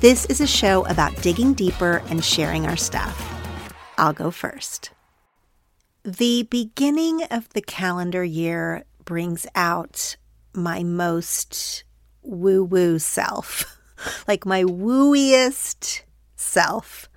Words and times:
This 0.00 0.26
is 0.26 0.40
a 0.40 0.46
show 0.46 0.86
about 0.86 1.20
digging 1.22 1.54
deeper 1.54 2.04
and 2.08 2.24
sharing 2.24 2.66
our 2.66 2.76
stuff. 2.76 3.20
I'll 3.98 4.12
go 4.12 4.30
first. 4.30 4.92
The 6.04 6.44
beginning 6.44 7.24
of 7.32 7.48
the 7.48 7.60
calendar 7.60 8.22
year 8.22 8.84
brings 9.04 9.44
out 9.56 10.14
my 10.54 10.84
most 10.84 11.82
woo 12.22 12.62
woo 12.62 13.00
self. 13.00 13.76
like 14.28 14.46
my 14.46 14.62
wooiest 14.62 16.02
self 16.36 17.08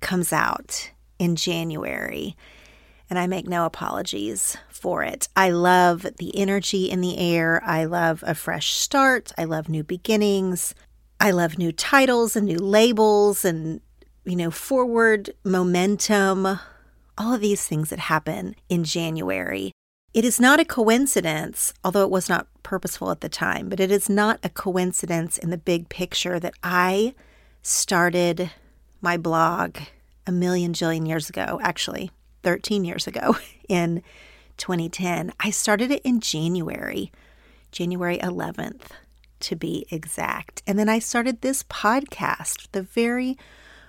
comes 0.00 0.32
out 0.32 0.92
in 1.18 1.36
January. 1.36 2.34
And 3.10 3.18
I 3.18 3.26
make 3.26 3.46
no 3.46 3.66
apologies 3.66 4.56
for 4.70 5.04
it. 5.04 5.28
I 5.36 5.50
love 5.50 6.06
the 6.16 6.34
energy 6.34 6.90
in 6.90 7.02
the 7.02 7.18
air. 7.18 7.62
I 7.62 7.84
love 7.84 8.24
a 8.26 8.34
fresh 8.34 8.72
start. 8.72 9.32
I 9.36 9.44
love 9.44 9.68
new 9.68 9.84
beginnings. 9.84 10.74
I 11.20 11.30
love 11.30 11.58
new 11.58 11.72
titles 11.72 12.36
and 12.36 12.46
new 12.46 12.58
labels 12.58 13.44
and, 13.44 13.80
you 14.24 14.36
know, 14.36 14.50
forward 14.50 15.30
momentum, 15.44 16.58
all 17.16 17.34
of 17.34 17.40
these 17.40 17.66
things 17.66 17.90
that 17.90 17.98
happen 17.98 18.54
in 18.68 18.84
January. 18.84 19.72
It 20.12 20.24
is 20.24 20.40
not 20.40 20.60
a 20.60 20.64
coincidence, 20.64 21.72
although 21.82 22.02
it 22.02 22.10
was 22.10 22.28
not 22.28 22.48
purposeful 22.62 23.10
at 23.10 23.20
the 23.20 23.28
time, 23.28 23.68
but 23.68 23.80
it 23.80 23.90
is 23.90 24.08
not 24.08 24.40
a 24.42 24.48
coincidence 24.48 25.38
in 25.38 25.50
the 25.50 25.58
big 25.58 25.88
picture 25.88 26.38
that 26.38 26.54
I 26.62 27.14
started 27.62 28.50
my 29.00 29.16
blog 29.16 29.78
a 30.26 30.32
million 30.32 30.72
jillion 30.72 31.06
years 31.06 31.28
ago, 31.28 31.58
actually, 31.62 32.10
13 32.42 32.84
years 32.84 33.06
ago 33.06 33.36
in 33.68 34.02
2010. 34.56 35.32
I 35.40 35.50
started 35.50 35.90
it 35.90 36.02
in 36.02 36.20
January, 36.20 37.10
January 37.70 38.18
11th 38.18 38.90
to 39.40 39.56
be 39.56 39.86
exact. 39.90 40.62
And 40.66 40.78
then 40.78 40.88
I 40.88 40.98
started 40.98 41.40
this 41.40 41.62
podcast, 41.64 42.68
the 42.72 42.82
very 42.82 43.36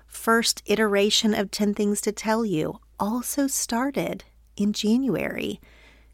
first 0.06 0.62
iteration 0.66 1.34
of 1.34 1.52
10 1.52 1.74
Things 1.74 2.02
to 2.02 2.12
Tell 2.12 2.46
You, 2.46 2.80
also 3.00 3.48
started 3.48 4.24
in 4.56 4.74
January. 4.74 5.60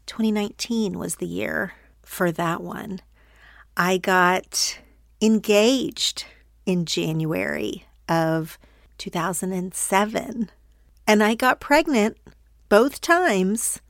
2019 0.06 0.98
was 0.98 1.16
the 1.16 1.26
year 1.26 1.74
for 2.02 2.30
that 2.32 2.60
one. 2.60 3.00
I 3.76 3.98
got 3.98 4.78
engaged 5.20 6.26
in 6.66 6.84
January 6.84 7.86
of 8.08 8.58
2007, 8.98 10.50
and 11.06 11.22
I 11.22 11.34
got 11.34 11.60
pregnant 11.60 12.16
both 12.68 13.00
times 13.00 13.80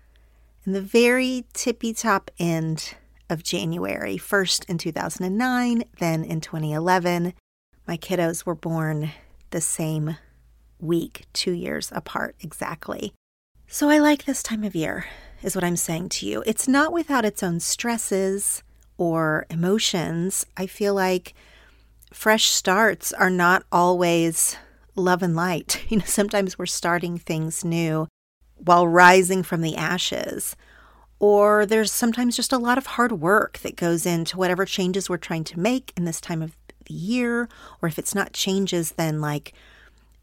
in 0.65 0.73
the 0.73 0.81
very 0.81 1.45
tippy 1.53 1.93
top 1.93 2.31
end 2.39 2.95
of 3.35 3.43
January, 3.43 4.17
first 4.17 4.65
in 4.67 4.79
2009, 4.79 5.85
then 5.99 6.25
in 6.25 6.41
2011. 6.41 7.35
My 7.87 7.99
kiddos 7.99 8.47
were 8.47 8.55
born 8.55 9.11
the 9.51 9.61
same 9.61 10.17
week, 10.81 11.25
two 11.35 11.53
years 11.53 11.91
apart 11.93 12.37
exactly. 12.41 13.13
So 13.67 13.91
I 13.91 13.99
like 13.99 14.25
this 14.25 14.43
time 14.43 14.65
of 14.65 14.75
year, 14.75 15.07
is 15.43 15.55
what 15.55 15.65
I'm 15.65 15.77
saying 15.77 16.11
to 16.11 16.27
you. 16.27 16.43
It's 16.47 16.69
not 16.69 16.93
without 16.93 17.25
its 17.25 17.43
own 17.43 17.61
stresses 17.61 18.63
or 18.97 19.45
emotions. 19.51 20.47
I 20.57 20.67
feel 20.67 20.95
like 20.95 21.35
fresh 22.13 22.47
starts 22.47 23.13
are 23.13 23.31
not 23.31 23.65
always 23.73 24.57
love 24.95 25.23
and 25.23 25.37
light. 25.37 25.85
You 25.91 25.99
know, 25.99 26.05
sometimes 26.07 26.57
we're 26.59 26.67
starting 26.67 27.19
things 27.19 27.65
new 27.65 28.07
while 28.57 28.87
rising 28.87 29.43
from 29.43 29.61
the 29.61 29.77
ashes 29.77 30.57
or 31.25 31.65
there's 31.65 31.91
sometimes 31.91 32.37
just 32.37 32.53
a 32.53 32.59
lot 32.59 32.77
of 32.77 32.85
hard 32.85 33.11
work 33.11 33.57
that 33.61 33.77
goes 33.77 34.05
into 34.05 34.37
whatever 34.37 34.67
changes 34.67 35.09
we're 35.09 35.17
trying 35.17 35.43
to 35.43 35.59
make 35.59 35.91
in 35.97 36.05
this 36.05 36.21
time 36.21 36.43
of 36.43 36.55
the 36.85 36.93
year. 36.93 37.49
Or 37.81 37.89
if 37.89 37.99
it's 37.99 38.15
not 38.15 38.35
changes, 38.35 38.93
then 38.93 39.23
like 39.23 39.55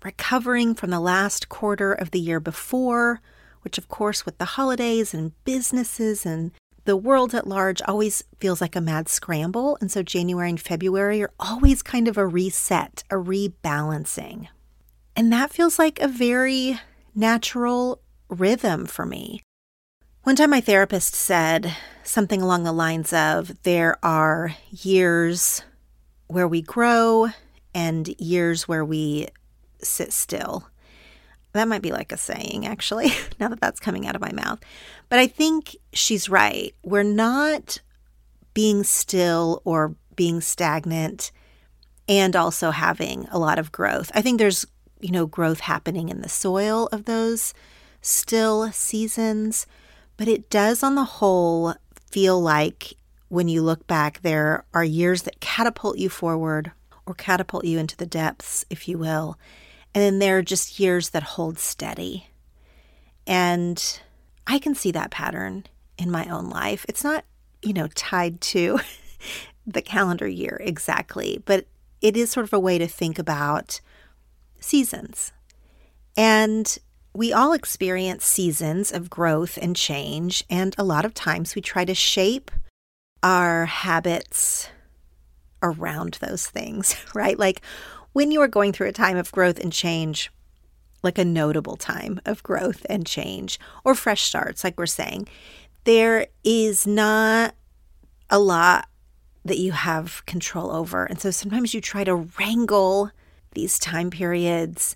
recovering 0.03 0.75
from 0.75 0.91
the 0.91 0.99
last 0.99 1.49
quarter 1.49 1.91
of 1.91 2.11
the 2.11 2.19
year 2.19 2.39
before, 2.39 3.19
which, 3.63 3.79
of 3.79 3.87
course, 3.87 4.27
with 4.27 4.37
the 4.37 4.45
holidays 4.45 5.11
and 5.11 5.31
businesses 5.43 6.23
and 6.23 6.51
the 6.85 6.95
world 6.95 7.33
at 7.33 7.47
large 7.47 7.81
always 7.87 8.23
feels 8.39 8.61
like 8.61 8.75
a 8.75 8.79
mad 8.81 9.09
scramble. 9.09 9.79
And 9.81 9.89
so 9.89 10.03
January 10.03 10.51
and 10.51 10.61
February 10.61 11.23
are 11.23 11.33
always 11.39 11.81
kind 11.81 12.07
of 12.07 12.15
a 12.15 12.27
reset, 12.27 13.03
a 13.09 13.15
rebalancing. 13.15 14.49
And 15.15 15.33
that 15.33 15.51
feels 15.51 15.79
like 15.79 15.99
a 15.99 16.07
very 16.07 16.79
natural 17.15 18.03
rhythm 18.29 18.85
for 18.85 19.07
me. 19.07 19.41
One 20.23 20.35
time, 20.35 20.51
my 20.51 20.61
therapist 20.61 21.15
said 21.15 21.75
something 22.03 22.43
along 22.43 22.63
the 22.63 22.71
lines 22.71 23.11
of 23.11 23.63
there 23.63 23.97
are 24.05 24.55
years 24.69 25.63
where 26.27 26.47
we 26.47 26.61
grow 26.61 27.29
and 27.73 28.07
years 28.19 28.67
where 28.67 28.85
we 28.85 29.29
sit 29.81 30.13
still. 30.13 30.67
That 31.53 31.67
might 31.67 31.81
be 31.81 31.91
like 31.91 32.11
a 32.11 32.17
saying, 32.17 32.67
actually, 32.67 33.07
now 33.39 33.47
that 33.47 33.59
that's 33.59 33.79
coming 33.79 34.05
out 34.05 34.13
of 34.13 34.21
my 34.21 34.31
mouth. 34.31 34.59
But 35.09 35.17
I 35.17 35.25
think 35.25 35.75
she's 35.91 36.29
right. 36.29 36.75
We're 36.83 37.01
not 37.01 37.79
being 38.53 38.83
still 38.83 39.63
or 39.65 39.95
being 40.15 40.39
stagnant 40.39 41.31
and 42.07 42.35
also 42.35 42.69
having 42.69 43.27
a 43.31 43.39
lot 43.39 43.57
of 43.57 43.71
growth. 43.71 44.11
I 44.13 44.21
think 44.21 44.37
there's, 44.37 44.67
you 44.99 45.09
know, 45.09 45.25
growth 45.25 45.61
happening 45.61 46.09
in 46.09 46.21
the 46.21 46.29
soil 46.29 46.89
of 46.91 47.05
those 47.05 47.55
still 48.01 48.71
seasons 48.71 49.65
but 50.21 50.27
it 50.27 50.51
does, 50.51 50.83
on 50.83 50.93
the 50.93 51.03
whole, 51.03 51.73
feel 52.11 52.39
like 52.39 52.93
when 53.29 53.47
you 53.47 53.63
look 53.63 53.87
back, 53.87 54.21
there 54.21 54.65
are 54.71 54.83
years 54.83 55.23
that 55.23 55.39
catapult 55.39 55.97
you 55.97 56.09
forward 56.09 56.71
or 57.07 57.15
catapult 57.15 57.65
you 57.65 57.79
into 57.79 57.97
the 57.97 58.05
depths, 58.05 58.63
if 58.69 58.87
you 58.87 58.99
will. 58.99 59.39
And 59.95 60.03
then 60.03 60.19
there 60.19 60.37
are 60.37 60.43
just 60.43 60.79
years 60.79 61.09
that 61.09 61.23
hold 61.23 61.57
steady. 61.57 62.27
And 63.25 63.99
I 64.45 64.59
can 64.59 64.75
see 64.75 64.91
that 64.91 65.09
pattern 65.09 65.65
in 65.97 66.11
my 66.11 66.27
own 66.27 66.51
life. 66.51 66.85
It's 66.87 67.03
not, 67.03 67.25
you 67.63 67.73
know, 67.73 67.87
tied 67.95 68.41
to 68.41 68.79
the 69.65 69.81
calendar 69.81 70.27
year 70.27 70.61
exactly, 70.63 71.41
but 71.45 71.65
it 71.99 72.15
is 72.15 72.29
sort 72.29 72.43
of 72.43 72.53
a 72.53 72.59
way 72.59 72.77
to 72.77 72.87
think 72.87 73.17
about 73.17 73.81
seasons. 74.59 75.33
And 76.15 76.77
we 77.13 77.33
all 77.33 77.53
experience 77.53 78.25
seasons 78.25 78.91
of 78.91 79.09
growth 79.09 79.57
and 79.61 79.75
change, 79.75 80.43
and 80.49 80.73
a 80.77 80.83
lot 80.83 81.05
of 81.05 81.13
times 81.13 81.55
we 81.55 81.61
try 81.61 81.83
to 81.85 81.93
shape 81.93 82.51
our 83.21 83.65
habits 83.65 84.69
around 85.61 86.17
those 86.21 86.47
things, 86.47 86.95
right? 87.13 87.37
Like 87.37 87.61
when 88.13 88.31
you 88.31 88.41
are 88.41 88.47
going 88.47 88.73
through 88.73 88.87
a 88.87 88.93
time 88.93 89.17
of 89.17 89.31
growth 89.31 89.59
and 89.59 89.73
change, 89.73 90.31
like 91.03 91.17
a 91.17 91.25
notable 91.25 91.75
time 91.75 92.19
of 92.25 92.43
growth 92.43 92.85
and 92.89 93.05
change, 93.05 93.59
or 93.83 93.95
fresh 93.95 94.23
starts, 94.23 94.63
like 94.63 94.77
we're 94.77 94.85
saying, 94.85 95.27
there 95.83 96.27
is 96.43 96.85
not 96.85 97.55
a 98.29 98.39
lot 98.39 98.87
that 99.43 99.57
you 99.57 99.71
have 99.71 100.25
control 100.27 100.71
over. 100.71 101.03
And 101.05 101.19
so 101.19 101.31
sometimes 101.31 101.73
you 101.73 101.81
try 101.81 102.03
to 102.03 102.15
wrangle 102.15 103.11
these 103.53 103.79
time 103.79 104.11
periods 104.11 104.95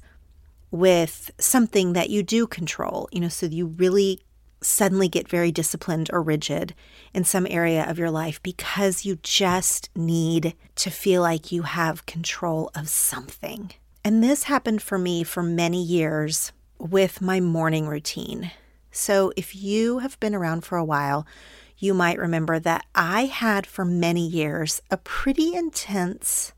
with 0.71 1.31
something 1.39 1.93
that 1.93 2.09
you 2.09 2.23
do 2.23 2.47
control, 2.47 3.07
you 3.11 3.19
know, 3.19 3.29
so 3.29 3.45
you 3.45 3.67
really 3.67 4.21
suddenly 4.61 5.07
get 5.07 5.29
very 5.29 5.51
disciplined 5.51 6.09
or 6.11 6.21
rigid 6.21 6.73
in 7.13 7.23
some 7.23 7.47
area 7.49 7.87
of 7.87 7.99
your 7.99 8.09
life 8.09 8.41
because 8.41 9.05
you 9.05 9.17
just 9.21 9.89
need 9.95 10.55
to 10.75 10.89
feel 10.89 11.21
like 11.21 11.51
you 11.51 11.63
have 11.63 12.05
control 12.05 12.71
of 12.75 12.89
something. 12.89 13.71
And 14.03 14.23
this 14.23 14.43
happened 14.43 14.81
for 14.81 14.97
me 14.97 15.23
for 15.23 15.43
many 15.43 15.83
years 15.83 16.51
with 16.77 17.21
my 17.21 17.39
morning 17.39 17.87
routine. 17.87 18.51
So 18.91 19.31
if 19.35 19.55
you 19.55 19.99
have 19.99 20.19
been 20.19 20.35
around 20.35 20.61
for 20.61 20.77
a 20.77 20.85
while, 20.85 21.27
you 21.77 21.93
might 21.93 22.17
remember 22.17 22.59
that 22.59 22.85
I 22.95 23.25
had 23.25 23.67
for 23.67 23.83
many 23.83 24.25
years 24.27 24.81
a 24.89 24.97
pretty 24.97 25.53
intense 25.53 26.53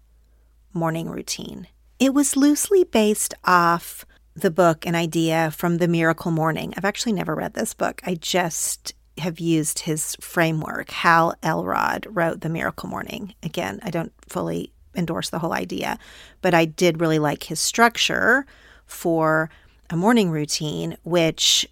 morning 0.73 1.09
routine. 1.09 1.67
It 1.99 2.13
was 2.13 2.37
loosely 2.37 2.83
based 2.83 3.33
off 3.43 4.05
the 4.35 4.51
book 4.51 4.85
an 4.85 4.93
idea 4.93 5.49
from 5.49 5.77
The 5.77 5.87
Miracle 5.87 6.29
Morning. 6.29 6.71
I've 6.77 6.85
actually 6.85 7.13
never 7.13 7.33
read 7.33 7.55
this 7.55 7.73
book. 7.73 8.01
I 8.05 8.13
just 8.13 8.93
have 9.17 9.39
used 9.39 9.79
his 9.79 10.15
framework. 10.21 10.91
Hal 10.91 11.33
Elrod 11.41 12.05
wrote 12.07 12.41
The 12.41 12.49
Miracle 12.49 12.87
Morning. 12.87 13.33
Again, 13.41 13.79
I 13.81 13.89
don't 13.89 14.13
fully 14.27 14.71
endorse 14.93 15.31
the 15.31 15.39
whole 15.39 15.53
idea, 15.53 15.97
but 16.41 16.53
I 16.53 16.65
did 16.65 17.01
really 17.01 17.17
like 17.17 17.43
his 17.43 17.59
structure 17.59 18.45
for 18.85 19.49
a 19.89 19.97
morning 19.97 20.29
routine, 20.29 20.97
which 21.01 21.67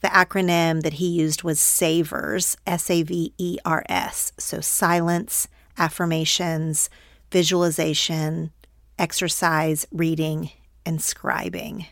the 0.00 0.08
acronym 0.08 0.82
that 0.82 0.94
he 0.94 1.06
used 1.06 1.44
was 1.44 1.60
SAVERS, 1.60 2.56
S 2.66 2.90
A 2.90 3.04
V 3.04 3.32
E 3.38 3.58
R 3.64 3.84
S. 3.88 4.32
So 4.36 4.60
silence, 4.60 5.46
affirmations, 5.78 6.90
visualization, 7.30 8.50
exercise, 8.98 9.86
reading, 9.92 10.50
and 10.84 10.98
scribing. 10.98 11.86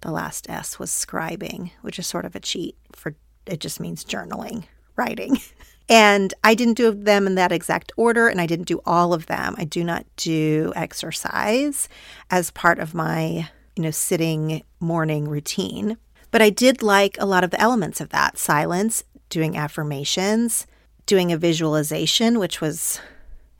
The 0.00 0.10
last 0.10 0.48
S 0.48 0.78
was 0.78 0.90
scribing, 0.90 1.70
which 1.82 1.98
is 1.98 2.06
sort 2.06 2.24
of 2.24 2.36
a 2.36 2.40
cheat 2.40 2.76
for 2.92 3.14
it 3.46 3.60
just 3.60 3.80
means 3.80 4.04
journaling, 4.04 4.64
writing. 4.96 5.38
And 5.88 6.34
I 6.42 6.54
didn't 6.54 6.74
do 6.74 6.90
them 6.90 7.26
in 7.26 7.36
that 7.36 7.52
exact 7.52 7.92
order, 7.96 8.26
and 8.28 8.40
I 8.40 8.46
didn't 8.46 8.66
do 8.66 8.80
all 8.84 9.14
of 9.14 9.26
them. 9.26 9.54
I 9.56 9.64
do 9.64 9.84
not 9.84 10.04
do 10.16 10.72
exercise 10.74 11.88
as 12.28 12.50
part 12.50 12.80
of 12.80 12.92
my, 12.92 13.48
you 13.76 13.82
know, 13.84 13.92
sitting 13.92 14.64
morning 14.80 15.28
routine. 15.28 15.96
But 16.32 16.42
I 16.42 16.50
did 16.50 16.82
like 16.82 17.16
a 17.20 17.26
lot 17.26 17.44
of 17.44 17.50
the 17.50 17.60
elements 17.60 18.00
of 18.00 18.08
that 18.08 18.36
silence, 18.36 19.04
doing 19.28 19.56
affirmations, 19.56 20.66
doing 21.06 21.30
a 21.30 21.38
visualization, 21.38 22.40
which 22.40 22.60
was 22.60 23.00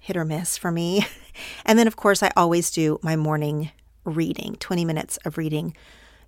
hit 0.01 0.17
or 0.17 0.25
miss 0.25 0.59
for 0.59 0.73
me. 0.73 1.07
And 1.65 1.79
then, 1.79 1.87
of 1.87 1.97
course, 1.97 2.23
I 2.23 2.31
always 2.37 2.71
do 2.71 2.99
my 3.03 3.17
morning 3.17 3.71
reading, 4.05 4.57
20 4.61 4.85
minutes 4.85 5.19
of 5.25 5.39
reading 5.39 5.77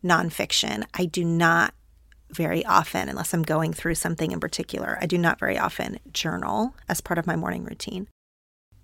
nonfiction. 0.04 0.84
I 0.94 1.06
do 1.06 1.24
not 1.24 1.74
very 2.30 2.64
often, 2.66 3.08
unless 3.08 3.32
I'm 3.32 3.42
going 3.42 3.72
through 3.72 3.94
something 3.94 4.32
in 4.32 4.40
particular, 4.40 4.98
I 5.00 5.06
do 5.06 5.16
not 5.16 5.38
very 5.38 5.58
often 5.58 5.98
journal 6.12 6.74
as 6.88 7.00
part 7.00 7.18
of 7.18 7.26
my 7.26 7.36
morning 7.36 7.64
routine. 7.64 8.06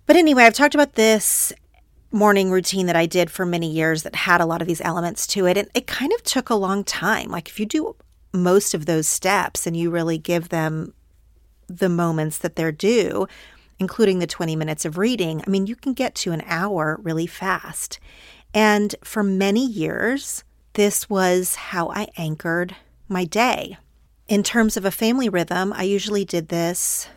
But 0.05 0.15
anyway, 0.15 0.43
I've 0.43 0.53
talked 0.53 0.75
about 0.75 0.93
this 0.93 1.53
morning 2.11 2.49
routine 2.49 2.85
that 2.85 2.95
I 2.95 3.05
did 3.05 3.29
for 3.29 3.45
many 3.45 3.69
years 3.69 4.03
that 4.03 4.15
had 4.15 4.39
a 4.41 4.45
lot 4.45 4.61
of 4.61 4.67
these 4.67 4.81
elements 4.81 5.27
to 5.27 5.45
it. 5.45 5.57
And 5.57 5.69
it 5.73 5.85
kind 5.87 6.13
of 6.13 6.23
took 6.23 6.49
a 6.49 6.55
long 6.55 6.83
time. 6.83 7.29
Like, 7.29 7.49
if 7.49 7.59
you 7.59 7.65
do 7.65 7.95
most 8.33 8.73
of 8.73 8.85
those 8.85 9.07
steps 9.07 9.67
and 9.67 9.75
you 9.75 9.89
really 9.89 10.17
give 10.17 10.49
them 10.49 10.93
the 11.67 11.89
moments 11.89 12.37
that 12.39 12.55
they're 12.55 12.71
due, 12.71 13.27
including 13.79 14.19
the 14.19 14.27
20 14.27 14.55
minutes 14.55 14.85
of 14.85 14.97
reading, 14.97 15.41
I 15.45 15.49
mean, 15.49 15.67
you 15.67 15.75
can 15.75 15.93
get 15.93 16.15
to 16.15 16.31
an 16.31 16.43
hour 16.45 16.99
really 17.01 17.27
fast. 17.27 17.99
And 18.53 18.95
for 19.03 19.23
many 19.23 19.65
years, 19.65 20.43
this 20.73 21.09
was 21.09 21.55
how 21.55 21.89
I 21.89 22.07
anchored 22.17 22.75
my 23.07 23.25
day. 23.25 23.77
In 24.27 24.43
terms 24.43 24.77
of 24.77 24.85
a 24.85 24.91
family 24.91 25.29
rhythm, 25.29 25.73
I 25.73 25.83
usually 25.83 26.25
did 26.25 26.49
this 26.49 27.07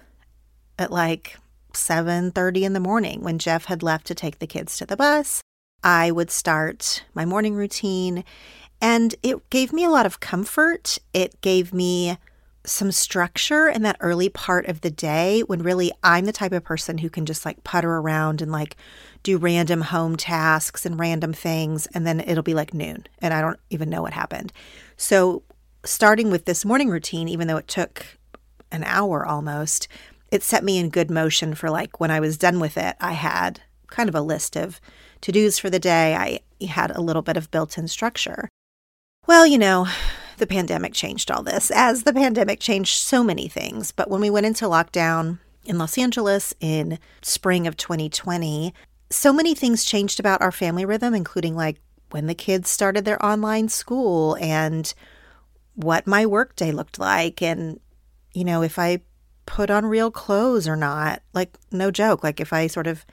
at 0.79 0.93
like 0.93 1.37
7:30 1.73 2.65
in 2.65 2.73
the 2.73 2.81
morning 2.81 3.23
when 3.23 3.39
Jeff 3.39 3.67
had 3.67 3.83
left 3.83 4.07
to 4.09 4.15
take 4.15 4.39
the 4.39 4.47
kids 4.47 4.77
to 4.77 4.87
the 4.87 4.97
bus. 4.97 5.43
I 5.83 6.11
would 6.11 6.31
start 6.31 7.05
my 7.15 7.25
morning 7.25 7.55
routine 7.55 8.25
and 8.81 9.15
it 9.23 9.49
gave 9.51 9.73
me 9.73 9.85
a 9.85 9.91
lot 9.91 10.07
of 10.07 10.21
comfort. 10.21 10.99
It 11.13 11.41
gave 11.41 11.73
me 11.73 12.19
some 12.69 12.93
structure 12.93 13.69
in 13.69 13.83
that 13.83 13.97
early 14.01 14.29
part 14.29 14.67
of 14.67 14.81
the 14.81 14.91
day 14.91 15.41
when 15.47 15.63
really 15.63 15.93
I'm 16.03 16.25
the 16.25 16.33
type 16.33 16.53
of 16.53 16.65
person 16.65 16.99
who 16.99 17.11
can 17.11 17.27
just 17.27 17.45
like 17.45 17.65
putter 17.65 17.97
around 17.97 18.43
and 18.43 18.53
like 18.53 18.77
do 19.23 19.39
random 19.39 19.81
home 19.81 20.17
tasks 20.17 20.87
and 20.87 20.99
random 20.99 21.33
things, 21.33 21.87
and 21.89 22.07
then 22.07 22.21
it'll 22.21 22.43
be 22.43 22.55
like 22.55 22.75
noon 22.75 23.07
and 23.21 23.35
I 23.35 23.41
don't 23.41 23.61
even 23.71 23.91
know 23.91 24.03
what 24.03 24.13
happened. 24.13 24.53
So, 24.97 25.43
starting 25.85 26.31
with 26.31 26.45
this 26.45 26.65
morning 26.65 26.89
routine, 26.89 27.29
even 27.29 27.49
though 27.49 27.57
it 27.57 27.69
took 27.69 28.05
an 28.71 28.85
hour 28.85 29.25
almost, 29.25 29.89
it 30.31 30.43
set 30.43 30.65
me 30.65 30.79
in 30.79 30.91
good 30.91 31.11
motion 31.11 31.55
for 31.55 31.71
like 31.71 32.01
when 32.01 32.11
I 32.11 32.21
was 32.21 32.37
done 32.37 32.61
with 32.61 32.77
it, 32.77 32.97
I 33.01 33.13
had 33.13 33.61
kind 33.87 34.09
of 34.09 34.15
a 34.15 34.21
list 34.21 34.57
of 34.57 34.81
to 35.23 35.33
dos 35.33 35.59
for 35.59 35.71
the 35.71 35.79
day. 35.79 36.15
I 36.15 36.67
had 36.67 36.91
a 36.91 37.01
little 37.01 37.23
bit 37.23 37.37
of 37.37 37.51
built 37.51 37.79
in 37.79 37.89
structure. 37.89 38.49
Well, 39.27 39.47
you 39.47 39.59
know, 39.59 39.87
the 40.39 40.47
pandemic 40.47 40.95
changed 40.95 41.31
all 41.31 41.43
this, 41.43 41.71
as 41.71 42.03
the 42.03 42.13
pandemic 42.13 42.61
changed 42.61 42.97
so 42.97 43.23
many 43.23 43.49
things. 43.49 43.93
But 43.93 44.11
when 44.11 44.21
we 44.21 44.31
went 44.31 44.47
into 44.47 44.65
lockdown 44.67 45.39
in 45.65 45.79
Los 45.79 45.99
Angeles 45.99 46.55
in 46.61 46.99
spring 47.23 47.67
of 47.67 47.77
2020, 47.77 48.73
so 49.11 49.33
many 49.33 49.55
things 49.55 49.85
changed 49.85 50.21
about 50.21 50.43
our 50.43 50.53
family 50.53 50.85
rhythm, 50.85 51.15
including 51.15 51.55
like 51.55 51.81
when 52.11 52.27
the 52.27 52.35
kids 52.35 52.71
started 52.71 53.05
their 53.05 53.25
online 53.25 53.69
school 53.69 54.37
and 54.41 54.95
what 55.75 56.07
my 56.07 56.27
workday 56.27 56.73
looked 56.73 56.99
like. 56.99 57.43
And, 57.43 57.81
you 58.33 58.45
know, 58.45 58.63
if 58.63 58.79
I 58.79 59.01
put 59.47 59.71
on 59.71 59.87
real 59.87 60.11
clothes 60.11 60.67
or 60.67 60.77
not, 60.77 61.23
like, 61.33 61.57
no 61.71 61.91
joke, 61.91 62.23
like 62.23 62.41
if 62.41 62.53
I 62.53 62.67
sort 62.67 62.87
of 62.87 63.05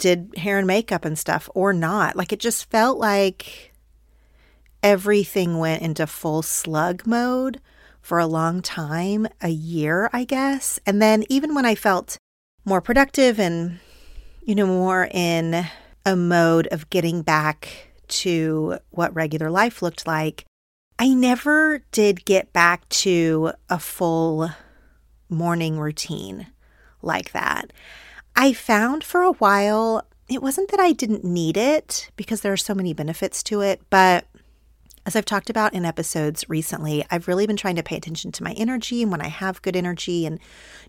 did 0.00 0.34
hair 0.36 0.58
and 0.58 0.66
makeup 0.66 1.04
and 1.04 1.18
stuff 1.18 1.48
or 1.54 1.72
not. 1.72 2.16
Like, 2.16 2.32
it 2.32 2.40
just 2.40 2.70
felt 2.70 2.98
like 2.98 3.69
everything 4.82 5.58
went 5.58 5.82
into 5.82 6.06
full 6.06 6.42
slug 6.42 7.06
mode 7.06 7.60
for 8.00 8.18
a 8.18 8.26
long 8.26 8.62
time, 8.62 9.26
a 9.42 9.48
year, 9.50 10.08
I 10.12 10.24
guess. 10.24 10.80
And 10.86 11.00
then 11.00 11.24
even 11.28 11.54
when 11.54 11.66
I 11.66 11.74
felt 11.74 12.16
more 12.64 12.80
productive 12.80 13.38
and 13.38 13.78
you 14.42 14.54
know, 14.54 14.66
more 14.66 15.08
in 15.12 15.64
a 16.04 16.16
mode 16.16 16.66
of 16.68 16.90
getting 16.90 17.22
back 17.22 17.92
to 18.08 18.78
what 18.90 19.14
regular 19.14 19.50
life 19.50 19.82
looked 19.82 20.06
like, 20.06 20.44
I 20.98 21.14
never 21.14 21.84
did 21.92 22.24
get 22.24 22.52
back 22.52 22.88
to 22.88 23.52
a 23.68 23.78
full 23.78 24.50
morning 25.28 25.78
routine 25.78 26.48
like 27.02 27.32
that. 27.32 27.72
I 28.34 28.52
found 28.52 29.04
for 29.04 29.22
a 29.22 29.32
while 29.32 30.04
it 30.28 30.42
wasn't 30.42 30.70
that 30.70 30.80
I 30.80 30.92
didn't 30.92 31.24
need 31.24 31.56
it 31.56 32.10
because 32.16 32.40
there 32.40 32.52
are 32.52 32.56
so 32.56 32.74
many 32.74 32.92
benefits 32.92 33.42
to 33.44 33.60
it, 33.60 33.82
but 33.90 34.26
as 35.10 35.16
I've 35.16 35.24
talked 35.24 35.50
about 35.50 35.74
in 35.74 35.84
episodes 35.84 36.48
recently, 36.48 37.04
I've 37.10 37.26
really 37.26 37.44
been 37.44 37.56
trying 37.56 37.74
to 37.74 37.82
pay 37.82 37.96
attention 37.96 38.30
to 38.30 38.44
my 38.44 38.52
energy 38.52 39.02
and 39.02 39.10
when 39.10 39.20
I 39.20 39.26
have 39.26 39.60
good 39.60 39.74
energy. 39.74 40.24
And 40.24 40.38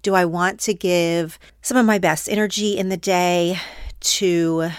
do 0.04 0.14
I 0.14 0.26
want 0.26 0.60
to 0.60 0.76
give 0.76 1.40
some 1.64 1.76
of 1.76 1.88
my 1.88 1.98
best 1.98 2.30
energy 2.30 2.78
in 2.78 2.90
the 2.90 2.98
day 2.98 3.58
to 4.02 4.70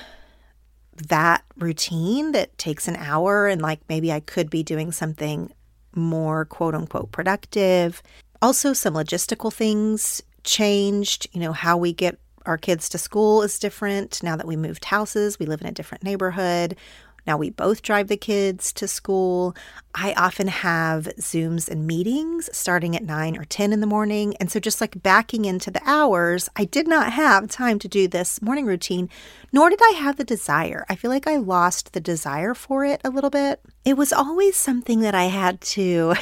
that 1.09 1.43
routine 1.57 2.31
that 2.31 2.57
takes 2.57 2.87
an 2.87 2.95
hour? 2.95 3.49
And 3.49 3.61
like 3.61 3.81
maybe 3.89 4.13
I 4.13 4.21
could 4.21 4.49
be 4.49 4.63
doing 4.63 4.93
something 4.93 5.51
more 5.93 6.45
quote 6.45 6.77
unquote 6.77 7.11
productive. 7.11 8.01
Also, 8.41 8.73
some 8.73 8.95
logistical 8.95 9.53
things 9.53 10.23
changed. 10.45 11.27
You 11.33 11.41
know, 11.41 11.53
how 11.53 11.77
we 11.77 11.93
get 11.93 12.17
our 12.47 12.59
kids 12.59 12.89
to 12.91 12.99
school 12.99 13.43
is 13.43 13.59
different 13.59 14.23
now 14.23 14.37
that 14.37 14.47
we 14.47 14.55
moved 14.55 14.85
houses, 14.85 15.41
we 15.41 15.47
live 15.47 15.61
in 15.61 15.67
a 15.67 15.73
different 15.73 16.05
neighborhood. 16.05 16.77
Now 17.27 17.37
we 17.37 17.51
both 17.51 17.83
drive 17.83 18.09
the 18.09 18.17
kids 18.17 18.73
to 18.75 18.89
school. 18.89 19.55
I 19.95 20.13
often 20.15 20.49
have 20.49 21.05
Zooms 21.19 21.69
and 21.69 21.87
meetings 21.87 22.51
starting 22.53 22.97
at 22.97 23.05
9 23.05 23.37
or 23.37 23.45
10 23.45 23.73
in 23.73 23.81
the 23.81 23.87
morning. 23.87 24.35
And 24.37 24.51
so, 24.51 24.59
just 24.59 24.81
like 24.81 25.03
backing 25.03 25.45
into 25.45 25.71
the 25.71 25.83
hours, 25.85 26.49
I 26.57 26.65
did 26.65 26.89
not 26.89 27.13
have 27.13 27.49
time 27.49 27.79
to 27.81 27.89
do 27.89 28.09
this 28.09 28.43
morning 28.43 28.67
routine, 28.67 29.09
nor 29.53 29.71
did 29.71 29.81
I 29.83 29.95
have 29.97 30.17
the 30.17 30.25
desire. 30.25 30.85
I 30.89 30.97
feel 30.97 31.11
like 31.11 31.27
I 31.27 31.37
lost 31.37 31.93
the 31.93 32.01
desire 32.01 32.55
for 32.55 32.85
it 32.85 33.01
a 33.05 33.11
little 33.11 33.31
bit. 33.31 33.61
It 33.85 33.97
was 33.97 34.13
always 34.13 34.57
something 34.57 35.01
that 35.01 35.15
I 35.15 35.25
had 35.25 35.61
to 35.61 36.15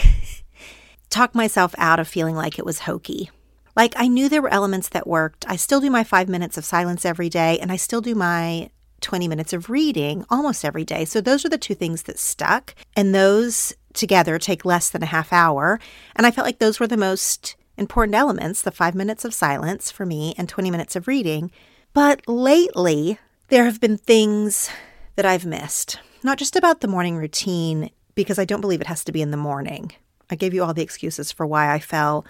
talk 1.10 1.34
myself 1.34 1.74
out 1.78 1.98
of 1.98 2.08
feeling 2.08 2.34
like 2.34 2.58
it 2.58 2.66
was 2.66 2.80
hokey. 2.80 3.30
Like 3.76 3.94
I 3.96 4.08
knew 4.08 4.28
there 4.28 4.42
were 4.42 4.52
elements 4.52 4.88
that 4.90 5.06
worked. 5.06 5.46
I 5.48 5.56
still 5.56 5.80
do 5.80 5.90
my 5.90 6.04
five 6.04 6.28
minutes 6.28 6.58
of 6.58 6.64
silence 6.64 7.06
every 7.06 7.28
day, 7.28 7.58
and 7.58 7.72
I 7.72 7.76
still 7.76 8.00
do 8.00 8.14
my 8.14 8.70
20 9.00 9.28
minutes 9.28 9.52
of 9.52 9.70
reading 9.70 10.24
almost 10.30 10.64
every 10.64 10.84
day. 10.84 11.04
So 11.04 11.20
those 11.20 11.44
are 11.44 11.48
the 11.48 11.58
two 11.58 11.74
things 11.74 12.04
that 12.04 12.18
stuck. 12.18 12.74
And 12.96 13.14
those 13.14 13.74
together 13.92 14.38
take 14.38 14.64
less 14.64 14.90
than 14.90 15.02
a 15.02 15.06
half 15.06 15.32
hour. 15.32 15.80
And 16.16 16.26
I 16.26 16.30
felt 16.30 16.46
like 16.46 16.58
those 16.58 16.80
were 16.80 16.86
the 16.86 16.96
most 16.96 17.56
important 17.76 18.14
elements 18.14 18.62
the 18.62 18.70
five 18.70 18.94
minutes 18.94 19.24
of 19.24 19.34
silence 19.34 19.90
for 19.90 20.04
me 20.04 20.34
and 20.36 20.48
20 20.48 20.70
minutes 20.70 20.96
of 20.96 21.08
reading. 21.08 21.50
But 21.92 22.22
lately, 22.28 23.18
there 23.48 23.64
have 23.64 23.80
been 23.80 23.96
things 23.96 24.70
that 25.16 25.26
I've 25.26 25.46
missed, 25.46 25.98
not 26.22 26.38
just 26.38 26.54
about 26.54 26.80
the 26.80 26.88
morning 26.88 27.16
routine, 27.16 27.90
because 28.14 28.38
I 28.38 28.44
don't 28.44 28.60
believe 28.60 28.80
it 28.80 28.86
has 28.86 29.02
to 29.04 29.12
be 29.12 29.22
in 29.22 29.30
the 29.30 29.36
morning. 29.36 29.92
I 30.30 30.36
gave 30.36 30.54
you 30.54 30.62
all 30.62 30.74
the 30.74 30.82
excuses 30.82 31.32
for 31.32 31.46
why 31.46 31.72
I 31.72 31.80
fell 31.80 32.24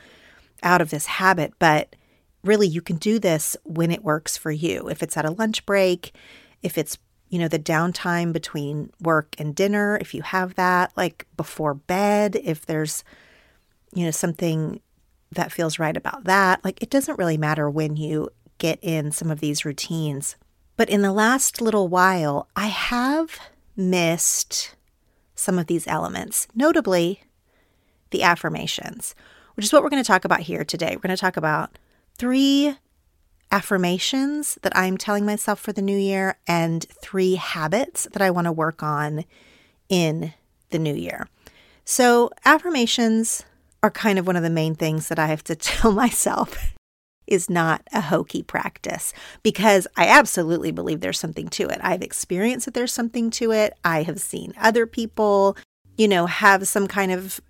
out 0.63 0.81
of 0.81 0.91
this 0.91 1.07
habit, 1.07 1.53
but 1.59 1.95
really 2.43 2.67
you 2.67 2.81
can 2.81 2.97
do 2.97 3.19
this 3.19 3.57
when 3.65 3.91
it 3.91 4.05
works 4.05 4.37
for 4.37 4.51
you. 4.51 4.89
If 4.89 5.03
it's 5.03 5.17
at 5.17 5.25
a 5.25 5.31
lunch 5.31 5.67
break, 5.67 6.13
if 6.63 6.79
it's 6.79 6.99
you 7.31 7.39
know, 7.39 7.49
the 7.49 7.59
downtime 7.59 8.33
between 8.33 8.91
work 9.01 9.37
and 9.39 9.55
dinner, 9.55 9.97
if 10.01 10.15
you 10.15 10.23
have 10.23 10.57
that, 10.57 10.93
like 10.97 11.27
before 11.37 11.75
bed, 11.75 12.37
if 12.43 12.67
there's, 12.67 13.05
you 13.95 14.05
know, 14.05 14.11
something 14.11 14.81
that 15.33 15.53
feels 15.53 15.79
right 15.79 15.97
about 15.97 16.25
that. 16.25 16.63
Like 16.65 16.83
it 16.83 16.91
doesn't 16.91 17.19
really 17.19 17.39
matter 17.39 17.71
when 17.71 17.97
you 17.97 18.31
get 18.59 18.81
in 18.83 19.13
some 19.13 19.31
of 19.31 19.39
these 19.39 19.65
routines. 19.65 20.37
But 20.77 20.91
in 20.91 21.03
the 21.03 21.13
last 21.13 21.61
little 21.61 21.87
while, 21.87 22.49
I 22.57 22.67
have 22.67 23.39
missed 23.77 24.75
some 25.37 25.57
of 25.57 25.69
these 25.69 25.87
elements, 25.87 26.49
notably 26.55 27.23
the 28.11 28.25
affirmations, 28.25 29.15
which 29.55 29.65
is 29.65 29.73
what 29.73 29.85
we're 29.85 29.89
going 29.89 30.03
to 30.03 30.07
talk 30.07 30.25
about 30.25 30.41
here 30.41 30.65
today. 30.65 30.97
We're 30.97 31.03
going 31.03 31.17
to 31.17 31.21
talk 31.21 31.37
about 31.37 31.79
three 32.19 32.77
affirmations 33.51 34.59
that 34.63 34.77
I'm 34.77 34.97
telling 34.97 35.27
myself 35.27 35.61
for 35.61 35.73
the 35.73 35.83
new 35.83 35.97
year 35.97 36.39
and 36.47 36.87
three 37.03 37.35
habits 37.35 38.07
that 38.13 38.23
I 38.23 38.31
want 38.31 38.47
to 38.47 38.53
work 38.53 38.83
on 38.83 39.25
in 39.89 40.35
the 40.71 40.79
new 40.79 40.95
year. 40.95 41.29
So, 41.85 42.31
affirmations 42.45 43.45
are 43.83 43.91
kind 43.91 44.19
of 44.19 44.27
one 44.27 44.37
of 44.37 44.43
the 44.43 44.51
main 44.51 44.75
things 44.75 45.09
that 45.09 45.19
I 45.19 45.27
have 45.27 45.43
to 45.45 45.55
tell 45.57 45.93
myself 45.93 46.75
is 47.27 47.49
not 47.49 47.83
a 47.93 48.01
hokey 48.01 48.43
practice 48.43 49.13
because 49.43 49.87
I 49.97 50.09
absolutely 50.09 50.73
believe 50.73 51.01
there's 51.01 51.19
something 51.19 51.49
to 51.51 51.69
it. 51.69 51.79
I've 51.81 52.03
experienced 52.03 52.67
that 52.67 52.75
there's 52.75 52.93
something 52.93 53.31
to 53.31 53.53
it. 53.53 53.73
I 53.85 54.03
have 54.03 54.21
seen 54.21 54.53
other 54.61 54.85
people, 54.85 55.57
you 55.97 56.09
know, 56.09 56.27
have 56.27 56.67
some 56.67 56.89
kind 56.89 57.13
of 57.13 57.41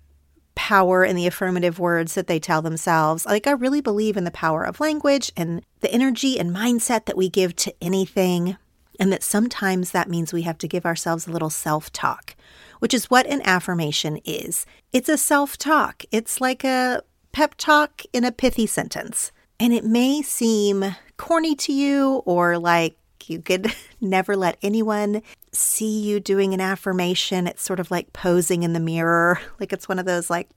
power 0.55 1.03
in 1.03 1.15
the 1.15 1.27
affirmative 1.27 1.79
words 1.79 2.13
that 2.15 2.27
they 2.27 2.39
tell 2.39 2.61
themselves. 2.61 3.25
Like, 3.25 3.47
I 3.47 3.51
really 3.51 3.81
believe 3.81 4.17
in 4.17 4.23
the 4.23 4.31
power 4.31 4.63
of 4.63 4.79
language 4.79 5.31
and 5.35 5.63
the 5.79 5.91
energy 5.91 6.39
and 6.39 6.55
mindset 6.55 7.05
that 7.05 7.17
we 7.17 7.29
give 7.29 7.55
to 7.57 7.73
anything. 7.81 8.57
And 8.99 9.11
that 9.11 9.23
sometimes 9.23 9.91
that 9.91 10.09
means 10.09 10.31
we 10.31 10.43
have 10.43 10.59
to 10.59 10.67
give 10.67 10.85
ourselves 10.85 11.25
a 11.25 11.31
little 11.31 11.49
self 11.49 11.91
talk, 11.91 12.35
which 12.79 12.93
is 12.93 13.09
what 13.09 13.25
an 13.25 13.41
affirmation 13.45 14.17
is. 14.25 14.65
It's 14.93 15.09
a 15.09 15.17
self 15.17 15.57
talk, 15.57 16.03
it's 16.11 16.39
like 16.39 16.63
a 16.63 17.01
pep 17.31 17.55
talk 17.57 18.03
in 18.13 18.23
a 18.23 18.31
pithy 18.31 18.67
sentence. 18.67 19.31
And 19.59 19.73
it 19.73 19.85
may 19.85 20.21
seem 20.21 20.95
corny 21.17 21.55
to 21.55 21.71
you 21.71 22.23
or 22.25 22.57
like 22.57 22.97
you 23.29 23.41
could 23.41 23.73
never 24.01 24.35
let 24.35 24.57
anyone 24.61 25.21
see 25.51 25.99
you 25.99 26.19
doing 26.19 26.53
an 26.53 26.61
affirmation. 26.61 27.47
It's 27.47 27.61
sort 27.61 27.79
of 27.79 27.91
like 27.91 28.13
posing 28.13 28.63
in 28.63 28.73
the 28.73 28.79
mirror, 28.79 29.39
like 29.59 29.73
it's 29.73 29.89
one 29.89 29.99
of 29.99 30.05
those 30.05 30.29
like 30.29 30.49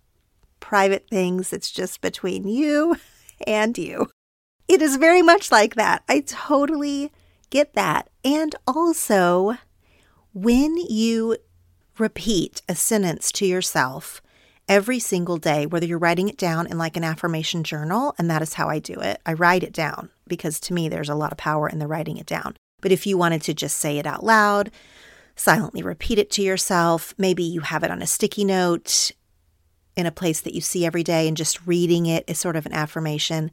private 0.61 1.07
things 1.11 1.53
It's 1.53 1.71
just 1.71 2.01
between 2.01 2.49
you 2.49 2.97
and 3.47 3.77
you. 3.77 4.09
It 4.67 4.81
is 4.81 4.97
very 4.97 5.21
much 5.21 5.53
like 5.53 5.75
that. 5.75 6.03
I 6.09 6.21
totally 6.21 7.13
get 7.51 7.75
that. 7.75 8.09
And 8.25 8.55
also, 8.67 9.59
when 10.33 10.77
you 10.77 11.37
repeat 11.99 12.63
a 12.67 12.75
sentence 12.75 13.31
to 13.33 13.47
yourself 13.47 14.23
every 14.67 14.99
single 14.99 15.37
day, 15.37 15.67
whether 15.67 15.85
you're 15.87 15.99
writing 15.99 16.31
it 16.31 16.39
down 16.39 16.67
in 16.67 16.79
like 16.79 16.97
an 16.97 17.05
affirmation 17.05 17.63
journal, 17.63 18.15
and 18.19 18.31
that 18.31 18.41
is 18.41 18.55
how 18.55 18.69
I 18.71 18.79
do 18.79 18.95
it, 18.95 19.21
I 19.27 19.35
write 19.35 19.63
it 19.63 19.73
down 19.75 20.09
because 20.27 20.61
to 20.61 20.75
me, 20.75 20.89
there's 20.89 21.09
a 21.09 21.15
lot 21.15 21.33
of 21.33 21.39
power 21.39 21.69
in 21.69 21.79
the 21.79 21.87
writing 21.87 22.17
it 22.17 22.27
down. 22.27 22.57
But 22.81 22.93
if 22.93 23.07
you 23.07 23.17
wanted 23.17 23.43
to 23.43 23.55
just 23.55 23.77
say 23.79 23.99
it 23.99 24.07
out 24.07 24.25
loud, 24.25 24.71
silently 25.37 25.83
repeat 25.83 26.19
it 26.19 26.31
to 26.33 26.43
yourself, 26.43 27.15
maybe 27.19 27.43
you 27.43 27.61
have 27.61 27.83
it 27.83 27.91
on 27.91 28.03
a 28.03 28.07
sticky 28.07 28.45
note 28.45 29.11
in 29.97 30.07
a 30.07 30.13
place 30.13 30.41
that 30.41 30.55
you 30.55 30.61
see 30.61 30.85
every 30.85 31.03
day 31.03 31.29
and 31.29 31.37
just 31.37 31.67
reading 31.67 32.07
it 32.07 32.25
is 32.27 32.39
sort 32.39 32.57
of 32.57 32.67
an 32.67 32.73
affirmation. 32.73 33.51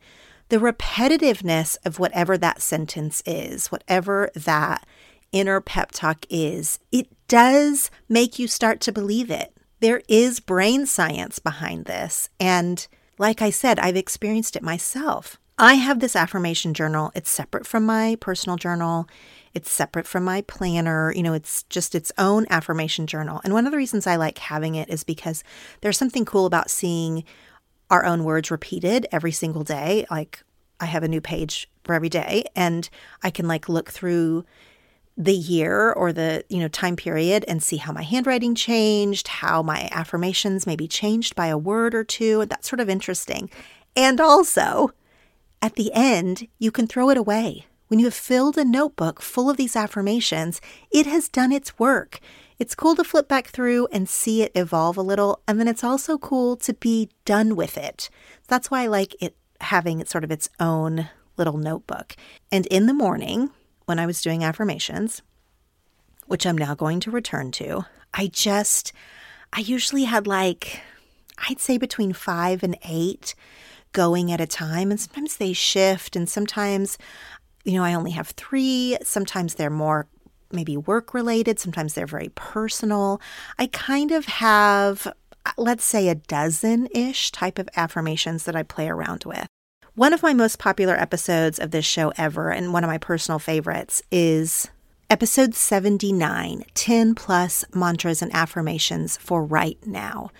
The 0.50 0.58
repetitiveness 0.58 1.78
of 1.86 2.00
whatever 2.00 2.38
that 2.38 2.62
sentence 2.62 3.24
is, 3.26 3.68
whatever 3.72 4.30
that 4.36 4.86
inner 5.32 5.62
pep 5.62 5.92
talk 5.92 6.26
is, 6.30 6.80
it 6.92 7.08
does 7.28 7.90
make 8.10 8.38
you 8.38 8.48
start 8.48 8.82
to 8.82 8.92
believe 8.92 9.32
it. 9.32 9.56
There 9.80 10.02
is 10.08 10.40
brain 10.40 10.86
science 10.86 11.40
behind 11.40 11.86
this. 11.86 12.30
And 12.40 12.86
like 13.18 13.42
I 13.42 13.50
said, 13.50 13.80
I've 13.80 13.96
experienced 13.96 14.56
it 14.56 14.64
myself. 14.64 15.40
I 15.62 15.76
have 15.76 16.00
this 16.00 16.16
affirmation 16.16 16.74
journal. 16.74 17.12
It's 17.14 17.30
separate 17.30 17.68
from 17.68 17.86
my 17.86 18.18
personal 18.20 18.58
journal. 18.58 19.08
It's 19.54 19.72
separate 19.72 20.08
from 20.08 20.24
my 20.24 20.42
planner. 20.42 21.14
You 21.16 21.22
know, 21.22 21.34
it's 21.34 21.62
just 21.70 21.94
its 21.94 22.12
own 22.18 22.48
affirmation 22.50 23.06
journal. 23.06 23.42
And 23.44 23.54
one 23.54 23.68
of 23.68 23.72
the 23.72 23.78
reasons 23.78 24.08
I 24.08 24.16
like 24.16 24.40
having 24.40 24.74
it 24.74 24.90
is 24.90 25.04
because 25.04 25.44
there's 25.82 26.00
something 26.00 26.26
cool 26.26 26.48
about 26.48 26.72
seeing 26.72 27.24
our 27.92 28.04
own 28.04 28.24
words 28.24 28.50
repeated 28.50 29.06
every 29.12 29.32
single 29.32 29.64
day. 29.64 30.08
Like 30.10 30.42
I 30.80 30.86
have 30.86 31.04
a 31.04 31.08
new 31.08 31.22
page 31.22 31.70
for 31.84 31.94
every 31.94 32.10
day 32.10 32.46
and 32.56 32.90
I 33.22 33.30
can 33.30 33.48
like 33.48 33.70
look 33.70 33.92
through 33.92 34.46
the 35.16 35.36
year 35.36 35.94
or 35.94 36.12
the, 36.12 36.44
you 36.50 36.58
know, 36.58 36.70
time 36.70 36.96
period 36.96 37.46
and 37.48 37.62
see 37.62 37.78
how 37.78 37.92
my 37.92 38.02
handwriting 38.02 38.56
changed, 38.56 39.28
how 39.28 39.62
my 39.62 39.90
affirmations 39.92 40.66
maybe 40.66 40.88
changed 40.88 41.36
by 41.36 41.48
a 41.48 41.58
word 41.58 41.94
or 41.94 42.04
two. 42.04 42.48
That's 42.48 42.68
sort 42.68 42.80
of 42.80 42.90
interesting. 42.90 43.52
And 43.96 44.20
also, 44.20 44.92
at 45.62 45.76
the 45.76 45.92
end, 45.94 46.48
you 46.58 46.72
can 46.72 46.88
throw 46.88 47.10
it 47.10 47.18
away. 47.18 47.66
When 47.88 48.00
you 48.00 48.06
have 48.06 48.14
filled 48.14 48.58
a 48.58 48.64
notebook 48.64 49.22
full 49.22 49.50
of 49.50 49.58
these 49.58 49.76
affirmations, 49.76 50.62
it 50.92 51.06
has 51.06 51.28
done 51.28 51.52
its 51.52 51.78
work. 51.78 52.20
It's 52.58 52.76
cool 52.76 52.96
to 52.96 53.04
flip 53.04 53.28
back 53.28 53.48
through 53.48 53.88
and 53.92 54.08
see 54.08 54.44
it 54.44 54.52
evolve 54.56 54.96
a 54.98 55.02
little, 55.02 55.42
and 55.48 55.60
then 55.60 55.68
it's 55.68 55.84
also 55.84 56.18
cool 56.18 56.56
to 56.58 56.74
be 56.74 57.10
done 57.26 57.56
with 57.56 57.78
it. 57.78 58.10
That's 58.48 58.72
why 58.72 58.84
I 58.84 58.88
like 58.88 59.16
it 59.22 59.36
having 59.60 60.04
sort 60.06 60.24
of 60.24 60.32
its 60.32 60.50
own 60.60 61.10
little 61.38 61.58
notebook. 61.58 62.16
And 62.52 62.66
in 62.68 62.86
the 62.86 62.94
morning, 62.94 63.52
when 63.86 64.00
I 64.00 64.06
was 64.06 64.22
doing 64.22 64.44
affirmations, 64.44 65.22
which 66.28 66.46
I'm 66.46 66.58
now 66.58 66.76
going 66.76 67.00
to 67.02 67.12
return 67.12 67.52
to, 67.54 67.86
I 68.14 68.28
just, 68.28 68.94
I 69.52 69.60
usually 69.60 70.06
had 70.06 70.28
like, 70.28 70.82
I'd 71.50 71.60
say 71.60 71.78
between 71.78 72.14
five 72.14 72.64
and 72.64 72.78
eight 72.86 73.36
going 73.94 74.32
at 74.32 74.42
a 74.42 74.48
time. 74.48 74.92
And 74.92 75.00
sometimes 75.00 75.38
they 75.38 75.54
shift, 75.54 76.16
and 76.16 76.30
sometimes, 76.30 76.98
you 77.64 77.74
know, 77.74 77.84
I 77.84 77.94
only 77.94 78.12
have 78.12 78.30
three. 78.30 78.98
Sometimes 79.04 79.56
they're 79.56 79.70
more 79.70 80.08
maybe 80.54 80.78
work 80.78 81.14
related, 81.14 81.60
sometimes 81.60 81.94
they're 81.94 82.06
very 82.06 82.30
personal. 82.36 83.22
I 83.58 83.68
kind 83.68 84.12
of 84.12 84.26
have, 84.26 85.08
let's 85.58 85.84
say, 85.84 86.10
a 86.10 86.16
dozen 86.16 86.88
ish 86.88 87.32
type 87.32 87.60
of 87.60 87.70
affirmations 87.76 88.44
that 88.44 88.56
I 88.56 88.64
play 88.64 88.90
around 88.90 89.24
with. 89.26 89.48
One 89.96 90.14
of 90.14 90.24
my 90.24 90.34
most 90.34 90.58
popular 90.58 90.96
episodes 90.96 91.60
of 91.60 91.72
this 91.72 91.86
show 91.86 92.14
ever, 92.18 92.50
and 92.50 92.74
one 92.74 92.84
of 92.84 92.90
my 92.90 92.98
personal 92.98 93.40
favorites, 93.40 94.02
is 94.12 94.70
episode 95.10 95.54
79 95.54 96.64
10 96.74 97.16
plus 97.16 97.66
mantras 97.74 98.22
and 98.22 98.34
affirmations 98.34 99.18
for 99.18 99.44
right 99.44 99.78
now. 99.86 100.32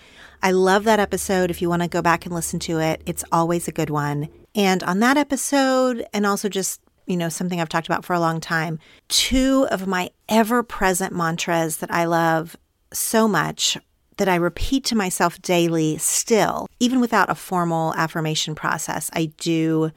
I 0.42 0.50
love 0.50 0.84
that 0.84 0.98
episode. 0.98 1.50
If 1.50 1.62
you 1.62 1.68
want 1.68 1.82
to 1.82 1.88
go 1.88 2.02
back 2.02 2.26
and 2.26 2.34
listen 2.34 2.58
to 2.60 2.80
it, 2.80 3.00
it's 3.06 3.24
always 3.30 3.68
a 3.68 3.72
good 3.72 3.90
one. 3.90 4.28
And 4.54 4.82
on 4.82 4.98
that 4.98 5.16
episode, 5.16 6.04
and 6.12 6.26
also 6.26 6.48
just, 6.48 6.80
you 7.06 7.16
know, 7.16 7.28
something 7.28 7.60
I've 7.60 7.68
talked 7.68 7.86
about 7.86 8.04
for 8.04 8.12
a 8.12 8.20
long 8.20 8.40
time, 8.40 8.80
two 9.08 9.68
of 9.70 9.86
my 9.86 10.10
ever 10.28 10.64
present 10.64 11.14
mantras 11.14 11.76
that 11.76 11.92
I 11.92 12.04
love 12.04 12.56
so 12.92 13.28
much 13.28 13.78
that 14.16 14.28
I 14.28 14.34
repeat 14.34 14.84
to 14.86 14.96
myself 14.96 15.40
daily 15.40 15.96
still, 15.98 16.66
even 16.80 17.00
without 17.00 17.30
a 17.30 17.34
formal 17.36 17.94
affirmation 17.94 18.54
process. 18.54 19.10
I 19.14 19.26
do 19.38 19.92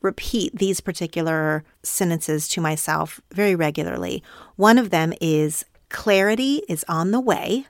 repeat 0.00 0.56
these 0.56 0.80
particular 0.80 1.64
sentences 1.82 2.46
to 2.48 2.60
myself 2.60 3.20
very 3.32 3.56
regularly. 3.56 4.22
One 4.54 4.78
of 4.78 4.90
them 4.90 5.12
is 5.20 5.64
clarity 5.88 6.62
is 6.68 6.84
on 6.88 7.10
the 7.10 7.20
way. 7.20 7.66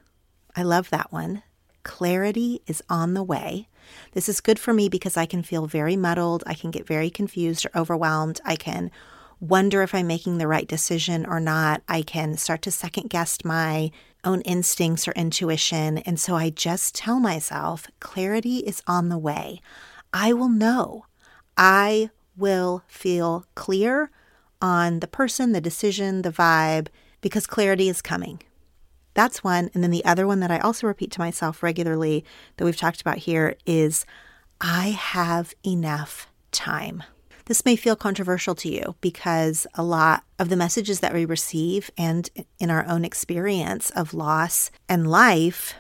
I 0.55 0.63
love 0.63 0.91
that 0.91 1.11
one. 1.11 1.43
Clarity 1.89 2.61
is 2.67 2.83
on 2.91 3.15
the 3.15 3.23
way. 3.23 3.67
This 4.13 4.29
is 4.29 4.43
good 4.43 4.59
for 4.59 4.75
me 4.75 4.91
because 4.91 5.17
I 5.17 5.25
can 5.25 5.43
feel 5.43 5.67
very 5.67 5.97
muddled. 5.97 6.45
I 6.47 6.53
can 6.53 6.71
get 6.71 6.87
very 6.87 7.09
confused 7.09 7.65
or 7.65 7.71
overwhelmed. 7.75 8.43
I 8.45 8.57
can 8.57 8.91
wonder 9.41 9.83
if 9.83 9.95
I'm 9.95 10.07
making 10.07 10.37
the 10.37 10.47
right 10.47 10.69
decision 10.69 11.25
or 11.25 11.41
not. 11.41 11.83
I 11.89 12.03
can 12.03 12.37
start 12.37 12.61
to 12.63 12.71
second 12.71 13.09
guess 13.09 13.39
my 13.43 13.91
own 14.23 14.43
instincts 14.43 15.09
or 15.09 15.13
intuition. 15.13 15.97
And 15.99 16.21
so 16.21 16.37
I 16.37 16.51
just 16.51 16.95
tell 16.95 17.21
myself 17.21 17.89
clarity 18.01 18.59
is 18.59 18.83
on 18.87 19.09
the 19.09 19.19
way. 19.19 19.63
I 20.13 20.35
will 20.35 20.51
know. 20.51 21.07
I 21.57 22.11
will 22.37 22.85
feel 22.87 23.47
clear 23.55 24.11
on 24.61 25.01
the 25.01 25.09
person, 25.09 25.53
the 25.53 25.61
decision, 25.61 26.21
the 26.21 26.31
vibe, 26.31 26.89
because 27.23 27.47
clarity 27.47 27.89
is 27.89 28.03
coming. 28.03 28.43
That's 29.19 29.43
one. 29.43 29.69
And 29.75 29.83
then 29.83 29.91
the 29.91 30.05
other 30.05 30.29
one 30.29 30.39
that 30.39 30.53
I 30.53 30.61
also 30.61 30.87
repeat 30.87 31.11
to 31.11 31.21
myself 31.21 31.61
regularly 31.61 32.25
that 32.57 32.65
we've 32.65 32.77
talked 32.77 33.01
about 33.01 33.19
here 33.19 33.57
is 33.67 34.07
I 34.61 34.91
have 34.91 35.55
enough 35.67 36.29
time. 36.53 37.03
This 37.47 37.65
may 37.65 37.75
feel 37.75 37.97
controversial 37.97 38.55
to 38.55 38.69
you 38.71 38.95
because 39.01 39.67
a 39.75 39.83
lot 39.83 40.23
of 40.39 40.51
the 40.51 40.57
messages 40.57 41.01
that 41.01 41.13
we 41.13 41.25
receive 41.25 41.91
and 41.99 42.31
in 42.61 42.71
our 42.71 42.87
own 42.87 43.05
experience 43.05 43.91
of 43.91 44.15
loss 44.15 44.71
and 44.89 45.11
life 45.11 45.75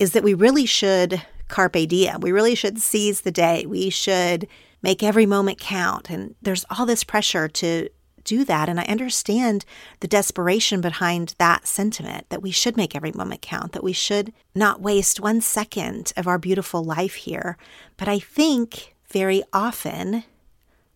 is 0.00 0.10
that 0.10 0.24
we 0.24 0.34
really 0.34 0.66
should 0.66 1.22
carpe 1.46 1.86
diem. 1.88 2.20
We 2.20 2.32
really 2.32 2.56
should 2.56 2.80
seize 2.80 3.20
the 3.20 3.30
day. 3.30 3.66
We 3.66 3.88
should 3.88 4.48
make 4.82 5.00
every 5.00 5.26
moment 5.26 5.60
count. 5.60 6.10
And 6.10 6.34
there's 6.42 6.64
all 6.68 6.86
this 6.86 7.04
pressure 7.04 7.46
to 7.46 7.88
do 8.24 8.44
that. 8.44 8.68
And 8.68 8.80
I 8.80 8.84
understand 8.84 9.64
the 10.00 10.08
desperation 10.08 10.80
behind 10.80 11.34
that 11.38 11.66
sentiment 11.66 12.28
that 12.30 12.42
we 12.42 12.50
should 12.50 12.76
make 12.76 12.96
every 12.96 13.12
moment 13.12 13.42
count, 13.42 13.72
that 13.72 13.84
we 13.84 13.92
should 13.92 14.32
not 14.54 14.80
waste 14.80 15.20
one 15.20 15.40
second 15.40 16.12
of 16.16 16.26
our 16.26 16.38
beautiful 16.38 16.82
life 16.82 17.14
here. 17.14 17.56
But 17.96 18.08
I 18.08 18.18
think 18.18 18.94
very 19.08 19.42
often 19.52 20.24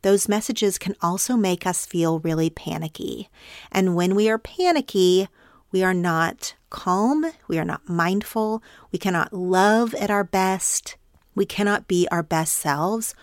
those 0.02 0.28
messages 0.28 0.78
can 0.78 0.94
also 1.02 1.36
make 1.36 1.66
us 1.66 1.86
feel 1.86 2.20
really 2.20 2.50
panicky. 2.50 3.28
And 3.70 3.96
when 3.96 4.14
we 4.14 4.28
are 4.28 4.38
panicky, 4.38 5.28
we 5.70 5.82
are 5.82 5.94
not 5.94 6.54
calm, 6.70 7.26
we 7.46 7.58
are 7.58 7.64
not 7.64 7.88
mindful, 7.88 8.62
we 8.92 8.98
cannot 8.98 9.32
love 9.32 9.94
at 9.94 10.10
our 10.10 10.24
best, 10.24 10.96
we 11.34 11.46
cannot 11.46 11.88
be 11.88 12.08
our 12.10 12.22
best 12.22 12.54
selves 12.54 13.14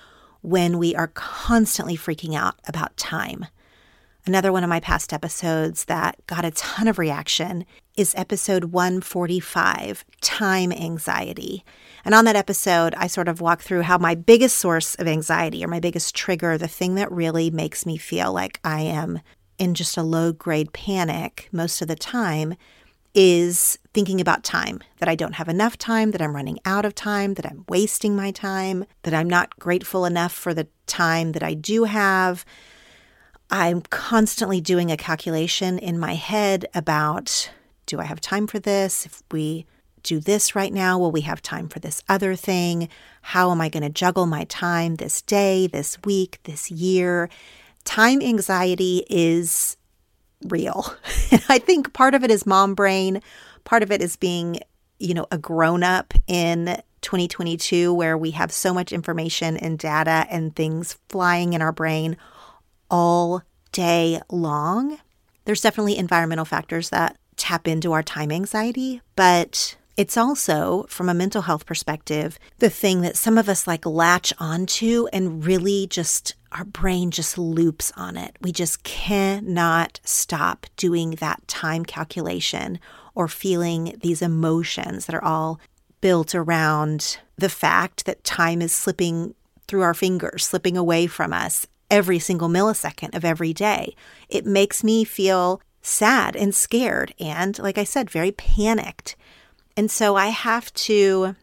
when 0.42 0.78
we 0.78 0.96
are 0.96 1.08
constantly 1.08 1.98
freaking 1.98 2.36
out 2.36 2.56
about 2.68 2.96
time. 2.98 3.48
Another 4.28 4.52
one 4.52 4.64
of 4.64 4.70
my 4.70 4.80
past 4.80 5.14
episodes 5.14 5.86
that 5.86 6.18
got 6.26 6.46
a 6.46 6.50
ton 6.52 6.88
of 6.88 6.98
reaction 6.98 7.64
is 7.96 8.16
episode 8.18 8.66
145 8.66 10.04
Time 10.20 10.72
Anxiety. 10.72 11.64
And 12.04 12.16
on 12.16 12.26
that 12.26 12.36
episode, 12.36 12.96
I 12.96 13.06
sort 13.06 13.28
of 13.28 13.40
walk 13.40 13.62
through 13.62 13.84
how 13.84 14.00
my 14.00 14.16
biggest 14.16 14.58
source 14.58 14.96
of 14.96 15.08
anxiety 15.08 15.64
or 15.64 15.68
my 15.68 15.80
biggest 15.80 16.16
trigger, 16.16 16.58
the 16.58 16.68
thing 16.68 16.96
that 16.96 17.12
really 17.12 17.52
makes 17.52 17.86
me 17.86 17.98
feel 17.98 18.34
like 18.34 18.60
I 18.64 18.82
am 18.82 19.20
in 19.60 19.76
just 19.76 19.96
a 19.96 20.02
low 20.02 20.32
grade 20.34 20.74
panic 20.74 21.48
most 21.52 21.84
of 21.84 21.88
the 21.88 21.96
time, 21.96 22.56
is 23.14 23.78
thinking 23.94 24.20
about 24.20 24.44
time, 24.44 24.82
that 24.98 25.08
I 25.08 25.14
don't 25.14 25.36
have 25.36 25.48
enough 25.48 25.78
time, 25.78 26.12
that 26.12 26.22
I'm 26.22 26.36
running 26.36 26.58
out 26.66 26.84
of 26.84 26.96
time, 26.96 27.36
that 27.36 27.46
I'm 27.46 27.64
wasting 27.70 28.16
my 28.16 28.32
time, 28.32 28.86
that 29.04 29.14
I'm 29.14 29.30
not 29.30 29.60
grateful 29.60 30.04
enough 30.04 30.34
for 30.34 30.52
the 30.52 30.68
time 30.88 31.34
that 31.34 31.44
I 31.44 31.54
do 31.54 31.84
have 31.84 32.44
I'm 33.50 33.82
constantly 33.82 34.62
doing 34.62 34.92
a 34.92 34.98
calculation 34.98 35.78
in 35.78 36.00
my 36.00 36.16
head 36.16 36.66
about 36.74 37.52
do 37.86 38.00
I 38.00 38.06
have 38.06 38.20
time 38.20 38.48
for 38.48 38.58
this? 38.58 39.06
If 39.06 39.22
we 39.32 39.68
do 40.02 40.20
this 40.20 40.56
right 40.56 40.74
now, 40.74 40.98
will 40.98 41.12
we 41.12 41.22
have 41.22 41.42
time 41.42 41.68
for 41.68 41.80
this 41.80 42.02
other 42.10 42.36
thing? 42.36 42.90
How 43.22 43.52
am 43.52 43.62
I 43.62 43.70
going 43.70 43.84
to 43.84 43.90
juggle 43.90 44.26
my 44.26 44.46
time 44.46 44.96
this 44.96 45.22
day, 45.22 45.68
this 45.68 45.98
week, 46.04 46.40
this 46.44 46.72
year? 46.72 47.30
Time 47.84 48.22
anxiety 48.22 49.06
is 49.10 49.78
real. 50.48 50.96
I 51.50 51.60
think 51.60 51.94
part 51.94 52.16
of 52.16 52.24
it 52.24 52.32
is 52.32 52.46
mom 52.46 52.74
brain, 52.74 53.22
part 53.64 53.84
of 53.84 53.92
it 53.92 54.02
is 54.02 54.16
being, 54.16 54.60
you 55.00 55.14
know, 55.14 55.28
a 55.32 55.38
grown 55.38 55.84
up 55.84 56.14
in 56.28 56.82
2022 57.02 57.94
where 57.94 58.18
we 58.18 58.32
have 58.32 58.52
so 58.52 58.74
much 58.74 58.92
information 58.92 59.58
and 59.58 59.78
data 59.78 60.26
and 60.30 60.56
things 60.56 60.98
flying 61.10 61.54
in 61.54 61.62
our 61.62 61.72
brain 61.72 62.18
all 62.96 63.44
day 63.74 64.22
long. 64.32 64.98
There's 65.44 65.60
definitely 65.60 65.98
environmental 65.98 66.46
factors 66.46 66.92
that 66.92 67.18
tap 67.36 67.68
into 67.68 67.92
our 67.92 68.02
time 68.02 68.32
anxiety, 68.32 69.02
but 69.18 69.76
it's 69.98 70.16
also, 70.16 70.86
from 70.88 71.10
a 71.10 71.14
mental 71.14 71.42
health 71.42 71.66
perspective, 71.66 72.40
the 72.60 72.70
thing 72.70 73.02
that 73.02 73.18
some 73.18 73.38
of 73.38 73.50
us 73.50 73.68
like 73.68 73.86
latch 73.86 74.32
onto 74.40 75.08
and 75.12 75.46
really 75.46 75.88
just 75.88 76.36
our 76.54 76.64
brain 76.64 77.12
just 77.12 77.38
loops 77.38 77.92
on 77.98 78.16
it. 78.16 78.38
We 78.40 78.54
just 78.54 78.84
cannot 78.84 80.00
stop 80.06 80.66
doing 80.78 81.12
that 81.16 81.46
time 81.50 81.84
calculation 81.84 82.80
or 83.14 83.28
feeling 83.28 83.98
these 84.04 84.22
emotions 84.22 85.06
that 85.06 85.16
are 85.16 85.24
all 85.24 85.60
built 86.00 86.34
around 86.34 87.18
the 87.38 87.50
fact 87.50 88.06
that 88.06 88.24
time 88.24 88.62
is 88.62 88.72
slipping 88.72 89.36
through 89.68 89.82
our 89.82 89.94
fingers, 89.94 90.46
slipping 90.46 90.78
away 90.78 91.08
from 91.08 91.34
us 91.34 91.68
every 91.90 92.20
single 92.20 92.50
millisecond 92.50 93.16
of 93.16 93.26
every 93.26 93.54
day. 93.54 93.96
It 94.30 94.46
makes 94.46 94.84
me 94.84 95.04
feel 95.04 95.62
sad 95.82 96.36
and 96.36 96.54
scared 96.54 97.14
and, 97.20 97.58
like 97.60 97.78
I 97.78 97.84
said, 97.84 98.10
very 98.10 98.32
panicked. 98.32 99.16
And 99.78 99.92
so 99.92 100.16
I 100.16 100.28
have 100.28 100.74
to 100.74 101.36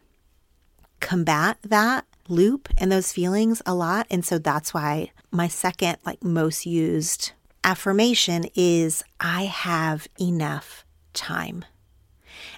combat 0.99 1.57
that 1.63 2.05
loop 2.27 2.69
and 2.77 2.91
those 2.91 3.11
feelings 3.11 3.61
a 3.65 3.75
lot. 3.75 4.07
And 4.09 4.25
so 4.25 4.37
that's 4.37 4.73
why 4.73 5.11
my 5.31 5.47
second, 5.47 5.97
like, 6.05 6.23
most 6.23 6.65
used 6.65 7.31
affirmation 7.63 8.45
is 8.55 9.03
I 9.19 9.43
have 9.45 10.07
enough 10.19 10.85
time. 11.13 11.65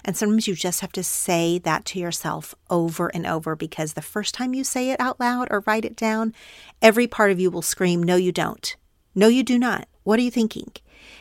And 0.04 0.16
sometimes 0.16 0.48
you 0.48 0.54
just 0.54 0.80
have 0.80 0.92
to 0.92 1.02
say 1.02 1.58
that 1.58 1.84
to 1.86 1.98
yourself 1.98 2.54
over 2.70 3.08
and 3.08 3.26
over 3.26 3.56
because 3.56 3.92
the 3.92 4.02
first 4.02 4.34
time 4.34 4.54
you 4.54 4.64
say 4.64 4.90
it 4.90 5.00
out 5.00 5.20
loud 5.20 5.48
or 5.50 5.62
write 5.66 5.84
it 5.84 5.96
down, 5.96 6.34
every 6.80 7.06
part 7.06 7.30
of 7.30 7.40
you 7.40 7.50
will 7.50 7.62
scream, 7.62 8.02
No, 8.02 8.16
you 8.16 8.32
don't. 8.32 8.76
No, 9.14 9.28
you 9.28 9.42
do 9.42 9.58
not. 9.58 9.88
What 10.02 10.18
are 10.18 10.22
you 10.22 10.30
thinking? 10.30 10.72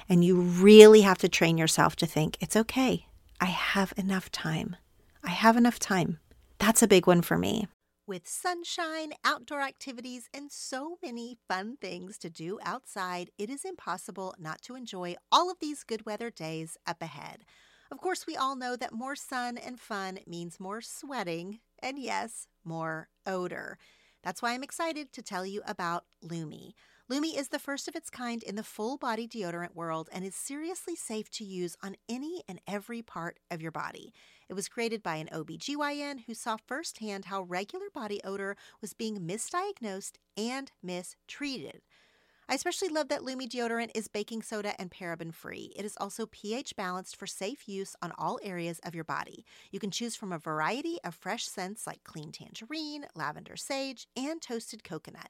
And 0.07 0.23
you 0.23 0.35
really 0.39 1.01
have 1.01 1.17
to 1.19 1.29
train 1.29 1.57
yourself 1.57 1.95
to 1.97 2.05
think, 2.05 2.37
It's 2.39 2.55
okay. 2.55 3.07
I 3.39 3.45
have 3.45 3.93
enough 3.97 4.31
time. 4.31 4.75
I 5.23 5.31
have 5.31 5.57
enough 5.57 5.79
time. 5.79 6.19
That's 6.59 6.81
a 6.81 6.87
big 6.87 7.07
one 7.07 7.21
for 7.21 7.37
me. 7.37 7.67
With 8.07 8.27
sunshine, 8.27 9.13
outdoor 9.23 9.61
activities, 9.61 10.29
and 10.31 10.51
so 10.51 10.97
many 11.01 11.39
fun 11.47 11.77
things 11.81 12.19
to 12.19 12.29
do 12.29 12.59
outside, 12.63 13.31
it 13.39 13.49
is 13.49 13.65
impossible 13.65 14.35
not 14.37 14.61
to 14.63 14.75
enjoy 14.75 15.15
all 15.31 15.49
of 15.49 15.57
these 15.59 15.83
good 15.83 16.05
weather 16.05 16.29
days 16.29 16.77
up 16.85 17.01
ahead. 17.01 17.45
Of 17.91 17.99
course, 17.99 18.25
we 18.25 18.35
all 18.35 18.55
know 18.55 18.75
that 18.75 18.93
more 18.93 19.15
sun 19.15 19.57
and 19.57 19.79
fun 19.79 20.19
means 20.25 20.59
more 20.59 20.81
sweating, 20.81 21.59
and 21.79 21.99
yes, 21.99 22.47
more 22.63 23.09
odor. 23.25 23.77
That's 24.23 24.41
why 24.41 24.53
I'm 24.53 24.63
excited 24.63 25.13
to 25.13 25.21
tell 25.21 25.45
you 25.45 25.61
about 25.67 26.05
Lume. 26.21 26.73
Lume 27.07 27.25
is 27.25 27.49
the 27.49 27.59
first 27.59 27.87
of 27.87 27.95
its 27.95 28.09
kind 28.09 28.41
in 28.41 28.55
the 28.55 28.63
full 28.63 28.97
body 28.97 29.27
deodorant 29.27 29.75
world 29.75 30.09
and 30.11 30.25
is 30.25 30.33
seriously 30.33 30.95
safe 30.95 31.29
to 31.29 31.43
use 31.43 31.77
on 31.83 31.95
any 32.09 32.41
and 32.49 32.59
every 32.65 33.03
part 33.03 33.39
of 33.51 33.61
your 33.61 33.71
body. 33.71 34.11
It 34.49 34.55
was 34.55 34.67
created 34.67 35.03
by 35.03 35.17
an 35.17 35.29
OBGYN 35.31 36.21
who 36.25 36.33
saw 36.33 36.57
firsthand 36.57 37.25
how 37.25 37.43
regular 37.43 37.91
body 37.93 38.19
odor 38.23 38.57
was 38.81 38.95
being 38.95 39.17
misdiagnosed 39.17 40.13
and 40.35 40.71
mistreated. 40.81 41.83
I 42.47 42.53
especially 42.53 42.89
love 42.89 43.07
that 43.07 43.23
Lume 43.23 43.49
deodorant 43.49 43.89
is 43.95 44.07
baking 44.07 44.43
soda 44.43 44.79
and 44.79 44.91
paraben 44.91 45.33
free. 45.33 45.73
It 45.75 45.83
is 45.83 45.97
also 45.99 46.27
pH 46.27 46.75
balanced 46.75 47.15
for 47.15 47.25
safe 47.25 47.67
use 47.67 47.95
on 48.03 48.13
all 48.19 48.39
areas 48.43 48.79
of 48.83 48.93
your 48.93 49.03
body. 49.03 49.45
You 49.71 49.79
can 49.79 49.89
choose 49.89 50.15
from 50.15 50.31
a 50.31 50.37
variety 50.37 50.99
of 51.03 51.15
fresh 51.15 51.45
scents 51.47 51.87
like 51.87 52.03
clean 52.03 52.31
tangerine, 52.31 53.07
lavender 53.15 53.55
sage, 53.55 54.07
and 54.15 54.39
toasted 54.43 54.83
coconut. 54.83 55.29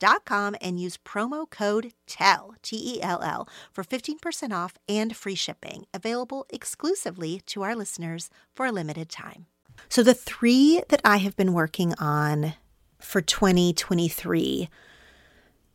Dot 0.00 0.24
com 0.24 0.56
and 0.60 0.80
use 0.80 0.98
promo 0.98 1.48
code 1.48 1.92
TELL, 2.06 2.56
T 2.62 2.96
E 2.96 3.02
L 3.02 3.22
L, 3.22 3.48
for 3.72 3.84
15% 3.84 4.52
off 4.52 4.74
and 4.88 5.16
free 5.16 5.34
shipping, 5.34 5.86
available 5.94 6.46
exclusively 6.50 7.40
to 7.46 7.62
our 7.62 7.74
listeners 7.74 8.28
for 8.54 8.66
a 8.66 8.72
limited 8.72 9.08
time. 9.08 9.46
So, 9.88 10.02
the 10.02 10.14
three 10.14 10.82
that 10.88 11.00
I 11.04 11.18
have 11.18 11.36
been 11.36 11.52
working 11.52 11.94
on 11.98 12.54
for 12.98 13.20
2023, 13.20 14.68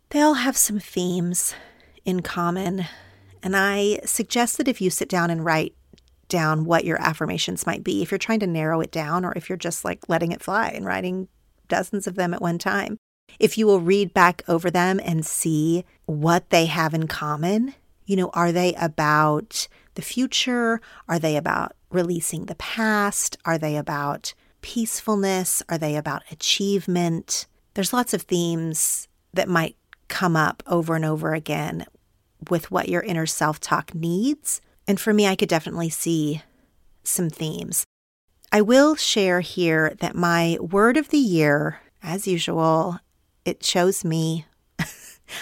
they 0.09 0.21
all 0.21 0.33
have 0.35 0.57
some 0.57 0.79
themes 0.79 1.55
in 2.05 2.21
common. 2.21 2.85
And 3.41 3.55
I 3.55 3.99
suggest 4.05 4.57
that 4.57 4.67
if 4.67 4.81
you 4.81 4.89
sit 4.89 5.07
down 5.07 5.29
and 5.29 5.45
write 5.45 5.73
down 6.27 6.65
what 6.65 6.85
your 6.85 7.01
affirmations 7.01 7.65
might 7.65 7.83
be, 7.83 8.01
if 8.01 8.11
you're 8.11 8.17
trying 8.17 8.41
to 8.41 8.47
narrow 8.47 8.81
it 8.81 8.91
down 8.91 9.23
or 9.23 9.33
if 9.35 9.49
you're 9.49 9.57
just 9.57 9.85
like 9.85 10.09
letting 10.09 10.31
it 10.31 10.43
fly 10.43 10.69
and 10.69 10.85
writing 10.85 11.27
dozens 11.67 12.07
of 12.07 12.15
them 12.15 12.33
at 12.33 12.41
one 12.41 12.57
time, 12.57 12.97
if 13.39 13.57
you 13.57 13.67
will 13.67 13.79
read 13.79 14.13
back 14.13 14.43
over 14.47 14.71
them 14.71 14.99
and 15.03 15.25
see 15.25 15.85
what 16.05 16.49
they 16.49 16.65
have 16.65 16.93
in 16.93 17.07
common, 17.07 17.75
you 18.05 18.15
know, 18.15 18.29
are 18.33 18.51
they 18.51 18.73
about 18.75 19.67
the 19.95 20.01
future? 20.01 20.81
Are 21.07 21.19
they 21.19 21.35
about 21.35 21.73
releasing 21.89 22.45
the 22.45 22.55
past? 22.55 23.37
Are 23.45 23.57
they 23.57 23.75
about 23.75 24.33
peacefulness? 24.61 25.61
Are 25.69 25.77
they 25.77 25.95
about 25.95 26.23
achievement? 26.31 27.47
There's 27.73 27.93
lots 27.93 28.13
of 28.13 28.23
themes 28.23 29.07
that 29.33 29.47
might 29.47 29.75
come 30.07 30.35
up 30.35 30.63
over 30.67 30.95
and 30.95 31.05
over 31.05 31.33
again 31.33 31.85
with 32.49 32.71
what 32.71 32.89
your 32.89 33.01
inner 33.01 33.25
self 33.25 33.59
talk 33.59 33.93
needs. 33.93 34.61
And 34.87 34.99
for 34.99 35.13
me, 35.13 35.27
I 35.27 35.35
could 35.35 35.49
definitely 35.49 35.89
see 35.89 36.41
some 37.03 37.29
themes. 37.29 37.85
I 38.51 38.61
will 38.61 38.95
share 38.95 39.41
here 39.41 39.95
that 39.99 40.15
my 40.15 40.57
word 40.59 40.97
of 40.97 41.09
the 41.09 41.19
year, 41.19 41.81
as 42.01 42.27
usual, 42.27 42.99
it 43.45 43.63
shows 43.63 44.03
me. 44.05 44.45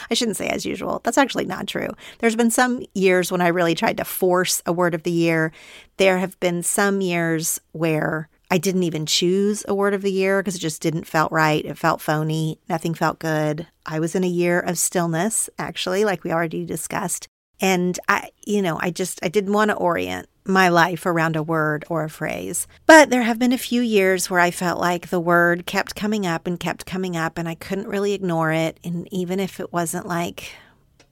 I 0.10 0.14
shouldn't 0.14 0.38
say 0.38 0.48
as 0.48 0.66
usual. 0.66 1.02
That's 1.04 1.18
actually 1.18 1.46
not 1.46 1.68
true. 1.68 1.90
There's 2.20 2.36
been 2.36 2.52
some 2.52 2.84
years 2.94 3.32
when 3.32 3.42
I 3.42 3.48
really 3.48 3.76
tried 3.76 3.98
to 3.98 4.06
force 4.06 4.62
a 4.66 4.74
word 4.74 4.94
of 4.94 5.04
the 5.04 5.12
year. 5.12 5.52
There 5.98 6.18
have 6.18 6.40
been 6.40 6.64
some 6.64 7.02
years 7.02 7.60
where 7.72 8.30
I 8.50 8.58
didn't 8.58 8.84
even 8.84 9.06
choose 9.06 9.66
a 9.68 9.76
word 9.76 9.94
of 9.94 10.02
the 10.02 10.12
year 10.12 10.42
because 10.42 10.56
it 10.56 10.60
just 10.60 10.82
didn't 10.82 11.06
felt 11.06 11.32
right. 11.32 11.66
It 11.66 11.78
felt 11.78 12.02
phony. 12.02 12.60
Nothing 12.70 12.94
felt 12.94 13.20
good. 13.20 13.68
I 13.86 14.00
was 14.00 14.16
in 14.16 14.24
a 14.24 14.28
year 14.28 14.60
of 14.60 14.78
stillness, 14.78 15.50
actually, 15.60 16.06
like 16.06 16.24
we 16.24 16.32
already 16.32 16.66
discussed. 16.66 17.28
And 17.60 18.00
I, 18.08 18.30
you 18.46 18.62
know, 18.62 18.78
I 18.80 18.92
just, 18.92 19.20
I 19.24 19.30
didn't 19.30 19.54
want 19.54 19.72
to 19.72 19.78
orient 19.78 20.28
my 20.48 20.70
life 20.70 21.06
around 21.06 21.36
a 21.36 21.44
word 21.44 21.86
or 21.90 22.04
a 22.04 22.10
phrase. 22.10 22.68
But 22.86 23.10
there 23.10 23.24
have 23.24 23.40
been 23.40 23.54
a 23.54 23.58
few 23.58 23.82
years 23.82 24.30
where 24.30 24.40
I 24.40 24.52
felt 24.52 24.80
like 24.80 25.10
the 25.10 25.20
word 25.20 25.66
kept 25.66 25.96
coming 25.96 26.26
up 26.26 26.48
and 26.48 26.60
kept 26.60 26.86
coming 26.86 27.18
up, 27.18 27.38
and 27.38 27.48
I 27.48 27.56
couldn't 27.56 27.88
really 27.88 28.14
ignore 28.14 28.52
it. 28.52 28.80
And 28.84 29.08
even 29.12 29.40
if 29.40 29.60
it 29.60 29.74
wasn't 29.74 30.08
like 30.08 30.52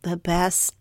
the 0.01 0.17
best, 0.17 0.75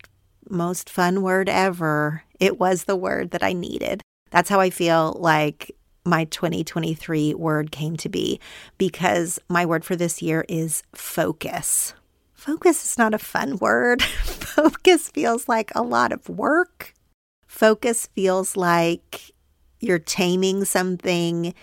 most 0.49 0.91
fun 0.91 1.23
word 1.23 1.49
ever, 1.49 2.23
it 2.39 2.59
was 2.59 2.85
the 2.85 2.97
word 2.97 3.31
that 3.33 3.43
I 3.43 3.53
needed. 3.53 4.03
That's 4.31 4.49
how 4.49 4.61
I 4.61 4.71
feel 4.71 5.17
like 5.19 5.75
my 6.05 6.25
2023 6.25 7.35
word 7.35 7.71
came 7.71 7.97
to 7.97 8.09
be 8.09 8.41
because 8.79 9.39
my 9.49 9.65
word 9.65 9.85
for 9.85 9.97
this 9.97 10.21
year 10.21 10.45
is 10.49 10.83
focus. 10.95 11.95
Focus 12.35 12.85
is 12.85 12.99
not 12.99 13.15
a 13.15 13.19
fun 13.19 13.57
word. 13.57 14.03
focus 14.55 15.09
feels 15.09 15.49
like 15.49 15.73
a 15.75 15.83
lot 15.83 16.13
of 16.13 16.29
work. 16.29 16.94
Focus 17.55 18.09
feels 18.17 18.57
like 18.57 19.31
you're 19.79 20.01
taming 20.01 20.65
something 20.65 21.55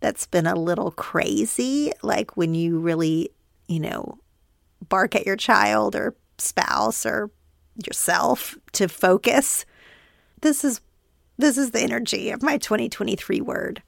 that's 0.00 0.26
been 0.26 0.48
a 0.48 0.56
little 0.56 0.90
crazy, 0.90 1.92
like 2.02 2.36
when 2.36 2.56
you 2.56 2.80
really, 2.80 3.30
you 3.68 3.78
know, 3.78 4.18
bark 4.88 5.14
at 5.14 5.26
your 5.26 5.36
child 5.36 5.94
or 5.94 6.16
spouse 6.38 7.06
or 7.06 7.30
yourself 7.86 8.58
to 8.72 8.88
focus. 8.88 9.64
This 10.40 10.64
is 10.64 10.80
this 11.36 11.56
is 11.56 11.70
the 11.70 11.82
energy 11.82 12.30
of 12.30 12.42
my 12.42 12.58
2023 12.58 13.40
word. 13.40 13.80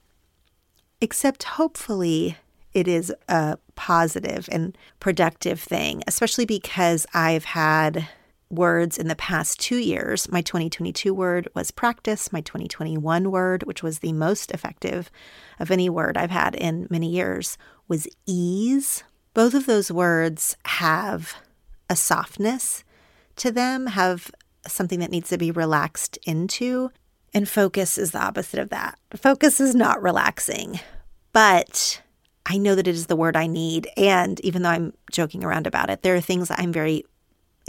Except 1.01 1.43
hopefully 1.43 2.37
it 2.75 2.87
is 2.87 3.13
a 3.29 3.59
positive 3.75 4.49
and 4.53 4.79
productive 5.01 5.61
thing, 5.61 6.05
especially 6.07 6.47
because 6.47 7.09
I've 7.13 7.45
had 7.45 8.07
words 8.51 8.99
in 8.99 9.09
the 9.09 9.17
past 9.17 9.61
two 9.61 9.77
years. 9.77 10.31
My 10.31 10.43
2022 10.43 11.15
word 11.15 11.49
was 11.55 11.71
practice. 11.71 12.33
My 12.33 12.41
2021 12.41 13.31
word, 13.31 13.63
which 13.63 13.83
was 13.83 14.01
the 14.01 14.13
most 14.13 14.51
effective 14.51 15.11
of 15.59 15.71
any 15.71 15.89
word 15.89 16.17
I've 16.17 16.31
had 16.31 16.55
in 16.55 16.87
many 16.91 17.09
years, 17.09 17.57
was 17.89 18.09
ease. 18.27 19.05
Both 19.33 19.55
of 19.55 19.67
those 19.67 19.93
words 19.93 20.57
have 20.65 21.35
a 21.89 21.97
softness 21.97 22.85
to 23.37 23.51
them, 23.51 23.87
have 23.87 24.31
something 24.67 25.01
that 25.01 25.11
needs 25.11 25.29
to 25.31 25.39
be 25.39 25.51
relaxed 25.51 26.19
into. 26.27 26.91
And 27.33 27.49
focus 27.49 27.97
is 27.97 28.11
the 28.11 28.23
opposite 28.23 28.59
of 28.61 28.71
that. 28.71 28.99
Focus 29.17 29.61
is 29.61 29.75
not 29.75 30.03
relaxing, 30.03 30.81
but 31.33 32.03
I 32.45 32.59
know 32.59 32.75
that 32.75 32.89
it 32.89 32.95
is 32.95 33.07
the 33.07 33.17
word 33.17 33.37
I 33.37 33.47
need. 33.47 33.89
And 33.97 34.41
even 34.41 34.63
though 34.63 34.71
I'm 34.71 34.93
joking 35.13 35.45
around 35.45 35.69
about 35.69 35.91
it, 35.91 36.03
there 36.03 36.17
are 36.17 36.21
things 36.21 36.51
I'm 36.51 36.73
very 36.73 37.05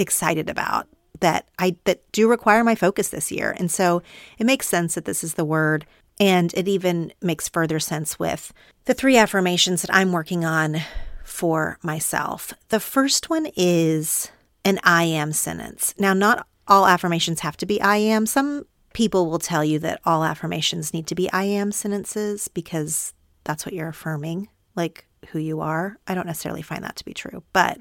excited 0.01 0.49
about 0.49 0.87
that 1.19 1.47
I 1.59 1.77
that 1.85 2.11
do 2.11 2.29
require 2.29 2.63
my 2.63 2.75
focus 2.75 3.09
this 3.09 3.31
year. 3.31 3.55
And 3.57 3.71
so 3.71 4.01
it 4.37 4.45
makes 4.45 4.67
sense 4.67 4.95
that 4.95 5.05
this 5.05 5.23
is 5.23 5.35
the 5.35 5.45
word. 5.45 5.85
And 6.19 6.53
it 6.53 6.67
even 6.67 7.13
makes 7.21 7.47
further 7.47 7.79
sense 7.79 8.19
with 8.19 8.53
the 8.85 8.93
three 8.93 9.17
affirmations 9.17 9.81
that 9.81 9.93
I'm 9.93 10.11
working 10.11 10.43
on 10.45 10.81
for 11.23 11.79
myself. 11.81 12.53
The 12.69 12.79
first 12.79 13.29
one 13.29 13.47
is 13.55 14.31
an 14.65 14.79
I 14.83 15.03
am 15.03 15.31
sentence. 15.31 15.95
Now, 15.97 16.13
not 16.13 16.45
all 16.67 16.85
affirmations 16.85 17.39
have 17.39 17.57
to 17.57 17.65
be 17.65 17.81
I 17.81 17.97
am. 17.97 18.25
Some 18.25 18.65
people 18.93 19.29
will 19.29 19.39
tell 19.39 19.63
you 19.63 19.79
that 19.79 20.01
all 20.05 20.23
affirmations 20.23 20.93
need 20.93 21.07
to 21.07 21.15
be 21.15 21.31
I 21.31 21.43
am 21.43 21.71
sentences 21.71 22.47
because 22.47 23.13
that's 23.43 23.65
what 23.65 23.73
you're 23.73 23.87
affirming. 23.87 24.49
Like 24.75 25.05
who 25.29 25.39
you 25.39 25.61
are. 25.61 25.97
I 26.07 26.13
don't 26.13 26.27
necessarily 26.27 26.61
find 26.61 26.83
that 26.83 26.95
to 26.97 27.05
be 27.05 27.13
true, 27.13 27.43
but 27.53 27.79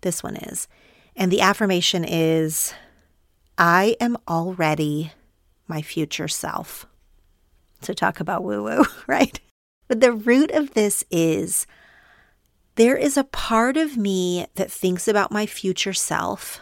this 0.00 0.22
one 0.22 0.36
is. 0.36 0.68
And 1.16 1.30
the 1.30 1.40
affirmation 1.40 2.04
is 2.04 2.74
I 3.58 3.96
am 4.00 4.16
already 4.26 5.12
my 5.68 5.82
future 5.82 6.28
self. 6.28 6.86
So, 7.80 7.92
talk 7.92 8.20
about 8.20 8.44
woo 8.44 8.62
woo, 8.62 8.84
right? 9.06 9.38
But 9.88 10.00
the 10.00 10.12
root 10.12 10.50
of 10.52 10.74
this 10.74 11.04
is 11.10 11.66
there 12.76 12.96
is 12.96 13.16
a 13.16 13.24
part 13.24 13.76
of 13.76 13.96
me 13.96 14.46
that 14.54 14.72
thinks 14.72 15.06
about 15.06 15.30
my 15.30 15.44
future 15.44 15.92
self, 15.92 16.60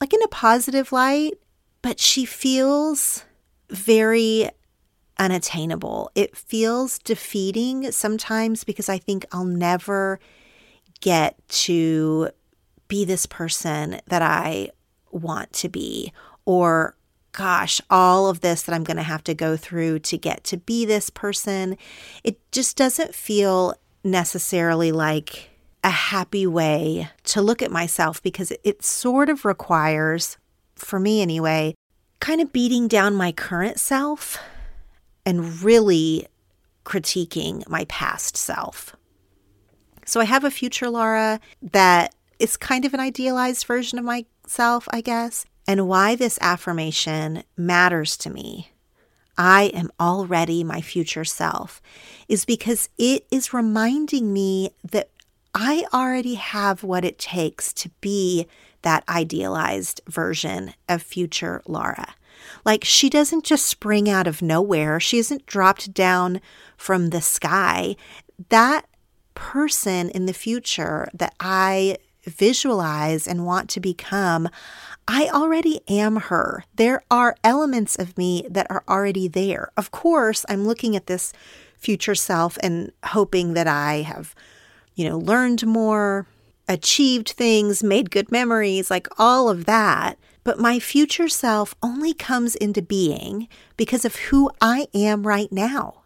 like 0.00 0.14
in 0.14 0.22
a 0.22 0.28
positive 0.28 0.92
light, 0.92 1.34
but 1.82 1.98
she 1.98 2.24
feels 2.24 3.24
very 3.68 4.48
unattainable. 5.18 6.10
It 6.14 6.36
feels 6.36 6.98
defeating 6.98 7.90
sometimes 7.90 8.62
because 8.62 8.88
I 8.88 8.98
think 8.98 9.26
I'll 9.32 9.44
never 9.44 10.20
get 11.00 11.36
to 11.48 12.30
be 12.88 13.04
this 13.04 13.26
person 13.26 14.00
that 14.06 14.22
I 14.22 14.70
want 15.10 15.52
to 15.54 15.68
be, 15.68 16.12
or 16.44 16.96
gosh, 17.32 17.80
all 17.90 18.28
of 18.28 18.40
this 18.40 18.62
that 18.62 18.74
I'm 18.74 18.84
going 18.84 18.96
to 18.96 19.02
have 19.02 19.22
to 19.24 19.34
go 19.34 19.56
through 19.56 19.98
to 20.00 20.16
get 20.16 20.42
to 20.44 20.56
be 20.56 20.84
this 20.84 21.10
person. 21.10 21.76
It 22.24 22.38
just 22.50 22.76
doesn't 22.76 23.14
feel 23.14 23.74
necessarily 24.02 24.90
like 24.90 25.50
a 25.84 25.90
happy 25.90 26.46
way 26.46 27.08
to 27.24 27.40
look 27.40 27.62
at 27.62 27.70
myself 27.70 28.22
because 28.22 28.52
it 28.64 28.82
sort 28.82 29.28
of 29.28 29.44
requires, 29.44 30.36
for 30.74 30.98
me 30.98 31.22
anyway, 31.22 31.74
kind 32.18 32.40
of 32.40 32.52
beating 32.52 32.88
down 32.88 33.14
my 33.14 33.30
current 33.30 33.78
self 33.78 34.38
and 35.24 35.62
really 35.62 36.26
critiquing 36.84 37.68
my 37.68 37.84
past 37.84 38.36
self. 38.36 38.96
So 40.06 40.20
I 40.20 40.24
have 40.24 40.42
a 40.42 40.50
future 40.50 40.88
Laura 40.88 41.38
that 41.62 42.15
is 42.38 42.56
kind 42.56 42.84
of 42.84 42.94
an 42.94 43.00
idealized 43.00 43.66
version 43.66 43.98
of 43.98 44.04
myself, 44.04 44.88
I 44.90 45.00
guess, 45.00 45.44
and 45.66 45.88
why 45.88 46.14
this 46.14 46.38
affirmation 46.40 47.44
matters 47.56 48.16
to 48.18 48.30
me. 48.30 48.70
I 49.38 49.64
am 49.74 49.90
already 50.00 50.64
my 50.64 50.80
future 50.80 51.24
self 51.24 51.82
is 52.28 52.44
because 52.44 52.88
it 52.96 53.26
is 53.30 53.52
reminding 53.52 54.32
me 54.32 54.70
that 54.82 55.10
I 55.54 55.86
already 55.92 56.34
have 56.34 56.82
what 56.82 57.04
it 57.04 57.18
takes 57.18 57.72
to 57.74 57.90
be 58.00 58.46
that 58.82 59.04
idealized 59.08 60.00
version 60.06 60.74
of 60.88 61.02
future 61.02 61.62
Laura. 61.66 62.14
Like 62.64 62.84
she 62.84 63.10
doesn't 63.10 63.44
just 63.44 63.66
spring 63.66 64.08
out 64.08 64.26
of 64.26 64.42
nowhere, 64.42 65.00
she 65.00 65.18
isn't 65.18 65.46
dropped 65.46 65.92
down 65.92 66.40
from 66.76 67.10
the 67.10 67.20
sky. 67.20 67.96
That 68.48 68.86
person 69.34 70.10
in 70.10 70.26
the 70.26 70.32
future 70.32 71.08
that 71.14 71.34
I 71.40 71.96
visualize 72.26 73.26
and 73.26 73.46
want 73.46 73.70
to 73.70 73.80
become, 73.80 74.48
I 75.08 75.28
already 75.28 75.80
am 75.88 76.16
her. 76.16 76.64
There 76.74 77.02
are 77.10 77.36
elements 77.44 77.96
of 77.96 78.18
me 78.18 78.46
that 78.50 78.66
are 78.68 78.82
already 78.88 79.28
there. 79.28 79.70
Of 79.76 79.90
course, 79.90 80.44
I'm 80.48 80.66
looking 80.66 80.96
at 80.96 81.06
this 81.06 81.32
future 81.78 82.14
self 82.14 82.58
and 82.62 82.92
hoping 83.04 83.54
that 83.54 83.68
I 83.68 84.02
have, 84.02 84.34
you 84.94 85.08
know, 85.08 85.18
learned 85.18 85.66
more, 85.66 86.26
achieved 86.68 87.30
things, 87.30 87.84
made 87.84 88.10
good 88.10 88.32
memories, 88.32 88.90
like 88.90 89.06
all 89.18 89.48
of 89.48 89.66
that. 89.66 90.18
But 90.42 90.58
my 90.58 90.78
future 90.78 91.28
self 91.28 91.74
only 91.82 92.12
comes 92.12 92.56
into 92.56 92.82
being 92.82 93.48
because 93.76 94.04
of 94.04 94.16
who 94.16 94.50
I 94.60 94.88
am 94.94 95.26
right 95.26 95.50
now. 95.52 96.02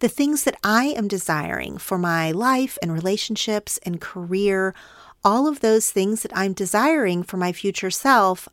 The 0.00 0.08
things 0.08 0.44
that 0.44 0.58
I 0.62 0.86
am 0.86 1.08
desiring 1.08 1.78
for 1.78 1.98
my 1.98 2.30
life 2.30 2.78
and 2.82 2.92
relationships 2.92 3.78
and 3.82 4.00
career, 4.00 4.74
all 5.24 5.46
of 5.46 5.60
those 5.60 5.90
things 5.90 6.22
that 6.22 6.32
I'm 6.34 6.52
desiring 6.52 7.22
for 7.22 7.36
my 7.36 7.52
future 7.52 7.90
self 7.90 8.48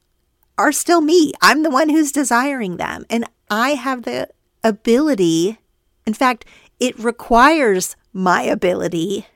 are 0.58 0.71
still 0.71 1.01
me. 1.01 1.34
I'm 1.41 1.63
the 1.63 1.69
one 1.69 1.89
who's 1.89 2.12
desiring 2.12 2.77
them. 2.77 3.06
And 3.10 3.25
I 3.49 3.71
have 3.71 4.03
the 4.03 4.30
ability, 4.63 5.58
in 6.06 6.13
fact, 6.13 6.45
it 6.80 6.97
requires 6.97 7.95
my 8.12 8.41
ability 8.41 9.27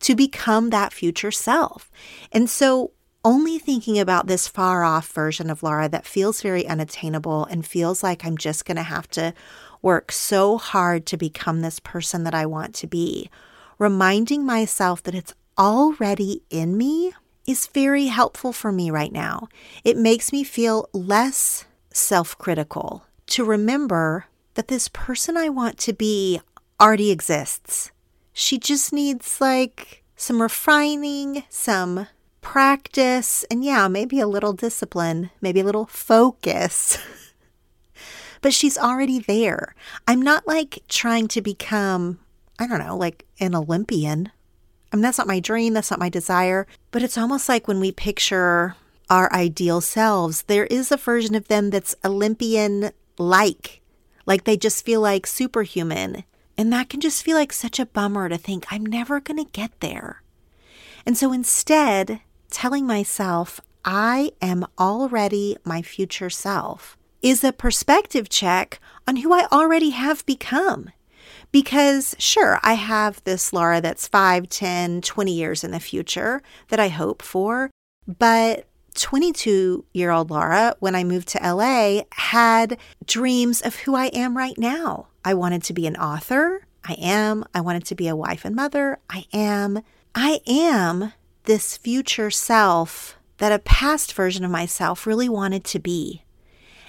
to 0.00 0.14
become 0.14 0.70
that 0.70 0.92
future 0.92 1.30
self. 1.30 1.90
And 2.30 2.48
so 2.48 2.92
only 3.24 3.58
thinking 3.58 3.98
about 3.98 4.28
this 4.28 4.46
far 4.46 4.84
off 4.84 5.08
version 5.08 5.50
of 5.50 5.62
Laura 5.62 5.88
that 5.88 6.06
feels 6.06 6.42
very 6.42 6.66
unattainable 6.66 7.44
and 7.46 7.66
feels 7.66 8.02
like 8.02 8.24
I'm 8.24 8.38
just 8.38 8.64
going 8.64 8.76
to 8.76 8.84
have 8.84 9.08
to 9.10 9.34
work 9.82 10.12
so 10.12 10.58
hard 10.58 11.06
to 11.06 11.16
become 11.16 11.60
this 11.60 11.80
person 11.80 12.24
that 12.24 12.34
I 12.34 12.46
want 12.46 12.74
to 12.76 12.86
be, 12.86 13.30
reminding 13.78 14.46
myself 14.46 15.02
that 15.02 15.14
it's 15.14 15.34
already 15.58 16.42
in 16.50 16.76
me 16.76 17.12
is 17.46 17.68
very 17.68 18.06
helpful 18.06 18.52
for 18.52 18.72
me 18.72 18.90
right 18.90 19.12
now. 19.12 19.48
It 19.84 19.96
makes 19.96 20.32
me 20.32 20.44
feel 20.44 20.88
less 20.92 21.64
self 21.92 22.36
critical 22.38 23.04
to 23.28 23.44
remember 23.44 24.26
that 24.54 24.68
this 24.68 24.88
person 24.88 25.36
I 25.36 25.48
want 25.48 25.78
to 25.78 25.92
be 25.92 26.40
already 26.80 27.10
exists. 27.10 27.90
She 28.32 28.58
just 28.58 28.92
needs 28.92 29.40
like 29.40 30.02
some 30.16 30.42
refining, 30.42 31.44
some 31.48 32.06
practice, 32.40 33.44
and 33.50 33.64
yeah, 33.64 33.88
maybe 33.88 34.20
a 34.20 34.26
little 34.26 34.52
discipline, 34.52 35.30
maybe 35.40 35.60
a 35.60 35.64
little 35.64 35.86
focus. 35.86 36.98
but 38.40 38.52
she's 38.54 38.78
already 38.78 39.18
there. 39.18 39.74
I'm 40.06 40.22
not 40.22 40.46
like 40.46 40.82
trying 40.88 41.28
to 41.28 41.42
become, 41.42 42.18
I 42.58 42.66
don't 42.66 42.78
know, 42.78 42.96
like 42.96 43.26
an 43.40 43.54
Olympian. 43.54 44.30
I 44.92 44.96
mean, 44.96 45.02
that's 45.02 45.18
not 45.18 45.26
my 45.26 45.40
dream, 45.40 45.74
that's 45.74 45.90
not 45.90 46.00
my 46.00 46.08
desire. 46.08 46.66
But 46.90 47.02
it's 47.02 47.18
almost 47.18 47.48
like 47.48 47.68
when 47.68 47.80
we 47.80 47.92
picture 47.92 48.76
our 49.10 49.32
ideal 49.32 49.80
selves, 49.80 50.42
there 50.42 50.66
is 50.66 50.90
a 50.90 50.96
version 50.96 51.34
of 51.34 51.48
them 51.48 51.70
that's 51.70 51.94
Olympian 52.04 52.90
like, 53.18 53.80
like 54.26 54.44
they 54.44 54.56
just 54.56 54.84
feel 54.84 55.00
like 55.00 55.26
superhuman. 55.26 56.24
And 56.58 56.72
that 56.72 56.88
can 56.88 57.00
just 57.00 57.22
feel 57.22 57.36
like 57.36 57.52
such 57.52 57.78
a 57.78 57.86
bummer 57.86 58.28
to 58.28 58.38
think, 58.38 58.66
I'm 58.70 58.84
never 58.84 59.20
going 59.20 59.44
to 59.44 59.50
get 59.50 59.80
there. 59.80 60.22
And 61.04 61.16
so 61.16 61.32
instead, 61.32 62.20
telling 62.50 62.86
myself 62.86 63.60
I 63.84 64.32
am 64.42 64.66
already 64.78 65.56
my 65.64 65.82
future 65.82 66.30
self 66.30 66.96
is 67.22 67.44
a 67.44 67.52
perspective 67.52 68.28
check 68.28 68.80
on 69.06 69.16
who 69.16 69.32
I 69.32 69.46
already 69.52 69.90
have 69.90 70.26
become. 70.26 70.90
Because, 71.52 72.14
sure, 72.18 72.58
I 72.62 72.74
have 72.74 73.22
this 73.24 73.52
Laura 73.52 73.80
that's 73.80 74.08
5, 74.08 74.48
10, 74.48 75.00
20 75.00 75.32
years 75.32 75.64
in 75.64 75.70
the 75.70 75.80
future 75.80 76.42
that 76.68 76.80
I 76.80 76.88
hope 76.88 77.22
for, 77.22 77.70
but 78.06 78.66
22 78.94 79.84
year 79.92 80.10
old 80.10 80.30
Laura, 80.30 80.74
when 80.80 80.94
I 80.94 81.04
moved 81.04 81.28
to 81.28 81.38
LA, 81.54 82.02
had 82.12 82.78
dreams 83.04 83.60
of 83.60 83.76
who 83.76 83.94
I 83.94 84.06
am 84.06 84.36
right 84.36 84.56
now. 84.58 85.08
I 85.24 85.34
wanted 85.34 85.62
to 85.64 85.72
be 85.72 85.86
an 85.86 85.96
author. 85.96 86.66
I 86.84 86.94
am. 86.94 87.44
I 87.54 87.60
wanted 87.60 87.84
to 87.86 87.94
be 87.94 88.08
a 88.08 88.16
wife 88.16 88.44
and 88.44 88.54
mother. 88.54 88.98
I 89.10 89.26
am. 89.32 89.82
I 90.14 90.40
am 90.46 91.12
this 91.44 91.76
future 91.76 92.30
self 92.30 93.18
that 93.38 93.52
a 93.52 93.58
past 93.58 94.12
version 94.14 94.44
of 94.44 94.50
myself 94.50 95.06
really 95.06 95.28
wanted 95.28 95.64
to 95.64 95.78
be. 95.78 96.24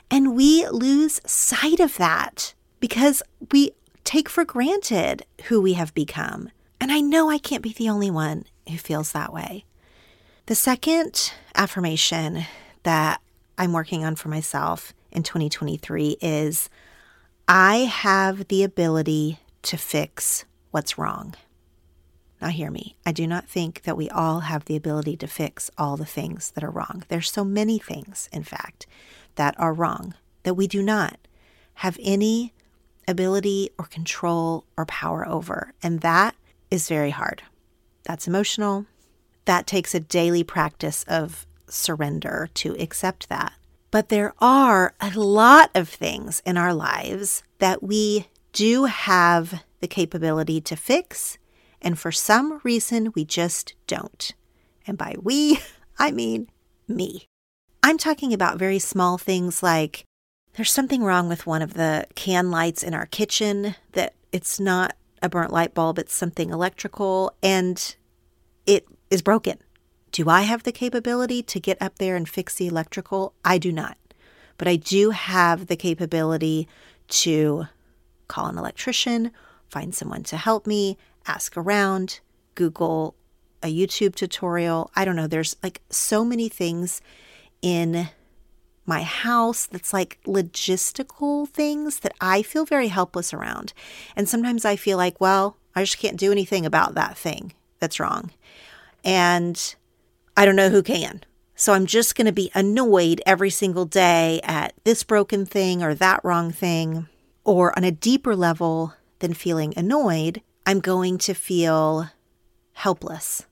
And 0.10 0.36
we 0.36 0.68
lose 0.68 1.20
sight 1.26 1.80
of 1.80 1.98
that 1.98 2.54
because 2.80 3.22
we 3.52 3.72
take 4.08 4.30
for 4.30 4.46
granted 4.46 5.26
who 5.48 5.62
we 5.62 5.74
have 5.74 5.94
become. 5.94 6.50
And 6.80 6.94
I 6.94 7.02
know 7.02 7.30
I 7.30 7.38
can't 7.38 7.62
be 7.62 7.74
the 7.74 7.90
only 7.90 8.10
one 8.10 8.46
who 8.70 8.78
feels 8.78 9.12
that 9.12 9.34
way. 9.34 9.66
The 10.46 10.56
second 10.56 11.34
affirmation 11.56 12.46
that 12.84 13.20
I'm 13.58 13.74
working 13.74 14.06
on 14.06 14.16
for 14.16 14.30
myself 14.30 14.94
in 15.12 15.24
2023 15.24 16.18
is 16.22 16.70
I 17.50 17.80
have 17.80 18.48
the 18.48 18.64
ability 18.64 19.40
to 19.64 19.76
fix 19.76 20.46
what's 20.72 20.98
wrong. 20.98 21.36
Now, 22.42 22.48
hear 22.48 22.72
me. 22.72 22.96
I 23.06 23.12
do 23.12 23.28
not 23.28 23.50
think 23.50 23.82
that 23.82 23.98
we 23.98 24.10
all 24.10 24.42
have 24.42 24.66
the 24.66 24.78
ability 24.78 25.18
to 25.18 25.28
fix 25.28 25.70
all 25.78 25.98
the 25.98 26.06
things 26.06 26.52
that 26.52 26.64
are 26.64 26.72
wrong. 26.72 27.04
There's 27.10 27.30
so 27.30 27.44
many 27.44 27.78
things, 27.78 28.30
in 28.32 28.44
fact, 28.44 28.88
that 29.36 29.60
are 29.60 29.74
wrong 29.74 30.14
that 30.44 30.54
we 30.54 30.66
do 30.66 30.82
not 30.82 31.18
have 31.74 31.98
any 32.02 32.54
ability 33.08 33.70
or 33.78 33.86
control 33.86 34.66
or 34.78 34.86
power 34.86 35.28
over. 35.28 35.74
And 35.82 36.02
that 36.02 36.36
is 36.70 36.90
very 36.90 37.12
hard. 37.12 37.44
That's 38.04 38.28
emotional. 38.28 38.86
That 39.46 39.68
takes 39.68 39.96
a 39.96 40.00
daily 40.00 40.44
practice 40.44 41.04
of 41.08 41.46
surrender 41.70 42.50
to 42.56 42.76
accept 42.80 43.30
that. 43.30 43.54
But 43.92 44.10
there 44.10 44.34
are 44.40 44.94
a 45.00 45.12
lot 45.12 45.72
of 45.74 45.88
things 45.88 46.42
in 46.46 46.58
our 46.58 46.74
lives 46.74 47.44
that 47.60 47.82
we 47.82 48.28
do 48.52 48.86
have 48.86 49.64
the 49.80 49.88
capability 49.88 50.60
to 50.62 50.76
fix 50.76 51.38
and 51.82 51.98
for 51.98 52.12
some 52.12 52.60
reason, 52.64 53.12
we 53.16 53.26
just 53.26 53.74
don't. 53.86 54.34
And 54.86 54.98
by 54.98 55.16
we, 55.22 55.60
I 56.00 56.12
mean 56.12 56.50
me. 56.88 57.26
I'm 57.84 57.98
talking 57.98 58.34
about 58.34 58.60
very 58.60 58.80
small 58.80 59.18
things 59.18 59.64
like 59.64 60.04
there's 60.58 60.72
something 60.72 61.04
wrong 61.04 61.30
with 61.30 61.46
one 61.46 61.62
of 61.62 61.76
the 61.76 62.08
can 62.16 62.50
lights 62.50 62.82
in 62.82 62.96
our 62.96 63.06
kitchen 63.06 63.76
that 63.92 64.16
it's 64.32 64.60
not 64.60 64.96
a 65.22 65.30
burnt 65.30 65.54
light 65.54 65.76
bulb, 65.76 66.00
it's 66.00 66.14
something 66.14 66.50
electrical 66.50 67.32
and 67.44 67.96
it 68.66 68.88
is 69.12 69.22
broken. 69.22 69.60
Do 70.12 70.30
I 70.30 70.42
have 70.42 70.64
the 70.64 70.72
capability 70.72 71.44
to 71.44 71.60
get 71.60 71.80
up 71.80 72.00
there 72.00 72.16
and 72.16 72.28
fix 72.28 72.56
the 72.56 72.66
electrical? 72.68 73.34
I 73.46 73.60
do 73.60 73.72
not. 73.72 73.98
But 74.58 74.68
I 74.68 74.78
do 74.78 75.12
have 75.12 75.68
the 75.68 75.76
capability 75.76 76.68
to 77.10 77.68
call 78.28 78.48
an 78.48 78.58
electrician, 78.58 79.32
find 79.70 79.94
someone 79.94 80.24
to 80.24 80.38
help 80.38 80.66
me, 80.66 80.98
ask 81.28 81.56
around, 81.56 82.20
Google 82.56 83.16
a 83.62 83.68
YouTube 83.68 84.16
tutorial. 84.16 84.90
I 84.96 85.06
don't 85.06 85.16
know. 85.16 85.28
There's 85.28 85.56
like 85.62 85.82
so 85.92 86.26
many 86.26 86.50
things 86.50 87.00
in 87.62 88.10
my 88.88 89.04
house 89.04 89.66
that's 89.66 89.94
like 89.94 90.18
logistical 90.26 91.48
things 91.50 92.00
that 92.00 92.14
I 92.22 92.42
feel 92.42 92.66
very 92.66 92.88
helpless 92.88 93.34
around. 93.34 93.74
And 94.16 94.28
sometimes 94.28 94.66
I 94.66 94.76
feel 94.76 94.98
like, 94.98 95.20
well, 95.20 95.58
I 95.76 95.84
just 95.84 96.00
can't 96.00 96.18
do 96.18 96.32
anything 96.32 96.66
about 96.66 96.96
that 96.96 97.18
thing 97.18 97.54
that's 97.80 98.00
wrong. 98.00 98.32
And 99.04 99.76
I 100.36 100.46
don't 100.46 100.56
know 100.56 100.70
who 100.70 100.82
can. 100.82 101.22
So 101.56 101.74
I'm 101.74 101.88
just 101.88 102.16
going 102.16 102.28
to 102.28 102.32
be 102.32 102.52
annoyed 102.54 103.22
every 103.26 103.50
single 103.50 103.86
day 103.86 104.40
at 104.44 104.74
this 104.84 105.04
broken 105.04 105.46
thing 105.46 105.82
or 105.82 105.96
that 105.96 106.24
wrong 106.24 106.52
thing. 106.52 107.08
Or 107.44 107.76
on 107.78 107.84
a 107.84 107.92
deeper 107.92 108.36
level 108.36 108.94
than 109.20 109.34
feeling 109.34 109.74
annoyed, 109.76 110.42
I'm 110.68 110.80
going 110.80 111.18
to 111.20 111.34
feel 111.34 112.10
helpless. 112.74 113.47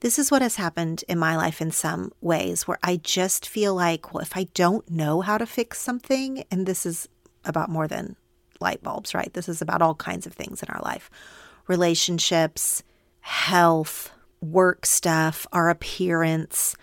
This 0.00 0.18
is 0.18 0.30
what 0.30 0.42
has 0.42 0.56
happened 0.56 1.04
in 1.08 1.18
my 1.18 1.36
life 1.36 1.60
in 1.60 1.72
some 1.72 2.12
ways 2.20 2.68
where 2.68 2.78
I 2.82 2.96
just 2.96 3.48
feel 3.48 3.74
like, 3.74 4.14
well, 4.14 4.22
if 4.22 4.36
I 4.36 4.44
don't 4.54 4.88
know 4.88 5.20
how 5.22 5.38
to 5.38 5.46
fix 5.46 5.80
something, 5.80 6.44
and 6.50 6.66
this 6.66 6.86
is 6.86 7.08
about 7.44 7.68
more 7.68 7.88
than 7.88 8.16
light 8.60 8.82
bulbs, 8.82 9.12
right? 9.14 9.32
This 9.32 9.48
is 9.48 9.60
about 9.60 9.82
all 9.82 9.94
kinds 9.94 10.26
of 10.26 10.32
things 10.32 10.62
in 10.62 10.68
our 10.70 10.80
life 10.82 11.10
relationships, 11.66 12.82
health, 13.20 14.10
work 14.40 14.86
stuff, 14.86 15.46
our 15.52 15.68
appearance. 15.68 16.76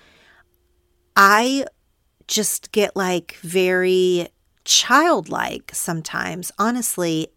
I 1.15 1.65
just 2.28 2.71
get 2.71 2.95
like 2.95 3.38
very 3.41 4.28
childlike 4.63 5.71
sometimes, 5.73 6.51
honestly, 6.60 7.30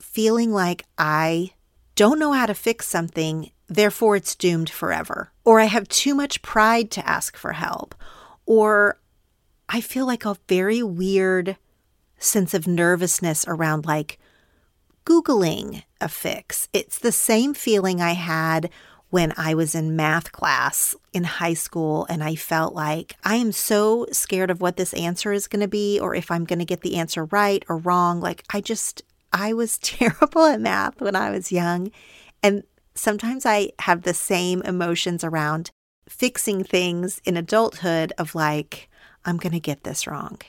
feeling 0.00 0.52
like 0.52 0.84
I 0.98 1.52
don't 1.94 2.18
know 2.18 2.32
how 2.32 2.46
to 2.46 2.54
fix 2.54 2.86
something, 2.86 3.50
therefore 3.72 4.16
it's 4.16 4.34
doomed 4.34 4.70
forever. 4.70 5.32
Or 5.44 5.60
I 5.60 5.64
have 5.64 5.88
too 5.88 6.14
much 6.14 6.42
pride 6.42 6.90
to 6.92 7.08
ask 7.08 7.36
for 7.36 7.52
help. 7.52 7.94
Or 8.46 8.98
I 9.68 9.80
feel 9.80 10.06
like 10.06 10.24
a 10.24 10.36
very 10.48 10.82
weird 10.82 11.56
sense 12.18 12.54
of 12.54 12.66
nervousness 12.66 13.44
around 13.48 13.86
like 13.86 14.18
Googling 15.04 15.82
a 16.00 16.08
fix. 16.08 16.68
It's 16.72 16.98
the 16.98 17.12
same 17.12 17.54
feeling 17.54 18.00
I 18.00 18.12
had 18.12 18.70
when 19.10 19.34
I 19.36 19.54
was 19.54 19.74
in 19.74 19.94
math 19.94 20.32
class 20.32 20.94
in 21.12 21.24
high 21.24 21.54
school 21.54 22.06
and 22.08 22.24
I 22.24 22.34
felt 22.34 22.74
like 22.74 23.14
I 23.24 23.36
am 23.36 23.52
so 23.52 24.06
scared 24.10 24.50
of 24.50 24.60
what 24.60 24.76
this 24.76 24.94
answer 24.94 25.32
is 25.32 25.48
going 25.48 25.60
to 25.60 25.68
be 25.68 26.00
or 26.00 26.14
if 26.14 26.30
I'm 26.30 26.44
going 26.44 26.60
to 26.60 26.64
get 26.64 26.80
the 26.80 26.96
answer 26.96 27.26
right 27.26 27.62
or 27.68 27.76
wrong. 27.76 28.20
Like, 28.20 28.42
I 28.50 28.62
just, 28.62 29.02
I 29.32 29.52
was 29.52 29.76
terrible 29.82 30.46
at 30.46 30.60
math 30.60 31.00
when 31.00 31.14
I 31.14 31.30
was 31.30 31.52
young. 31.52 31.90
And 32.42 32.62
sometimes 32.94 33.46
I 33.46 33.72
have 33.80 34.02
the 34.02 34.14
same 34.14 34.62
emotions 34.62 35.24
around 35.24 35.70
fixing 36.08 36.64
things 36.64 37.20
in 37.24 37.36
adulthood 37.36 38.12
of 38.18 38.34
like, 38.34 38.88
I'm 39.24 39.36
going 39.36 39.52
to 39.52 39.60
get 39.60 39.84
this 39.84 40.06
wrong. 40.06 40.40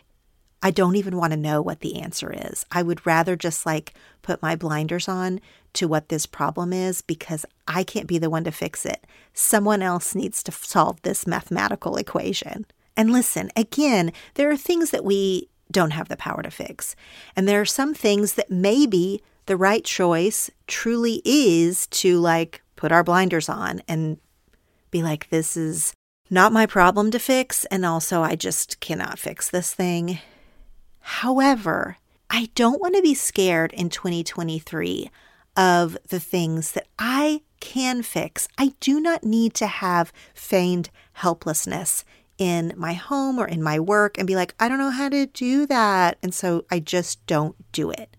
I 0.62 0.72
don't 0.72 0.96
even 0.96 1.18
want 1.18 1.34
to 1.34 1.38
know 1.38 1.62
what 1.62 1.82
the 1.82 2.00
answer 2.00 2.34
is. 2.34 2.66
I 2.72 2.84
would 2.84 3.06
rather 3.06 3.36
just 3.36 3.66
like 3.66 3.94
put 4.22 4.42
my 4.42 4.56
blinders 4.56 5.10
on 5.10 5.42
to 5.74 5.88
what 5.88 6.08
this 6.08 6.26
problem 6.26 6.72
is 6.72 7.02
because 7.02 7.46
I 7.68 7.84
can't 7.84 8.08
be 8.08 8.18
the 8.18 8.30
one 8.30 8.46
to 8.46 8.52
fix 8.52 8.86
it. 8.86 9.06
Someone 9.34 9.82
else 9.82 10.16
needs 10.16 10.42
to 10.44 10.52
solve 10.54 11.02
this 11.02 11.28
mathematical 11.28 11.98
equation. 11.98 12.66
And 12.96 13.12
listen, 13.12 13.52
again, 13.58 14.14
there 14.36 14.50
are 14.50 14.58
things 14.58 14.92
that 14.92 15.04
we 15.04 15.50
don't 15.70 15.92
have 15.92 16.08
the 16.08 16.16
power 16.16 16.42
to 16.44 16.52
fix. 16.52 16.96
And 17.36 17.48
there 17.48 17.60
are 17.60 17.66
some 17.66 17.94
things 17.94 18.34
that 18.34 18.52
maybe 18.52 19.22
the 19.46 19.58
right 19.58 19.84
choice 19.84 20.50
truly 20.68 21.22
is 21.26 21.88
to 21.88 22.20
like 22.20 22.62
put 22.76 22.92
our 22.92 23.04
blinders 23.04 23.50
on 23.50 23.82
and 23.88 24.18
be 24.92 25.04
like, 25.04 25.30
this 25.30 25.58
is 25.58 25.94
not 26.30 26.54
my 26.54 26.66
problem 26.66 27.12
to 27.12 27.20
fix. 27.20 27.66
And 27.66 27.86
also, 27.86 28.22
I 28.22 28.36
just 28.36 28.80
cannot 28.80 29.20
fix 29.20 29.50
this 29.50 29.74
thing. 29.74 30.20
However, 31.00 31.98
I 32.30 32.50
don't 32.56 32.82
want 32.82 32.96
to 32.96 33.02
be 33.02 33.14
scared 33.14 33.74
in 33.74 33.90
2023 33.90 35.12
of 35.56 35.98
the 36.08 36.20
things 36.20 36.72
that 36.72 36.88
I 36.98 37.42
can 37.60 38.02
fix. 38.02 38.48
I 38.58 38.74
do 38.80 39.00
not 39.00 39.24
need 39.24 39.54
to 39.56 39.68
have 39.68 40.12
feigned 40.34 40.90
helplessness 41.14 42.04
in 42.38 42.74
my 42.76 42.94
home 42.94 43.38
or 43.38 43.48
in 43.48 43.62
my 43.62 43.80
work 43.80 44.18
and 44.18 44.28
be 44.28 44.36
like, 44.36 44.56
I 44.60 44.68
don't 44.68 44.80
know 44.80 44.90
how 44.90 45.10
to 45.10 45.28
do 45.28 45.66
that. 45.68 46.18
And 46.24 46.34
so 46.34 46.66
I 46.72 46.80
just 46.80 47.26
don't 47.28 47.56
do 47.72 47.92
it. 47.92 48.18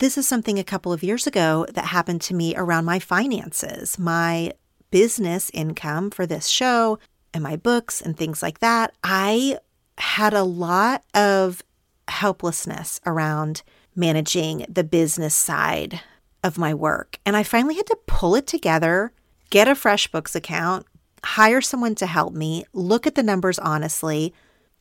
This 0.00 0.16
is 0.16 0.26
something 0.26 0.58
a 0.58 0.64
couple 0.64 0.94
of 0.94 1.02
years 1.02 1.26
ago 1.26 1.66
that 1.74 1.84
happened 1.84 2.22
to 2.22 2.34
me 2.34 2.56
around 2.56 2.86
my 2.86 2.98
finances, 2.98 3.98
my 3.98 4.54
business 4.90 5.50
income 5.52 6.10
for 6.10 6.24
this 6.24 6.46
show 6.46 6.98
and 7.34 7.42
my 7.42 7.56
books 7.56 8.00
and 8.00 8.16
things 8.16 8.42
like 8.42 8.60
that. 8.60 8.94
I 9.04 9.58
had 9.98 10.32
a 10.32 10.42
lot 10.42 11.04
of 11.12 11.62
helplessness 12.08 13.02
around 13.04 13.62
managing 13.94 14.64
the 14.70 14.84
business 14.84 15.34
side 15.34 16.00
of 16.42 16.56
my 16.56 16.72
work. 16.72 17.18
And 17.26 17.36
I 17.36 17.42
finally 17.42 17.74
had 17.74 17.86
to 17.88 17.98
pull 18.06 18.34
it 18.34 18.46
together, 18.46 19.12
get 19.50 19.68
a 19.68 19.72
FreshBooks 19.72 20.34
account, 20.34 20.86
hire 21.22 21.60
someone 21.60 21.94
to 21.96 22.06
help 22.06 22.32
me, 22.32 22.64
look 22.72 23.06
at 23.06 23.16
the 23.16 23.22
numbers 23.22 23.58
honestly, 23.58 24.32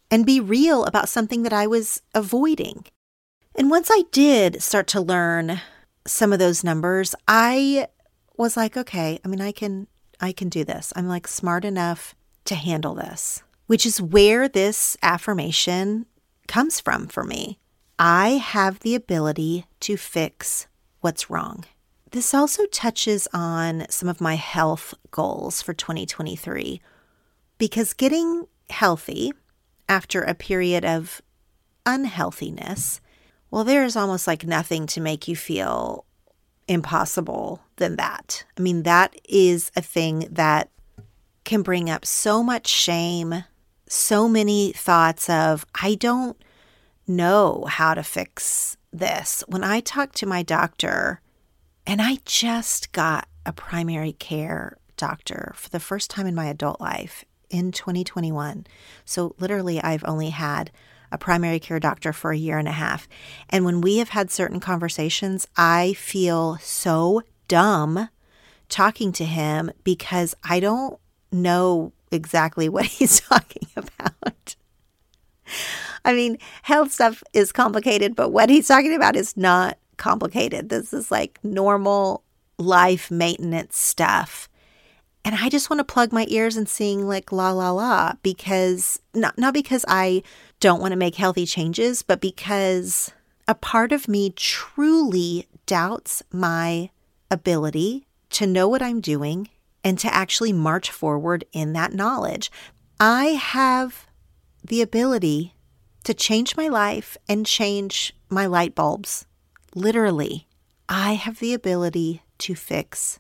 and 0.10 0.26
be 0.26 0.40
real 0.40 0.86
about 0.86 1.10
something 1.10 1.44
that 1.44 1.52
I 1.52 1.68
was 1.68 2.02
avoiding. 2.16 2.86
And 3.56 3.70
once 3.70 3.90
I 3.92 4.04
did 4.12 4.62
start 4.62 4.88
to 4.88 5.02
learn 5.02 5.62
some 6.06 6.34
of 6.34 6.40
those 6.40 6.64
numbers, 6.64 7.16
I 7.28 7.88
was 8.38 8.56
like, 8.56 8.78
okay, 8.78 9.20
I 9.24 9.28
mean, 9.28 9.42
I 9.42 9.52
can 9.52 9.88
I 10.22 10.32
can 10.32 10.50
do 10.50 10.64
this. 10.64 10.92
I'm 10.96 11.08
like 11.08 11.28
smart 11.28 11.64
enough 11.64 12.16
to 12.46 12.56
handle 12.56 12.96
this. 12.96 13.44
Which 13.68 13.86
is 13.86 14.02
where 14.02 14.50
this 14.50 14.98
affirmation 15.02 16.06
comes 16.48 16.80
from 16.80 17.08
for 17.08 17.24
me. 17.24 17.60
I 17.98 18.30
have 18.30 18.80
the 18.80 18.96
ability 18.96 19.66
to 19.82 19.98
fix 19.98 20.68
what's 21.02 21.30
wrong. 21.30 21.66
This 22.12 22.34
also 22.34 22.66
touches 22.66 23.28
on 23.34 23.86
some 23.90 24.10
of 24.10 24.20
my 24.20 24.36
health 24.36 24.94
goals 25.12 25.62
for 25.62 25.74
2023 25.74 26.82
because 27.58 27.94
getting 27.94 28.48
healthy 28.70 29.32
after 29.88 30.24
a 30.24 30.34
period 30.34 30.84
of 30.84 31.22
unhealthiness, 31.86 33.00
well, 33.52 33.64
there's 33.64 33.96
almost 33.96 34.28
like 34.28 34.46
nothing 34.46 34.86
to 34.88 35.02
make 35.02 35.28
you 35.28 35.36
feel 35.36 36.06
impossible 36.68 37.62
than 37.78 37.96
that. 37.96 38.46
I 38.58 38.62
mean, 38.62 38.84
that 38.84 39.16
is 39.28 39.72
a 39.76 39.82
thing 39.82 40.28
that 40.32 40.70
can 41.44 41.64
bring 41.64 41.90
up 41.90 42.06
so 42.06 42.44
much 42.44 42.68
shame, 42.68 43.44
so 43.88 44.30
many 44.30 44.72
thoughts 44.72 45.30
of, 45.30 45.66
I 45.82 45.96
don't 45.96 46.38
know 47.08 47.66
how 47.68 47.96
to 47.96 48.04
fix 48.04 48.78
this. 48.94 49.44
When 49.48 49.64
I 49.64 49.80
talked 49.80 50.16
to 50.18 50.28
my 50.28 50.44
doctor, 50.44 51.22
and 51.88 52.02
I 52.02 52.20
just 52.26 52.92
got 52.92 53.28
a 53.48 53.52
primary 53.52 54.14
care 54.14 54.78
doctor 54.96 55.54
for 55.56 55.70
the 55.70 55.80
first 55.80 56.12
time 56.12 56.28
in 56.28 56.36
my 56.36 56.46
adult 56.46 56.80
life 56.80 57.26
in 57.50 57.72
2021. 57.72 58.68
So, 59.06 59.34
literally, 59.40 59.82
I've 59.82 60.04
only 60.06 60.30
had 60.30 60.70
a 61.12 61.18
primary 61.18 61.60
care 61.60 61.80
doctor 61.80 62.14
for 62.14 62.32
a 62.32 62.38
year 62.38 62.58
and 62.58 62.68
a 62.68 62.74
half. 62.74 63.08
And 63.50 63.66
when 63.66 63.82
we 63.82 63.98
have 63.98 64.10
had 64.10 64.32
certain 64.32 64.60
conversations, 64.60 65.48
I 65.58 65.94
feel 65.94 66.58
so 66.62 67.22
dumb 67.48 68.10
talking 68.70 69.12
to 69.14 69.26
him 69.26 69.72
because 69.84 70.36
I 70.44 70.60
don't 70.60 71.00
know 71.32 71.94
exactly 72.12 72.70
what 72.70 72.86
he's 72.86 73.20
talking 73.20 73.68
about. 73.76 74.56
I 76.06 76.14
mean, 76.14 76.38
health 76.64 76.92
stuff 76.92 77.24
is 77.34 77.52
complicated, 77.52 78.16
but 78.16 78.30
what 78.30 78.50
he's 78.50 78.68
talking 78.68 78.96
about 78.96 79.16
is 79.16 79.36
not 79.36 79.78
complicated. 79.98 80.70
This 80.70 80.94
is 80.94 81.12
like 81.12 81.40
normal 81.44 82.24
life 82.58 83.10
maintenance 83.10 83.78
stuff. 83.78 84.49
And 85.26 85.36
I 85.36 85.50
just 85.50 85.70
want 85.70 85.80
to 85.80 85.84
plug 85.84 86.12
my 86.12 86.26
ears 86.30 86.58
and 86.58 86.68
sing 86.68 87.08
like 87.08 87.32
la 87.32 87.52
la 87.52 87.72
la 87.72 88.14
because 88.24 89.00
not 89.14 89.38
not 89.38 89.54
because 89.54 89.86
I 89.88 90.24
don't 90.60 90.82
want 90.82 90.92
to 90.92 90.98
make 90.98 91.16
healthy 91.16 91.46
changes, 91.46 92.02
but 92.02 92.22
because 92.22 93.12
a 93.48 93.56
part 93.56 93.92
of 93.92 94.08
me 94.08 94.32
truly 94.32 95.48
doubts 95.66 96.24
my 96.32 96.90
ability 97.30 98.08
to 98.32 98.48
know 98.48 98.68
what 98.68 98.82
I'm 98.82 99.02
doing 99.02 99.50
and 99.84 99.98
to 100.00 100.14
actually 100.14 100.54
march 100.54 100.92
forward 100.92 101.46
in 101.52 101.74
that 101.74 101.94
knowledge. 101.94 102.52
I 103.00 103.26
have 103.28 104.08
the 104.64 104.82
ability 104.82 105.54
to 106.04 106.14
change 106.14 106.58
my 106.58 106.68
life 106.68 107.18
and 107.28 107.46
change 107.46 108.14
my 108.30 108.46
light 108.46 108.76
bulbs. 108.76 109.26
Literally, 109.76 110.48
I 110.88 111.14
have 111.14 111.40
the 111.40 111.54
ability 111.54 112.24
to 112.40 112.56
fix 112.56 113.20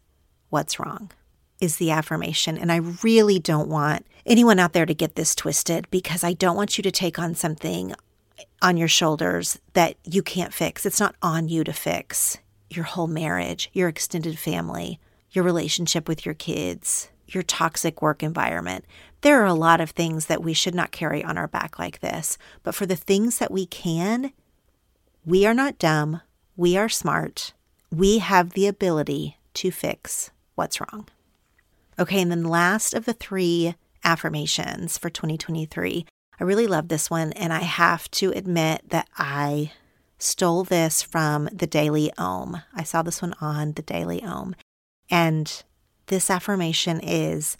what's 0.49 0.79
wrong, 0.79 1.11
is 1.59 1.77
the 1.77 1.91
affirmation. 1.91 2.57
And 2.57 2.71
I 2.71 2.77
really 3.03 3.39
don't 3.39 3.69
want 3.69 4.05
anyone 4.25 4.59
out 4.59 4.73
there 4.73 4.85
to 4.85 4.93
get 4.93 5.15
this 5.15 5.35
twisted 5.35 5.89
because 5.91 6.23
I 6.23 6.33
don't 6.33 6.55
want 6.55 6.77
you 6.77 6.81
to 6.83 6.91
take 6.91 7.19
on 7.19 7.35
something 7.35 7.93
on 8.61 8.77
your 8.77 8.87
shoulders 8.87 9.59
that 9.73 9.95
you 10.03 10.21
can't 10.21 10.53
fix. 10.53 10.85
It's 10.85 10.99
not 10.99 11.15
on 11.21 11.49
you 11.49 11.63
to 11.63 11.73
fix 11.73 12.37
your 12.69 12.85
whole 12.85 13.07
marriage, 13.07 13.69
your 13.73 13.89
extended 13.89 14.37
family, 14.37 14.99
your 15.31 15.43
relationship 15.43 16.07
with 16.07 16.25
your 16.25 16.35
kids, 16.35 17.09
your 17.27 17.43
toxic 17.43 18.01
work 18.01 18.23
environment. 18.23 18.85
There 19.21 19.41
are 19.41 19.45
a 19.45 19.53
lot 19.53 19.81
of 19.81 19.91
things 19.91 20.27
that 20.27 20.43
we 20.43 20.53
should 20.53 20.75
not 20.75 20.91
carry 20.91 21.23
on 21.23 21.37
our 21.37 21.47
back 21.47 21.77
like 21.77 21.99
this. 21.99 22.37
But 22.63 22.75
for 22.75 22.85
the 22.85 22.95
things 22.95 23.39
that 23.39 23.51
we 23.51 23.65
can, 23.65 24.31
we 25.25 25.45
are 25.45 25.53
not 25.53 25.79
dumb. 25.79 26.21
We 26.55 26.77
are 26.77 26.89
smart. 26.89 27.53
We 27.91 28.19
have 28.19 28.51
the 28.51 28.67
ability 28.67 29.37
to 29.55 29.71
fix 29.71 30.31
what's 30.55 30.79
wrong. 30.79 31.07
Okay, 31.99 32.21
and 32.21 32.31
then 32.31 32.45
last 32.45 32.93
of 32.93 33.03
the 33.03 33.11
three 33.11 33.75
affirmations 34.05 34.97
for 34.97 35.09
2023, 35.09 36.05
I 36.39 36.43
really 36.45 36.65
love 36.65 36.87
this 36.87 37.09
one, 37.09 37.33
and 37.33 37.51
I 37.51 37.59
have 37.59 38.09
to 38.11 38.31
admit 38.31 38.89
that 38.91 39.09
I 39.17 39.73
stole 40.17 40.63
this 40.63 41.01
from 41.01 41.49
the 41.51 41.67
Daily 41.67 42.09
Om. 42.17 42.61
I 42.73 42.83
saw 42.83 43.01
this 43.01 43.21
one 43.21 43.35
on 43.41 43.73
the 43.73 43.81
Daily 43.81 44.23
Om. 44.23 44.55
And 45.09 45.61
this 46.05 46.29
affirmation 46.29 47.01
is 47.01 47.57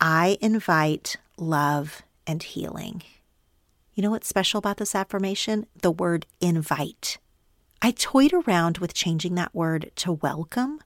I 0.00 0.36
invite 0.40 1.16
love 1.38 2.02
and 2.26 2.42
healing. 2.42 3.04
You 3.94 4.02
know 4.02 4.10
what's 4.10 4.26
special 4.26 4.58
about 4.58 4.78
this 4.78 4.96
affirmation? 4.96 5.64
The 5.80 5.92
word 5.92 6.26
invite. 6.40 7.18
I 7.80 7.92
toyed 7.92 8.32
around 8.32 8.78
with 8.78 8.94
changing 8.94 9.36
that 9.36 9.54
word 9.54 9.92
to 9.96 10.12
welcome 10.12 10.80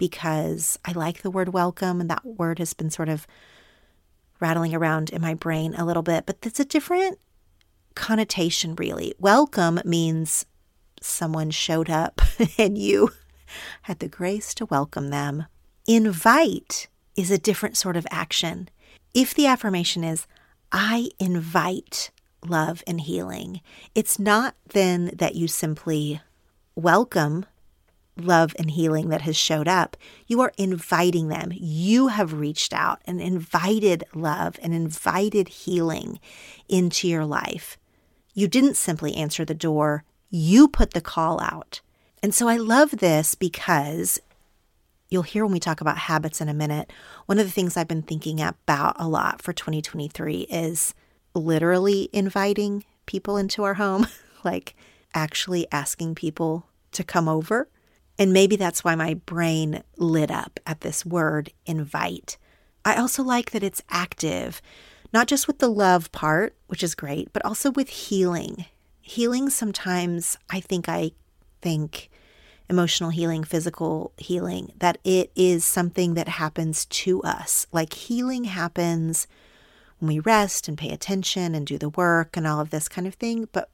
because 0.00 0.78
I 0.82 0.92
like 0.92 1.20
the 1.20 1.30
word 1.30 1.50
welcome, 1.50 2.00
and 2.00 2.08
that 2.08 2.24
word 2.24 2.58
has 2.58 2.72
been 2.72 2.88
sort 2.88 3.10
of 3.10 3.26
rattling 4.40 4.74
around 4.74 5.10
in 5.10 5.20
my 5.20 5.34
brain 5.34 5.74
a 5.74 5.84
little 5.84 6.02
bit, 6.02 6.24
but 6.24 6.38
it's 6.42 6.58
a 6.58 6.64
different 6.64 7.18
connotation, 7.94 8.74
really. 8.76 9.14
Welcome 9.18 9.78
means 9.84 10.46
someone 11.02 11.50
showed 11.50 11.90
up 11.90 12.22
and 12.58 12.78
you 12.78 13.10
had 13.82 13.98
the 13.98 14.08
grace 14.08 14.54
to 14.54 14.64
welcome 14.64 15.10
them. 15.10 15.44
Invite 15.86 16.88
is 17.14 17.30
a 17.30 17.36
different 17.36 17.76
sort 17.76 17.98
of 17.98 18.06
action. 18.10 18.70
If 19.12 19.34
the 19.34 19.46
affirmation 19.46 20.02
is, 20.02 20.26
I 20.72 21.10
invite 21.18 22.10
love 22.42 22.82
and 22.86 23.02
healing, 23.02 23.60
it's 23.94 24.18
not 24.18 24.54
then 24.70 25.10
that 25.16 25.34
you 25.34 25.46
simply 25.46 26.22
welcome 26.74 27.44
love 28.24 28.54
and 28.58 28.70
healing 28.70 29.08
that 29.08 29.22
has 29.22 29.36
showed 29.36 29.68
up. 29.68 29.96
You 30.26 30.40
are 30.40 30.52
inviting 30.56 31.28
them. 31.28 31.52
You 31.54 32.08
have 32.08 32.32
reached 32.32 32.72
out 32.72 33.00
and 33.04 33.20
invited 33.20 34.04
love 34.14 34.58
and 34.62 34.74
invited 34.74 35.48
healing 35.48 36.20
into 36.68 37.08
your 37.08 37.24
life. 37.24 37.78
You 38.34 38.48
didn't 38.48 38.76
simply 38.76 39.14
answer 39.14 39.44
the 39.44 39.54
door, 39.54 40.04
you 40.30 40.68
put 40.68 40.92
the 40.92 41.00
call 41.00 41.40
out. 41.40 41.80
And 42.22 42.34
so 42.34 42.48
I 42.48 42.56
love 42.56 42.92
this 42.98 43.34
because 43.34 44.20
you'll 45.08 45.22
hear 45.22 45.44
when 45.44 45.52
we 45.52 45.60
talk 45.60 45.80
about 45.80 45.98
habits 45.98 46.40
in 46.40 46.48
a 46.48 46.54
minute. 46.54 46.92
One 47.26 47.38
of 47.38 47.46
the 47.46 47.52
things 47.52 47.76
I've 47.76 47.88
been 47.88 48.02
thinking 48.02 48.40
about 48.40 48.96
a 48.98 49.08
lot 49.08 49.42
for 49.42 49.52
2023 49.52 50.42
is 50.42 50.94
literally 51.34 52.08
inviting 52.12 52.84
people 53.06 53.36
into 53.36 53.64
our 53.64 53.74
home, 53.74 54.06
like 54.44 54.76
actually 55.14 55.66
asking 55.72 56.14
people 56.14 56.66
to 56.92 57.04
come 57.04 57.28
over. 57.28 57.68
And 58.20 58.34
maybe 58.34 58.54
that's 58.54 58.84
why 58.84 58.94
my 58.94 59.14
brain 59.14 59.82
lit 59.96 60.30
up 60.30 60.60
at 60.66 60.82
this 60.82 61.06
word 61.06 61.50
invite. 61.64 62.36
I 62.84 62.96
also 62.96 63.22
like 63.22 63.52
that 63.52 63.62
it's 63.62 63.82
active, 63.88 64.60
not 65.10 65.26
just 65.26 65.46
with 65.46 65.58
the 65.58 65.70
love 65.70 66.12
part, 66.12 66.54
which 66.66 66.82
is 66.82 66.94
great, 66.94 67.32
but 67.32 67.42
also 67.46 67.70
with 67.70 67.88
healing. 67.88 68.66
Healing 69.00 69.48
sometimes, 69.48 70.36
I 70.50 70.60
think 70.60 70.86
I 70.86 71.12
think 71.62 72.10
emotional 72.68 73.08
healing, 73.08 73.42
physical 73.42 74.12
healing, 74.18 74.74
that 74.80 74.98
it 75.02 75.32
is 75.34 75.64
something 75.64 76.12
that 76.12 76.28
happens 76.28 76.84
to 76.84 77.22
us. 77.22 77.66
Like 77.72 77.94
healing 77.94 78.44
happens 78.44 79.26
when 79.98 80.08
we 80.08 80.20
rest 80.20 80.68
and 80.68 80.76
pay 80.76 80.90
attention 80.90 81.54
and 81.54 81.66
do 81.66 81.78
the 81.78 81.88
work 81.88 82.36
and 82.36 82.46
all 82.46 82.60
of 82.60 82.68
this 82.68 82.86
kind 82.86 83.06
of 83.06 83.14
thing. 83.14 83.48
But 83.50 83.70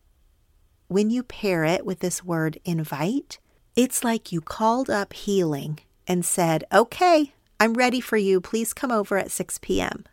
when 0.86 1.10
you 1.10 1.24
pair 1.24 1.64
it 1.64 1.84
with 1.84 1.98
this 1.98 2.22
word 2.22 2.60
invite, 2.64 3.40
it's 3.76 4.02
like 4.02 4.32
you 4.32 4.40
called 4.40 4.88
up 4.88 5.12
healing 5.12 5.78
and 6.08 6.24
said, 6.24 6.64
Okay, 6.72 7.34
I'm 7.60 7.74
ready 7.74 8.00
for 8.00 8.16
you. 8.16 8.40
Please 8.40 8.72
come 8.72 8.90
over 8.90 9.18
at 9.18 9.30
6 9.30 9.58
p.m. 9.58 10.04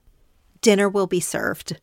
Dinner 0.61 0.89
will 0.89 1.07
be 1.07 1.19
served. 1.19 1.79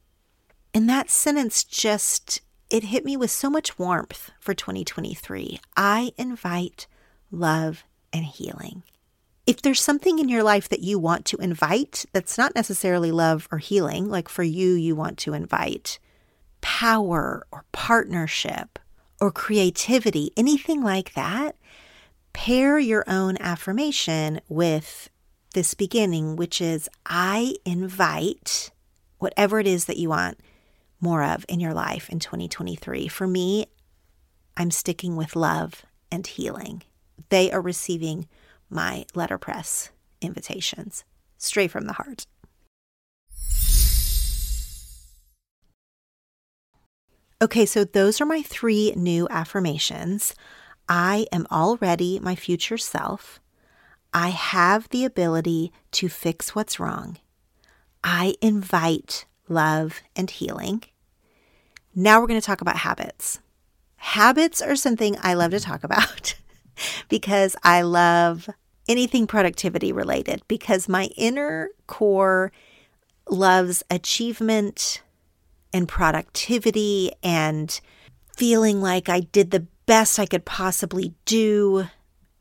And 0.72 0.89
that 0.89 1.11
sentence 1.11 1.64
just, 1.64 2.43
it 2.68 2.85
hit 2.85 3.05
me 3.05 3.16
with 3.16 3.31
so 3.31 3.51
much 3.51 3.78
warmth 3.78 4.31
for 4.39 4.55
2023. 4.55 5.59
I 5.76 6.12
invite 6.16 6.87
love 7.31 7.85
and 8.12 8.24
healing. 8.24 8.83
If 9.47 9.62
there's 9.62 9.81
something 9.81 10.18
in 10.18 10.28
your 10.28 10.43
life 10.43 10.68
that 10.68 10.81
you 10.81 10.99
want 10.99 11.24
to 11.26 11.37
invite 11.39 12.05
that's 12.12 12.39
not 12.39 12.55
necessarily 12.55 13.11
love 13.11 13.49
or 13.51 13.59
healing, 13.59 14.09
like 14.09 14.28
for 14.28 14.43
you, 14.45 14.74
you 14.74 14.95
want 14.95 15.18
to 15.18 15.35
invite 15.35 15.99
power 16.61 17.47
or 17.51 17.64
partnership 17.72 18.78
or 19.20 19.33
creativity, 19.33 20.31
anything 20.37 20.83
like 20.83 21.14
that, 21.14 21.57
pair 22.33 22.78
your 22.78 23.05
own 23.07 23.37
affirmation 23.41 24.41
with 24.49 25.11
this 25.55 25.74
beginning, 25.74 26.37
which 26.37 26.61
is 26.61 26.89
I 27.07 27.57
invite 27.64 28.70
whatever 29.18 29.61
it 29.61 29.66
is 29.66 29.87
that 29.87 29.97
you 29.97 30.09
want 30.09 30.39
more 31.01 31.24
of 31.24 31.45
in 31.49 31.61
your 31.61 31.74
life 31.74 32.09
in 32.09 32.18
2023. 32.18 33.09
For 33.09 33.26
me, 33.26 33.66
I'm 34.57 34.70
sticking 34.70 35.16
with 35.16 35.37
love 35.37 35.85
and 36.11 36.26
healing. 36.26 36.83
They 37.28 37.51
are 37.53 37.61
receiving 37.61 38.28
my 38.68 39.05
letterpress 39.14 39.91
invitations 40.20 41.05
straight 41.39 41.70
from 41.70 41.87
the 41.87 41.95
heart. 41.95 42.26
Okay, 47.43 47.64
so 47.64 47.85
those 47.85 48.20
are 48.20 48.26
my 48.26 48.43
three 48.43 48.93
new 48.97 49.26
affirmations. 49.31 50.35
I 50.91 51.26
am 51.30 51.47
already 51.53 52.18
my 52.18 52.34
future 52.34 52.76
self. 52.76 53.38
I 54.12 54.30
have 54.30 54.88
the 54.88 55.05
ability 55.05 55.72
to 55.93 56.09
fix 56.09 56.53
what's 56.53 56.80
wrong. 56.80 57.18
I 58.03 58.34
invite 58.43 59.24
love 59.49 60.01
and 60.16 60.28
healing. 60.28 60.82
Now 61.95 62.20
we're 62.20 62.26
going 62.26 62.41
to 62.41 62.47
talk 62.47 62.61
about 62.61 62.78
habits. 62.78 63.38
Habits 63.99 64.61
are 64.61 64.74
something 64.74 65.16
I 65.22 65.34
love 65.34 65.53
to 65.53 65.61
talk 65.61 65.84
about 65.84 66.34
because 67.09 67.55
I 67.62 67.82
love 67.82 68.51
anything 68.88 69.28
productivity 69.28 69.93
related 69.93 70.43
because 70.49 70.88
my 70.88 71.05
inner 71.16 71.68
core 71.86 72.51
loves 73.28 73.84
achievement 73.93 75.03
and 75.72 75.86
productivity 75.86 77.12
and 77.22 77.80
feeling 78.36 78.80
like 78.80 79.09
I 79.09 79.20
did 79.20 79.53
the 79.53 79.68
best 79.87 80.18
I 80.18 80.26
could 80.26 80.45
possibly 80.45 81.14
do. 81.24 81.87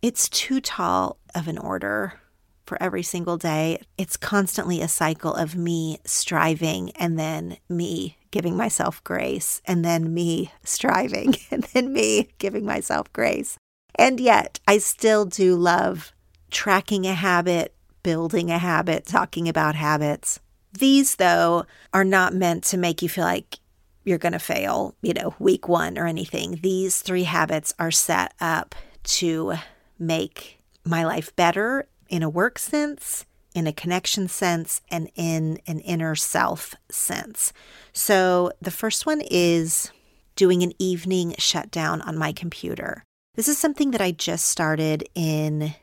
It's 0.01 0.29
too 0.29 0.61
tall 0.61 1.17
of 1.35 1.47
an 1.47 1.57
order 1.57 2.19
for 2.65 2.81
every 2.81 3.03
single 3.03 3.37
day. 3.37 3.81
It's 3.97 4.15
constantly 4.15 4.81
a 4.81 4.87
cycle 4.87 5.33
of 5.33 5.55
me 5.55 5.99
striving 6.05 6.91
and 6.91 7.17
then 7.17 7.57
me 7.67 8.17
giving 8.31 8.55
myself 8.55 9.03
grace 9.03 9.61
and 9.65 9.83
then 9.83 10.13
me 10.13 10.51
striving 10.63 11.35
and 11.51 11.63
then 11.73 11.91
me 11.91 12.29
giving 12.37 12.65
myself 12.65 13.11
grace. 13.11 13.57
And 13.95 14.19
yet, 14.19 14.59
I 14.67 14.77
still 14.77 15.25
do 15.25 15.55
love 15.55 16.13
tracking 16.51 17.05
a 17.05 17.13
habit, 17.13 17.73
building 18.03 18.51
a 18.51 18.59
habit, 18.59 19.05
talking 19.05 19.49
about 19.49 19.75
habits. 19.75 20.39
These, 20.71 21.15
though, 21.15 21.65
are 21.93 22.05
not 22.05 22.33
meant 22.33 22.63
to 22.65 22.77
make 22.77 23.01
you 23.01 23.09
feel 23.09 23.25
like 23.25 23.57
you're 24.03 24.17
going 24.17 24.33
to 24.33 24.39
fail, 24.39 24.95
you 25.01 25.13
know, 25.13 25.35
week 25.39 25.67
one 25.67 25.97
or 25.97 26.07
anything. 26.07 26.59
These 26.61 27.01
three 27.01 27.23
habits 27.23 27.73
are 27.79 27.91
set 27.91 28.33
up 28.39 28.75
to 29.03 29.55
make 29.97 30.59
my 30.83 31.03
life 31.03 31.35
better 31.35 31.87
in 32.07 32.23
a 32.23 32.29
work 32.29 32.57
sense, 32.57 33.25
in 33.53 33.67
a 33.67 33.73
connection 33.73 34.27
sense, 34.27 34.81
and 34.89 35.09
in 35.15 35.59
an 35.67 35.79
inner 35.81 36.15
self 36.15 36.75
sense. 36.89 37.53
So 37.93 38.51
the 38.61 38.71
first 38.71 39.05
one 39.05 39.21
is 39.29 39.91
doing 40.35 40.63
an 40.63 40.73
evening 40.79 41.35
shutdown 41.37 42.01
on 42.01 42.17
my 42.17 42.31
computer. 42.31 43.03
This 43.35 43.47
is 43.47 43.57
something 43.57 43.91
that 43.91 44.01
I 44.01 44.11
just 44.11 44.47
started 44.47 45.07
in 45.13 45.75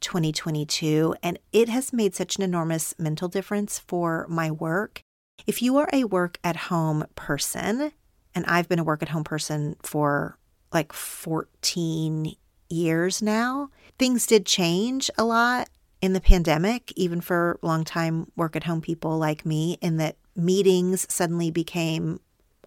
2022, 0.00 1.16
and 1.22 1.38
it 1.52 1.68
has 1.68 1.92
made 1.92 2.14
such 2.14 2.36
an 2.36 2.42
enormous 2.42 2.94
mental 2.98 3.28
difference 3.28 3.78
for 3.78 4.26
my 4.28 4.50
work. 4.50 5.02
If 5.46 5.62
you 5.62 5.76
are 5.78 5.88
a 5.92 6.04
work 6.04 6.38
at 6.44 6.56
home 6.56 7.06
person, 7.14 7.92
and 8.34 8.46
I've 8.46 8.68
been 8.68 8.78
a 8.78 8.84
work 8.84 9.02
at 9.02 9.08
home 9.08 9.24
person 9.24 9.76
for 9.82 10.38
like 10.72 10.92
14 10.92 12.34
years 12.68 13.22
now. 13.22 13.70
Things 13.98 14.26
did 14.26 14.46
change 14.46 15.10
a 15.16 15.24
lot 15.24 15.68
in 16.00 16.12
the 16.12 16.20
pandemic, 16.20 16.92
even 16.96 17.20
for 17.20 17.58
long-time 17.62 18.30
work 18.36 18.54
at 18.54 18.64
home 18.64 18.80
people 18.80 19.18
like 19.18 19.44
me, 19.44 19.78
in 19.80 19.96
that 19.96 20.16
meetings 20.36 21.06
suddenly 21.12 21.50
became 21.50 22.20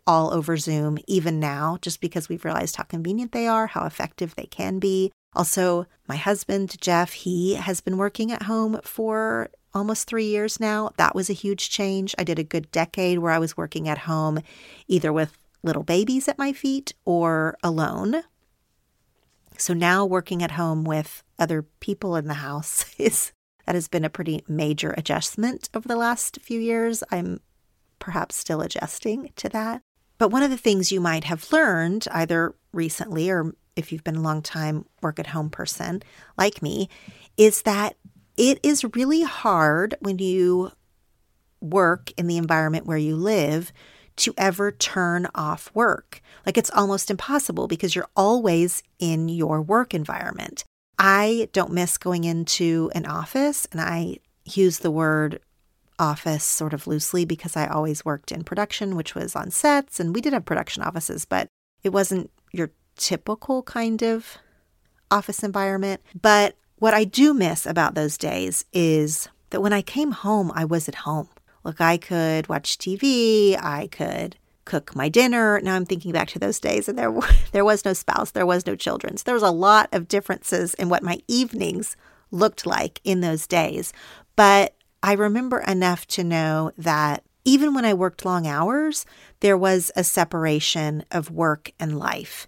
all 0.05 0.33
over 0.33 0.57
Zoom, 0.57 0.97
even 1.07 1.39
now, 1.39 1.77
just 1.81 2.01
because 2.01 2.27
we've 2.27 2.43
realized 2.43 2.75
how 2.75 2.83
convenient 2.83 3.31
they 3.31 3.47
are, 3.47 3.67
how 3.67 3.85
effective 3.85 4.35
they 4.35 4.47
can 4.47 4.79
be. 4.79 5.11
Also, 5.33 5.85
my 6.07 6.17
husband, 6.17 6.75
Jeff, 6.81 7.13
he 7.13 7.53
has 7.53 7.79
been 7.79 7.97
working 7.97 8.31
at 8.31 8.43
home 8.43 8.81
for 8.83 9.49
almost 9.73 10.07
three 10.07 10.25
years 10.25 10.59
now. 10.59 10.91
That 10.97 11.15
was 11.15 11.29
a 11.29 11.33
huge 11.33 11.69
change. 11.69 12.15
I 12.17 12.23
did 12.23 12.39
a 12.39 12.43
good 12.43 12.71
decade 12.71 13.19
where 13.19 13.31
I 13.31 13.39
was 13.39 13.57
working 13.57 13.87
at 13.87 13.99
home, 13.99 14.39
either 14.87 15.11
with 15.13 15.37
little 15.63 15.83
babies 15.83 16.27
at 16.27 16.37
my 16.37 16.53
feet 16.53 16.93
or 17.05 17.57
alone. 17.63 18.23
So 19.57 19.73
now 19.73 20.05
working 20.05 20.41
at 20.41 20.51
home 20.51 20.83
with 20.83 21.23
other 21.37 21.63
people 21.79 22.15
in 22.15 22.25
the 22.25 22.35
house 22.35 22.95
is 22.99 23.31
that 23.65 23.75
has 23.75 23.87
been 23.87 24.05
a 24.05 24.09
pretty 24.09 24.43
major 24.47 24.93
adjustment 24.97 25.69
over 25.73 25.87
the 25.87 25.95
last 25.95 26.39
few 26.41 26.59
years. 26.59 27.03
I'm 27.11 27.39
perhaps 27.99 28.35
still 28.35 28.61
adjusting 28.61 29.31
to 29.35 29.49
that. 29.49 29.81
But 30.17 30.29
one 30.29 30.43
of 30.43 30.49
the 30.49 30.57
things 30.57 30.91
you 30.91 30.99
might 30.99 31.23
have 31.25 31.51
learned 31.51 32.07
either 32.11 32.55
recently 32.73 33.29
or 33.29 33.53
if 33.75 33.91
you've 33.91 34.03
been 34.03 34.17
a 34.17 34.21
long 34.21 34.41
time 34.41 34.85
work 35.01 35.19
at 35.19 35.27
home 35.27 35.49
person 35.49 36.03
like 36.37 36.61
me 36.61 36.89
is 37.37 37.61
that 37.63 37.95
it 38.41 38.59
is 38.63 38.83
really 38.95 39.21
hard 39.21 39.93
when 39.99 40.17
you 40.17 40.71
work 41.61 42.11
in 42.17 42.25
the 42.25 42.37
environment 42.37 42.87
where 42.87 42.97
you 42.97 43.15
live 43.15 43.71
to 44.15 44.33
ever 44.35 44.71
turn 44.71 45.27
off 45.35 45.69
work. 45.75 46.23
Like 46.43 46.57
it's 46.57 46.71
almost 46.71 47.11
impossible 47.11 47.67
because 47.67 47.95
you're 47.95 48.09
always 48.15 48.81
in 48.97 49.29
your 49.29 49.61
work 49.61 49.93
environment. 49.93 50.63
I 50.97 51.49
don't 51.53 51.71
miss 51.71 51.99
going 51.99 52.23
into 52.23 52.89
an 52.95 53.05
office, 53.05 53.67
and 53.71 53.79
I 53.79 54.17
use 54.43 54.79
the 54.79 54.89
word 54.89 55.39
office 55.99 56.43
sort 56.43 56.73
of 56.73 56.87
loosely 56.87 57.25
because 57.25 57.55
I 57.55 57.67
always 57.67 58.03
worked 58.03 58.31
in 58.31 58.43
production, 58.43 58.95
which 58.95 59.13
was 59.13 59.35
on 59.35 59.51
sets, 59.51 59.99
and 59.99 60.15
we 60.15 60.21
did 60.21 60.33
have 60.33 60.45
production 60.45 60.81
offices, 60.81 61.25
but 61.25 61.47
it 61.83 61.89
wasn't 61.89 62.31
your 62.51 62.71
typical 62.97 63.61
kind 63.61 64.01
of 64.01 64.39
office 65.11 65.43
environment. 65.43 66.01
But 66.19 66.55
what 66.81 66.95
I 66.95 67.03
do 67.03 67.35
miss 67.35 67.67
about 67.67 67.93
those 67.93 68.17
days 68.17 68.65
is 68.73 69.29
that 69.51 69.61
when 69.61 69.71
I 69.71 69.83
came 69.83 70.13
home, 70.13 70.51
I 70.55 70.65
was 70.65 70.89
at 70.89 70.95
home. 70.95 71.29
Look, 71.63 71.79
I 71.79 71.97
could 71.97 72.49
watch 72.49 72.79
TV, 72.79 73.55
I 73.55 73.85
could 73.91 74.35
cook 74.65 74.95
my 74.95 75.07
dinner. 75.07 75.61
Now 75.61 75.75
I'm 75.75 75.85
thinking 75.85 76.11
back 76.11 76.29
to 76.29 76.39
those 76.39 76.59
days 76.59 76.89
and 76.89 76.97
there 76.97 77.13
there 77.51 77.63
was 77.63 77.85
no 77.85 77.93
spouse, 77.93 78.31
there 78.31 78.47
was 78.47 78.65
no 78.65 78.75
children. 78.75 79.15
So 79.15 79.25
there 79.25 79.35
was 79.35 79.43
a 79.43 79.51
lot 79.51 79.89
of 79.91 80.07
differences 80.07 80.73
in 80.73 80.89
what 80.89 81.03
my 81.03 81.19
evenings 81.27 81.95
looked 82.31 82.65
like 82.65 82.99
in 83.03 83.21
those 83.21 83.45
days. 83.45 83.93
But 84.35 84.73
I 85.03 85.13
remember 85.13 85.59
enough 85.59 86.07
to 86.07 86.23
know 86.23 86.71
that 86.79 87.23
even 87.45 87.75
when 87.75 87.85
I 87.85 87.93
worked 87.93 88.25
long 88.25 88.47
hours, 88.47 89.05
there 89.41 89.57
was 89.57 89.91
a 89.95 90.03
separation 90.03 91.05
of 91.11 91.29
work 91.29 91.73
and 91.79 91.99
life. 91.99 92.47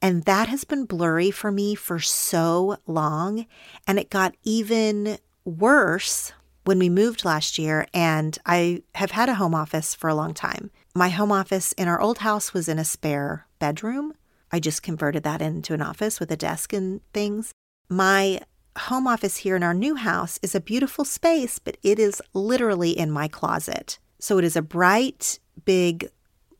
And 0.00 0.24
that 0.24 0.48
has 0.48 0.64
been 0.64 0.84
blurry 0.84 1.30
for 1.30 1.50
me 1.50 1.74
for 1.74 1.98
so 1.98 2.78
long. 2.86 3.46
And 3.86 3.98
it 3.98 4.10
got 4.10 4.36
even 4.44 5.18
worse 5.44 6.32
when 6.64 6.78
we 6.78 6.90
moved 6.90 7.24
last 7.24 7.58
year, 7.58 7.86
and 7.94 8.36
I 8.44 8.82
have 8.94 9.12
had 9.12 9.30
a 9.30 9.36
home 9.36 9.54
office 9.54 9.94
for 9.94 10.08
a 10.08 10.14
long 10.14 10.34
time. 10.34 10.70
My 10.94 11.08
home 11.08 11.32
office 11.32 11.72
in 11.72 11.88
our 11.88 11.98
old 11.98 12.18
house 12.18 12.52
was 12.52 12.68
in 12.68 12.78
a 12.78 12.84
spare 12.84 13.46
bedroom. 13.58 14.12
I 14.52 14.60
just 14.60 14.82
converted 14.82 15.22
that 15.22 15.40
into 15.40 15.72
an 15.72 15.80
office 15.80 16.20
with 16.20 16.30
a 16.30 16.36
desk 16.36 16.74
and 16.74 17.00
things. 17.14 17.52
My 17.88 18.42
home 18.76 19.06
office 19.06 19.38
here 19.38 19.56
in 19.56 19.62
our 19.62 19.72
new 19.72 19.94
house 19.94 20.38
is 20.42 20.54
a 20.54 20.60
beautiful 20.60 21.06
space, 21.06 21.58
but 21.58 21.78
it 21.82 21.98
is 21.98 22.20
literally 22.34 22.90
in 22.90 23.10
my 23.10 23.28
closet. 23.28 23.98
So 24.18 24.36
it 24.36 24.44
is 24.44 24.54
a 24.54 24.60
bright, 24.60 25.38
big, 25.64 26.10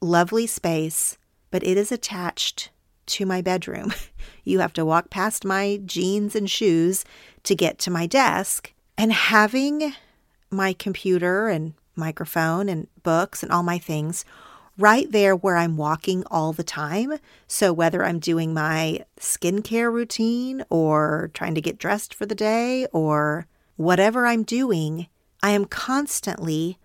lovely 0.01 0.47
space, 0.47 1.19
but 1.51 1.63
it 1.63 1.77
is 1.77 1.93
attached 1.93 2.71
to 3.09 3.27
my 3.27 3.43
bedroom. 3.43 3.93
You 4.45 4.61
have 4.61 4.73
to 4.75 4.85
walk 4.85 5.11
past 5.11 5.45
my 5.45 5.79
jeans 5.85 6.35
and 6.35 6.49
shoes 6.49 7.05
to 7.43 7.55
get 7.55 7.79
to 7.81 7.91
my 7.91 8.07
desk. 8.07 8.73
And 8.97 9.13
having 9.13 9.93
my 10.51 10.73
computer 10.73 11.49
and 11.49 11.75
microphone 11.95 12.71
and 12.71 12.87
books 13.03 13.43
and 13.43 13.53
all 13.53 13.63
my 13.63 13.77
things 13.77 14.25
right 14.79 15.11
there 15.11 15.37
where 15.37 15.57
I'm 15.57 15.77
walking 15.77 16.25
all 16.31 16.55
the 16.55 16.65
time. 16.65 17.19
So, 17.47 17.73
whether 17.73 18.05
I'm 18.05 18.21
doing 18.21 18.55
my 18.55 19.05
skincare 19.21 19.93
routine 19.93 20.65
or 20.71 21.31
trying 21.35 21.55
to 21.55 21.61
get 21.61 21.79
dressed 21.79 22.15
for 22.15 22.25
the 22.25 22.35
day 22.35 22.87
or 22.93 23.47
whatever 23.77 24.27
I'm 24.27 24.45
doing, 24.45 25.09
I 25.43 25.51
am 25.51 25.67
constantly 25.67 26.79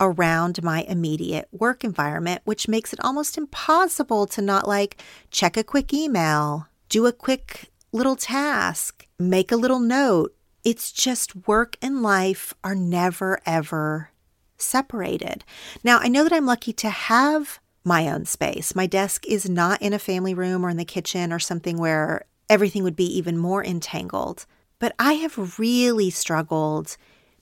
around 0.00 0.62
my 0.62 0.82
immediate 0.82 1.48
work 1.50 1.84
environment, 1.84 2.42
which 2.44 2.68
makes 2.68 2.92
it 2.92 3.00
almost 3.02 3.36
impossible 3.36 4.26
to 4.26 4.42
not 4.42 4.68
like 4.68 5.02
check 5.30 5.56
a 5.56 5.64
quick 5.64 5.92
email, 5.92 6.68
do 6.88 7.06
a 7.06 7.12
quick 7.12 7.70
little 7.92 8.16
task, 8.16 9.06
make 9.18 9.50
a 9.50 9.56
little 9.56 9.80
note, 9.80 10.34
it's 10.64 10.92
just 10.92 11.48
work 11.48 11.76
and 11.80 12.02
life 12.02 12.54
are 12.62 12.74
never, 12.74 13.40
ever 13.46 14.10
separated. 14.56 15.44
Now, 15.82 15.98
I 15.98 16.08
know 16.08 16.24
that 16.24 16.32
I'm 16.32 16.46
lucky 16.46 16.72
to 16.74 16.90
have 16.90 17.60
my 17.84 18.08
own 18.08 18.24
space. 18.24 18.74
My 18.74 18.86
desk 18.86 19.24
is 19.26 19.48
not 19.48 19.80
in 19.80 19.92
a 19.92 19.98
family 19.98 20.34
room 20.34 20.64
or 20.64 20.68
in 20.68 20.76
the 20.76 20.84
kitchen 20.84 21.32
or 21.32 21.38
something 21.38 21.78
where 21.78 22.26
everything 22.48 22.82
would 22.82 22.96
be 22.96 23.06
even 23.16 23.38
more 23.38 23.64
entangled. 23.64 24.46
But 24.78 24.94
I 24.98 25.14
have 25.14 25.58
really 25.58 26.10
struggled 26.10 26.96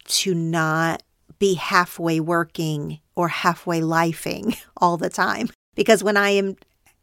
to 0.04 0.34
not 0.34 1.02
be 1.38 1.54
halfway 1.54 2.20
working 2.20 3.00
or 3.14 3.28
halfway 3.28 3.80
lifing 3.80 4.58
all 4.76 4.96
the 4.96 5.10
time. 5.10 5.50
Because 5.74 6.02
when 6.02 6.16
I 6.16 6.30
am 6.30 6.56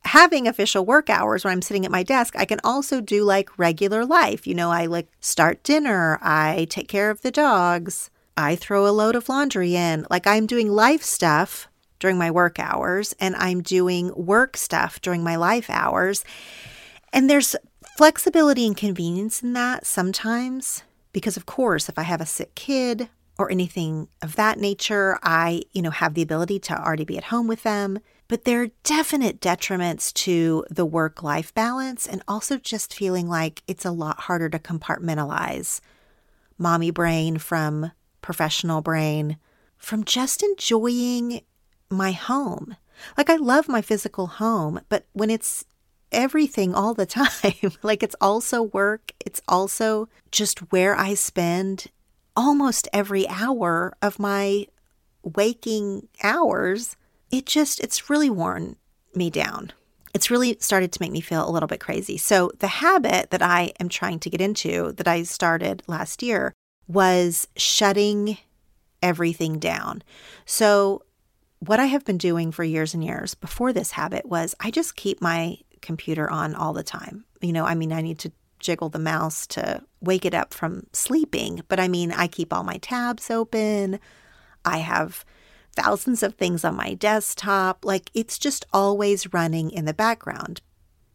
having 0.06 0.48
official 0.48 0.86
work 0.86 1.10
hours 1.10 1.44
when 1.44 1.54
I'm 1.54 1.62
sitting 1.62 1.86
at 1.86 1.92
my 1.92 2.04
desk, 2.04 2.36
I 2.38 2.46
can 2.46 2.60
also 2.64 3.02
do 3.02 3.24
like 3.24 3.58
regular 3.58 4.06
life. 4.06 4.46
You 4.46 4.56
know, 4.56 4.72
I 4.72 4.86
like 4.86 5.08
start 5.20 5.64
dinner, 5.64 6.20
I 6.22 6.68
take 6.70 6.88
care 6.88 7.10
of 7.10 7.22
the 7.22 7.32
dogs, 7.32 8.10
I 8.36 8.56
throw 8.56 8.88
a 8.88 8.92
load 8.92 9.16
of 9.16 9.30
laundry 9.30 9.76
in. 9.76 10.06
Like 10.10 10.28
I'm 10.28 10.46
doing 10.46 10.70
life 10.70 11.04
stuff 11.04 11.68
during 12.00 12.18
my 12.18 12.32
work 12.32 12.60
hours 12.60 13.16
and 13.20 13.36
I'm 13.36 13.62
doing 13.62 14.14
work 14.16 14.58
stuff 14.58 15.00
during 15.02 15.24
my 15.24 15.36
life 15.36 15.70
hours. 15.70 16.26
And 17.14 17.30
there's 17.30 17.56
flexibility 17.96 18.66
and 18.66 18.76
convenience 18.76 19.42
in 19.42 19.54
that 19.54 19.86
sometimes 19.86 20.84
because 21.14 21.38
of 21.38 21.46
course, 21.46 21.88
if 21.88 21.98
I 21.98 22.04
have 22.04 22.20
a 22.20 22.26
sick 22.26 22.56
kid 22.56 23.08
or 23.38 23.52
anything 23.52 24.08
of 24.22 24.36
that 24.36 24.60
nature, 24.60 25.18
I, 25.24 25.64
you 25.72 25.82
know, 25.82 25.90
have 25.90 26.14
the 26.14 26.22
ability 26.22 26.60
to 26.60 26.80
already 26.80 27.06
be 27.06 27.18
at 27.18 27.26
home 27.26 27.48
with 27.48 27.64
them. 27.64 28.00
But 28.28 28.46
there 28.46 28.62
are 28.62 28.70
definite 28.84 29.42
detriments 29.42 30.14
to 30.14 30.66
the 30.70 30.86
work 30.86 31.24
life 31.24 31.54
balance 31.54 32.08
and 32.08 32.24
also 32.28 32.58
just 32.58 32.94
feeling 32.94 33.28
like 33.28 33.64
it's 33.68 33.86
a 33.86 33.92
lot 33.92 34.22
harder 34.22 34.50
to 34.50 34.60
compartmentalize 34.60 35.82
mommy 36.58 36.92
brain 36.92 37.38
from 37.38 37.92
professional 38.22 38.82
brain, 38.82 39.38
from 39.78 40.04
just 40.04 40.42
enjoying 40.44 41.42
my 41.90 42.12
home. 42.12 42.76
Like, 43.18 43.30
I 43.30 43.36
love 43.36 43.68
my 43.68 43.82
physical 43.82 44.28
home, 44.28 44.80
but 44.90 45.06
when 45.14 45.30
it's 45.30 45.66
everything 46.12 46.74
all 46.74 46.94
the 46.94 47.06
time, 47.08 47.74
like 47.82 48.04
it's 48.04 48.16
also 48.22 48.62
work, 48.62 49.12
it's 49.26 49.42
also 49.48 50.08
just 50.32 50.60
where 50.72 50.96
I 50.96 51.16
spend 51.16 51.88
almost 52.36 52.88
every 52.94 53.28
hour 53.28 53.94
of 54.02 54.20
my 54.20 54.68
waking 55.24 56.08
hours 56.22 56.96
it 57.34 57.48
just, 57.48 57.80
it's 57.80 58.12
really 58.12 58.30
worn 58.30 58.76
me 59.16 59.32
down. 59.32 59.74
It's 60.14 60.30
really 60.30 60.56
started 60.60 60.92
to 60.92 61.02
make 61.02 61.12
me 61.12 61.20
feel 61.20 61.48
a 61.48 61.50
little 61.50 61.66
bit 61.66 61.80
crazy. 61.80 62.16
So, 62.16 62.52
the 62.60 62.68
habit 62.68 63.32
that 63.32 63.42
I 63.42 63.74
am 63.80 63.90
trying 63.90 64.20
to 64.20 64.30
get 64.30 64.40
into 64.40 64.92
that 64.94 65.08
I 65.08 65.24
started 65.24 65.82
last 65.88 66.22
year 66.22 66.54
was 66.88 67.48
shutting 67.58 68.38
everything 69.02 69.58
down. 69.58 70.04
So, 70.46 71.02
what 71.58 71.80
I 71.80 71.86
have 71.86 72.06
been 72.06 72.20
doing 72.20 72.52
for 72.52 72.64
years 72.64 72.94
and 72.94 73.04
years 73.04 73.34
before 73.34 73.74
this 73.74 73.92
habit 73.92 74.28
was 74.28 74.54
I 74.60 74.70
just 74.70 74.96
keep 74.96 75.20
my 75.20 75.58
computer 75.82 76.30
on 76.30 76.54
all 76.54 76.74
the 76.74 76.84
time. 76.84 77.26
You 77.42 77.52
know, 77.52 77.66
I 77.66 77.74
mean, 77.74 77.92
I 77.92 78.02
need 78.02 78.20
to 78.20 78.32
jiggle 78.64 78.90
the 78.90 79.00
mouse 79.00 79.46
to 79.48 79.84
wake 80.02 80.26
it 80.26 80.34
up 80.34 80.54
from 80.54 80.88
sleeping, 80.94 81.62
but 81.68 81.80
I 81.80 81.88
mean, 81.88 82.12
I 82.12 82.28
keep 82.28 82.52
all 82.52 82.64
my 82.64 82.78
tabs 82.78 83.30
open. 83.30 84.00
I 84.66 84.80
have 84.80 85.24
thousands 85.76 86.24
of 86.24 86.36
things 86.36 86.64
on 86.64 86.76
my 86.76 86.94
desktop. 86.94 87.84
Like 87.86 88.10
it's 88.14 88.40
just 88.40 88.66
always 88.74 89.34
running 89.34 89.70
in 89.70 89.86
the 89.86 89.94
background. 89.94 90.62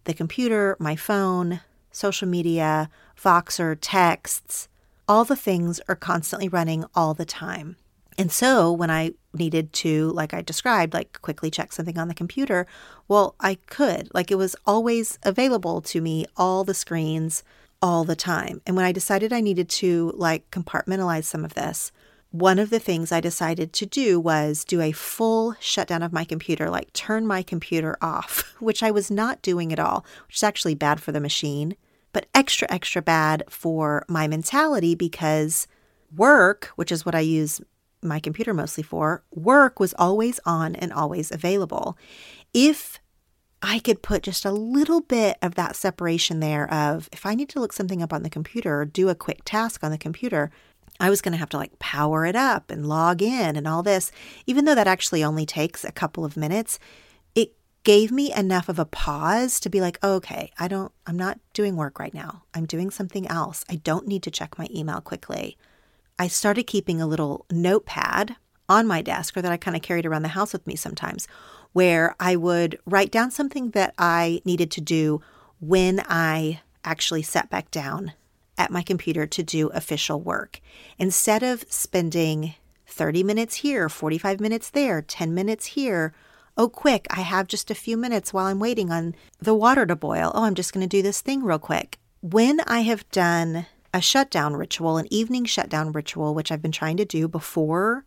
The 0.05 0.15
computer, 0.15 0.77
my 0.79 0.97
phone, 0.97 1.61
social 1.91 2.29
media, 2.29 2.91
Voxer, 3.21 3.77
texts, 3.81 4.69
all 5.09 5.25
the 5.25 5.37
things 5.37 5.81
are 5.89 5.97
constantly 5.97 6.49
running 6.49 6.85
all 6.95 7.15
the 7.15 7.25
time. 7.25 7.77
And 8.17 8.31
so 8.31 8.71
when 8.71 8.91
I 8.91 9.13
needed 9.33 9.73
to, 9.73 10.11
like 10.13 10.33
I 10.33 10.43
described, 10.43 10.95
like 10.95 11.21
quickly 11.23 11.51
check 11.51 11.73
something 11.73 11.99
on 11.99 12.09
the 12.09 12.15
computer, 12.15 12.67
well, 13.07 13.35
I 13.41 13.57
could. 13.67 14.09
Like 14.15 14.31
it 14.31 14.37
was 14.37 14.57
always 14.67 15.19
available 15.23 15.81
to 15.83 16.01
me, 16.01 16.27
all 16.37 16.65
the 16.65 16.75
screens, 16.75 17.43
all 17.81 18.05
the 18.05 18.17
time. 18.17 18.61
And 18.67 18.77
when 18.77 18.85
I 18.85 18.93
decided 18.93 19.33
I 19.33 19.41
needed 19.41 19.69
to 19.71 20.13
like 20.17 20.51
compartmentalize 20.51 21.25
some 21.25 21.45
of 21.45 21.55
this, 21.55 21.93
one 22.31 22.59
of 22.59 22.69
the 22.69 22.79
things 22.79 23.11
I 23.11 23.21
decided 23.21 23.73
to 23.75 23.87
do 23.87 24.21
was 24.21 24.65
do 24.65 24.81
a 24.81 24.93
full 24.93 25.55
shutdown 25.61 26.03
of 26.03 26.13
my 26.13 26.25
computer, 26.25 26.69
like 26.69 26.93
turn 26.93 27.27
my 27.27 27.43
computer 27.43 27.97
off, 28.03 28.55
which 28.61 28.83
I 28.83 28.91
was 28.91 29.11
not 29.11 29.43
doing 29.43 29.73
at 29.73 29.81
all, 29.81 30.05
which 30.27 30.37
is 30.37 30.43
actually 30.43 30.75
bad 30.75 31.01
for 31.01 31.13
the 31.13 31.21
machine, 31.21 31.77
but 32.13 32.27
extra, 32.35 32.71
extra 32.71 33.01
bad 33.01 33.45
for 33.49 34.05
my 34.09 34.27
mentality 34.29 34.95
because 34.95 35.67
work, 36.15 36.71
which 36.77 36.93
is 36.93 37.07
what 37.07 37.15
I 37.15 37.21
use 37.21 37.61
my 38.03 38.21
computer 38.21 38.55
mostly 38.55 38.83
for, 38.83 39.23
work 39.35 39.81
was 39.81 39.95
always 39.99 40.41
on 40.45 40.75
and 40.75 40.93
always 40.93 41.31
available. 41.31 41.97
If 42.55 43.01
I 43.61 43.81
could 43.81 44.03
put 44.03 44.23
just 44.23 44.45
a 44.45 44.53
little 44.53 45.01
bit 45.01 45.37
of 45.43 45.57
that 45.57 45.75
separation 45.75 46.41
there 46.41 46.73
of 46.73 47.09
if 47.13 47.27
I 47.27 47.35
need 47.35 47.49
to 47.51 47.61
look 47.61 47.73
something 47.73 48.03
up 48.03 48.13
on 48.13 48.23
the 48.23 48.31
computer 48.31 48.81
or 48.81 48.85
do 48.85 49.09
a 49.09 49.15
quick 49.15 49.41
task 49.45 49.83
on 49.83 49.91
the 49.91 49.99
computer, 49.99 50.51
I 51.01 51.11
was 51.11 51.21
going 51.21 51.33
to 51.33 51.39
have 51.39 51.49
to 51.51 51.57
like 51.57 51.79
power 51.79 52.25
it 52.25 52.37
up 52.37 52.71
and 52.71 52.89
log 52.89 53.23
in 53.23 53.57
and 53.57 53.67
all 53.67 53.83
this. 53.83 54.13
Even 54.47 54.65
though 54.65 54.75
that 54.75 54.87
actually 54.87 55.25
only 55.25 55.47
takes 55.47 55.85
a 55.85 55.93
couple 55.93 56.25
of 56.25 56.37
minutes, 56.37 56.79
it 57.35 57.55
gave 57.85 58.11
me 58.13 58.33
enough 58.33 58.69
of 58.69 58.79
a 58.79 58.85
pause 58.85 59.61
to 59.61 59.71
be 59.71 59.81
like, 59.81 59.99
oh, 60.03 60.15
okay, 60.15 60.53
I 60.59 60.69
don't, 60.69 60.93
I'm 61.07 61.17
not 61.17 61.39
doing 61.53 61.77
work 61.77 61.99
right 61.99 62.15
now. 62.15 62.45
I'm 62.55 62.67
doing 62.67 62.91
something 62.91 63.27
else. 63.29 63.65
I 63.69 63.77
don't 63.77 64.07
need 64.07 64.23
to 64.25 64.31
check 64.31 64.59
my 64.59 64.69
email 64.75 65.01
quickly. 65.01 65.57
I 66.19 66.29
started 66.29 66.65
keeping 66.65 67.01
a 67.01 67.07
little 67.07 67.47
notepad 67.51 68.37
on 68.69 68.87
my 68.87 69.03
desk 69.03 69.37
or 69.37 69.43
that 69.43 69.53
I 69.53 69.57
kind 69.57 69.77
of 69.77 69.83
carried 69.83 70.07
around 70.07 70.23
the 70.23 70.29
house 70.29 70.53
with 70.53 70.67
me 70.67 70.77
sometimes, 70.77 71.27
where 71.73 72.15
I 72.19 72.37
would 72.37 72.79
write 72.87 73.11
down 73.11 73.31
something 73.31 73.71
that 73.71 73.95
I 73.99 74.43
needed 74.45 74.71
to 74.73 74.81
do 74.81 75.23
when 75.61 76.03
I 76.09 76.61
actually 76.85 77.23
sat 77.23 77.51
back 77.51 77.71
down 77.71 78.13
at 78.57 78.71
my 78.71 78.83
computer 78.83 79.27
to 79.27 79.43
do 79.43 79.69
official 79.69 80.21
work. 80.21 80.61
Instead 80.99 81.43
of 81.43 81.65
spending 81.69 82.55
30 82.87 83.23
minutes 83.23 83.57
here, 83.57 83.89
45 83.89 84.41
minutes 84.41 84.71
there, 84.71 85.03
10 85.03 85.33
minutes 85.35 85.67
here, 85.67 86.13
oh, 86.57 86.69
quick, 86.69 87.07
I 87.11 87.21
have 87.21 87.47
just 87.47 87.71
a 87.71 87.75
few 87.75 87.97
minutes 87.97 88.33
while 88.33 88.47
I'm 88.47 88.59
waiting 88.59 88.91
on 88.91 89.15
the 89.39 89.55
water 89.55 89.87
to 89.87 89.95
boil. 89.95 90.33
Oh, 90.35 90.45
I'm 90.45 90.57
just 90.57 90.73
going 90.73 90.87
to 90.87 90.97
do 90.97 91.03
this 91.03 91.21
thing 91.21 91.45
real 91.45 91.61
quick. 91.61 91.99
When 92.21 92.61
I 92.63 92.81
have 92.81 93.09
done 93.11 93.67
a 93.93 94.01
shutdown 94.01 94.55
ritual, 94.55 94.97
an 94.97 95.13
evening 95.13 95.45
shutdown 95.45 95.93
ritual, 95.93 96.35
which 96.35 96.53
I've 96.53 96.63
been 96.63 96.73
trying 96.73 96.97
to 96.99 97.05
do 97.05 97.29
before 97.29 98.05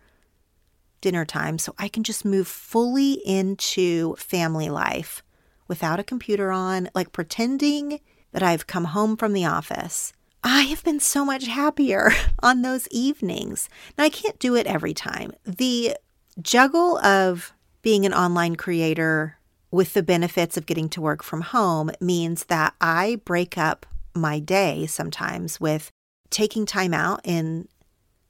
dinner 1.02 1.26
time 1.26 1.58
so 1.58 1.74
I 1.78 1.88
can 1.88 2.04
just 2.04 2.24
move 2.24 2.48
fully 2.48 3.14
into 3.26 4.16
family 4.16 4.70
life 4.70 5.24
without 5.68 6.00
a 6.00 6.04
computer 6.04 6.52
on, 6.52 6.90
like 6.94 7.12
pretending 7.12 8.00
that 8.32 8.44
I've 8.44 8.68
come 8.68 8.86
home 8.86 9.18
from 9.18 9.34
the 9.34 9.46
office. 9.46 10.14
I 10.44 10.62
have 10.64 10.84
been 10.84 11.00
so 11.00 11.24
much 11.24 11.48
happier 11.48 12.12
on 12.44 12.62
those 12.62 12.88
evenings. 12.90 13.70
Now, 13.98 14.06
I 14.06 14.10
can't 14.10 14.40
do 14.40 14.56
it 14.56 14.68
every 14.68 14.94
time. 14.94 15.34
The 15.46 15.96
juggle 16.42 16.98
of 17.00 17.54
being 17.82 18.06
an 18.06 18.14
online 18.14 18.56
creator 18.56 19.38
with 19.72 19.94
the 19.94 20.04
benefits 20.04 20.58
of 20.58 20.66
getting 20.66 20.90
to 20.90 21.02
work 21.02 21.24
from 21.24 21.42
home 21.42 21.92
means 22.00 22.46
that 22.46 22.74
I 22.82 23.22
break 23.26 23.58
up 23.58 23.86
my 24.14 24.40
day 24.40 24.86
sometimes 24.86 25.60
with 25.60 25.92
taking 26.30 26.66
time 26.66 26.94
out 26.94 27.22
in 27.24 27.68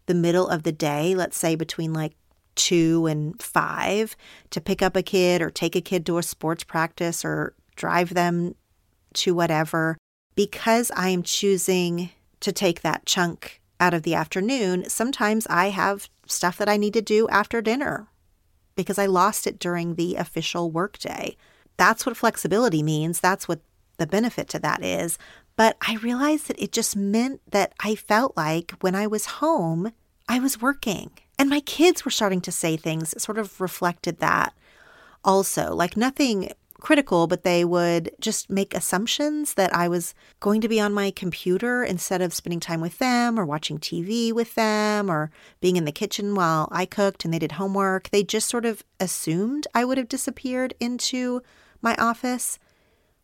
the 0.05 0.13
middle 0.13 0.47
of 0.47 0.63
the 0.63 0.71
day, 0.71 1.15
let's 1.15 1.37
say 1.37 1.55
between 1.55 1.93
like 1.93 2.15
two 2.55 3.05
and 3.05 3.41
five, 3.41 4.15
to 4.49 4.59
pick 4.59 4.81
up 4.81 4.95
a 4.95 5.03
kid 5.03 5.41
or 5.41 5.49
take 5.49 5.75
a 5.75 5.81
kid 5.81 6.05
to 6.05 6.17
a 6.17 6.23
sports 6.23 6.63
practice 6.63 7.23
or 7.23 7.53
drive 7.75 8.13
them 8.13 8.55
to 9.13 9.33
whatever. 9.33 9.97
Because 10.35 10.91
I 10.95 11.09
am 11.09 11.23
choosing 11.23 12.09
to 12.39 12.51
take 12.51 12.81
that 12.81 13.05
chunk 13.05 13.61
out 13.79 13.93
of 13.93 14.03
the 14.03 14.15
afternoon, 14.15 14.89
sometimes 14.89 15.47
I 15.47 15.69
have 15.69 16.09
stuff 16.27 16.57
that 16.57 16.69
I 16.69 16.77
need 16.77 16.93
to 16.93 17.01
do 17.01 17.27
after 17.29 17.61
dinner 17.61 18.07
because 18.75 18.97
I 18.97 19.05
lost 19.05 19.47
it 19.47 19.59
during 19.59 19.95
the 19.95 20.15
official 20.15 20.71
workday. 20.71 21.35
That's 21.77 22.05
what 22.05 22.17
flexibility 22.17 22.83
means. 22.83 23.19
That's 23.19 23.47
what 23.47 23.59
the 23.97 24.07
benefit 24.07 24.49
to 24.49 24.59
that 24.59 24.83
is. 24.83 25.17
But 25.55 25.77
I 25.87 25.95
realized 25.97 26.47
that 26.47 26.61
it 26.61 26.71
just 26.71 26.95
meant 26.95 27.41
that 27.51 27.73
I 27.79 27.95
felt 27.95 28.35
like 28.35 28.73
when 28.81 28.95
I 28.95 29.07
was 29.07 29.25
home, 29.25 29.91
I 30.27 30.39
was 30.39 30.61
working. 30.61 31.11
And 31.37 31.49
my 31.49 31.59
kids 31.59 32.05
were 32.05 32.11
starting 32.11 32.41
to 32.41 32.51
say 32.51 32.77
things 32.77 33.11
that 33.11 33.19
sort 33.19 33.37
of 33.37 33.59
reflected 33.59 34.19
that 34.19 34.53
also. 35.23 35.73
Like 35.73 35.97
nothing 35.97 36.51
critical, 36.81 37.27
but 37.27 37.43
they 37.43 37.63
would 37.63 38.11
just 38.19 38.49
make 38.49 38.73
assumptions 38.73 39.53
that 39.53 39.73
I 39.73 39.87
was 39.87 40.13
going 40.39 40.59
to 40.61 40.67
be 40.67 40.79
on 40.81 40.93
my 40.93 41.11
computer 41.11 41.83
instead 41.83 42.21
of 42.21 42.33
spending 42.33 42.59
time 42.59 42.81
with 42.81 42.97
them 42.97 43.39
or 43.39 43.45
watching 43.45 43.77
TV 43.77 44.33
with 44.33 44.55
them 44.55 45.09
or 45.09 45.31
being 45.61 45.77
in 45.77 45.85
the 45.85 45.91
kitchen 45.91 46.35
while 46.35 46.67
I 46.71 46.85
cooked 46.85 47.23
and 47.23 47.33
they 47.33 47.39
did 47.39 47.53
homework. 47.53 48.09
They 48.09 48.23
just 48.23 48.49
sort 48.49 48.65
of 48.65 48.83
assumed 48.99 49.67
I 49.73 49.85
would 49.85 49.97
have 49.97 50.09
disappeared 50.09 50.73
into 50.79 51.41
my 51.81 51.95
office 51.95 52.59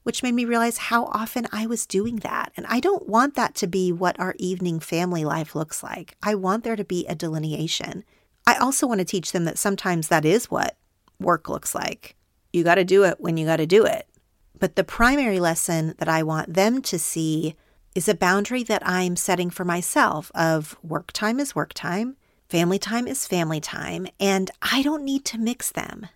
which 0.08 0.24
made 0.24 0.34
me 0.34 0.46
realize 0.46 0.78
how 0.78 1.04
often 1.08 1.46
I 1.52 1.68
was 1.68 1.86
doing 1.86 2.16
that. 2.20 2.54
And 2.56 2.66
I 2.68 2.80
don't 2.80 3.10
want 3.10 3.36
that 3.36 3.56
to 3.56 3.68
be 3.68 3.92
what 3.92 4.18
our 4.18 4.36
evening 4.40 4.80
family 4.80 5.26
life 5.26 5.54
looks 5.54 5.84
like. 5.84 6.16
I 6.24 6.34
want 6.34 6.64
there 6.64 6.78
to 6.78 6.86
be 6.86 7.06
a 7.08 7.14
delineation. 7.14 8.06
I 8.48 8.56
also 8.56 8.88
want 8.88 9.00
to 9.00 9.06
teach 9.06 9.34
them 9.34 9.44
that 9.44 9.58
sometimes 9.58 10.08
that 10.08 10.24
is 10.24 10.50
what 10.50 10.78
work 11.20 11.50
looks 11.50 11.76
like. 11.76 12.16
You 12.54 12.64
got 12.64 12.76
to 12.76 12.86
do 12.86 13.04
it 13.04 13.20
when 13.20 13.36
you 13.36 13.46
got 13.46 13.58
to 13.58 13.66
do 13.66 13.84
it. 13.84 14.08
But 14.58 14.78
the 14.78 14.86
primary 14.86 15.42
lesson 15.42 15.94
that 15.98 16.08
I 16.08 16.24
want 16.24 16.54
them 16.54 16.82
to 16.84 16.98
see 16.98 17.58
is 17.94 18.08
a 18.08 18.16
boundary 18.16 18.64
that 18.64 18.88
I'm 18.88 19.18
setting 19.18 19.50
for 19.50 19.66
myself 19.66 20.32
of 20.34 20.78
work 20.82 21.12
time 21.12 21.38
is 21.38 21.54
work 21.54 21.74
time, 21.74 22.16
family 22.48 22.80
time 22.80 23.10
is 23.10 23.28
family 23.28 23.60
time, 23.60 24.08
and 24.22 24.52
I 24.62 24.84
don't 24.84 25.04
need 25.04 25.26
to 25.26 25.38
mix 25.38 25.70
them. 25.70 26.08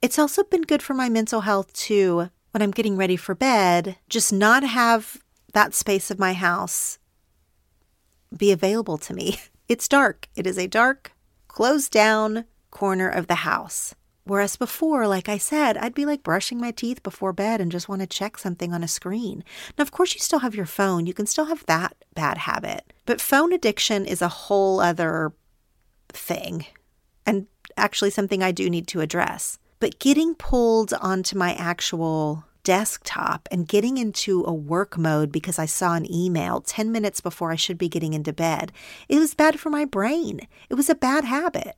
It's 0.00 0.18
also 0.18 0.44
been 0.44 0.62
good 0.62 0.80
for 0.80 0.94
my 0.94 1.10
mental 1.10 1.42
health 1.42 1.74
to 1.74 2.30
when 2.54 2.62
I'm 2.62 2.70
getting 2.70 2.96
ready 2.96 3.16
for 3.16 3.34
bed, 3.34 3.96
just 4.08 4.32
not 4.32 4.62
have 4.62 5.20
that 5.54 5.74
space 5.74 6.08
of 6.08 6.20
my 6.20 6.34
house 6.34 7.00
be 8.34 8.52
available 8.52 8.96
to 8.98 9.12
me. 9.12 9.40
It's 9.66 9.88
dark. 9.88 10.28
It 10.36 10.46
is 10.46 10.58
a 10.58 10.66
dark, 10.66 11.12
closed 11.48 11.90
down 11.90 12.44
corner 12.70 13.08
of 13.08 13.28
the 13.28 13.46
house. 13.46 13.94
Whereas 14.24 14.56
before, 14.56 15.08
like 15.08 15.26
I 15.26 15.38
said, 15.38 15.78
I'd 15.78 15.94
be 15.94 16.04
like 16.04 16.22
brushing 16.22 16.60
my 16.60 16.70
teeth 16.70 17.02
before 17.02 17.32
bed 17.32 17.62
and 17.62 17.72
just 17.72 17.88
want 17.88 18.02
to 18.02 18.06
check 18.06 18.36
something 18.36 18.74
on 18.74 18.84
a 18.84 18.88
screen. 18.88 19.42
Now, 19.78 19.82
of 19.82 19.90
course, 19.90 20.12
you 20.12 20.20
still 20.20 20.40
have 20.40 20.54
your 20.54 20.66
phone. 20.66 21.06
You 21.06 21.14
can 21.14 21.24
still 21.24 21.46
have 21.46 21.64
that 21.64 21.96
bad 22.12 22.36
habit. 22.36 22.92
But 23.06 23.22
phone 23.22 23.54
addiction 23.54 24.04
is 24.04 24.20
a 24.20 24.28
whole 24.28 24.80
other 24.80 25.32
thing 26.10 26.66
and 27.24 27.46
actually 27.78 28.10
something 28.10 28.42
I 28.42 28.52
do 28.52 28.68
need 28.68 28.86
to 28.88 29.00
address. 29.00 29.58
But 29.84 29.98
getting 29.98 30.34
pulled 30.34 30.94
onto 30.94 31.36
my 31.36 31.52
actual 31.56 32.46
desktop 32.62 33.46
and 33.50 33.68
getting 33.68 33.98
into 33.98 34.42
a 34.46 34.50
work 34.54 34.96
mode 34.96 35.30
because 35.30 35.58
I 35.58 35.66
saw 35.66 35.92
an 35.92 36.10
email 36.10 36.62
10 36.62 36.90
minutes 36.90 37.20
before 37.20 37.52
I 37.52 37.56
should 37.56 37.76
be 37.76 37.90
getting 37.90 38.14
into 38.14 38.32
bed, 38.32 38.72
it 39.10 39.18
was 39.18 39.34
bad 39.34 39.60
for 39.60 39.68
my 39.68 39.84
brain. 39.84 40.48
It 40.70 40.76
was 40.76 40.88
a 40.88 40.94
bad 40.94 41.26
habit. 41.26 41.76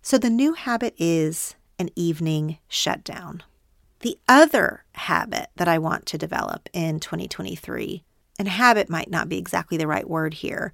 So 0.00 0.16
the 0.16 0.30
new 0.30 0.54
habit 0.54 0.94
is 0.96 1.54
an 1.78 1.90
evening 1.94 2.60
shutdown. 2.66 3.42
The 4.00 4.16
other 4.26 4.84
habit 4.92 5.50
that 5.56 5.68
I 5.68 5.76
want 5.76 6.06
to 6.06 6.16
develop 6.16 6.70
in 6.72 6.98
2023, 6.98 8.04
and 8.38 8.48
habit 8.48 8.88
might 8.88 9.10
not 9.10 9.28
be 9.28 9.36
exactly 9.36 9.76
the 9.76 9.86
right 9.86 10.08
word 10.08 10.32
here, 10.32 10.72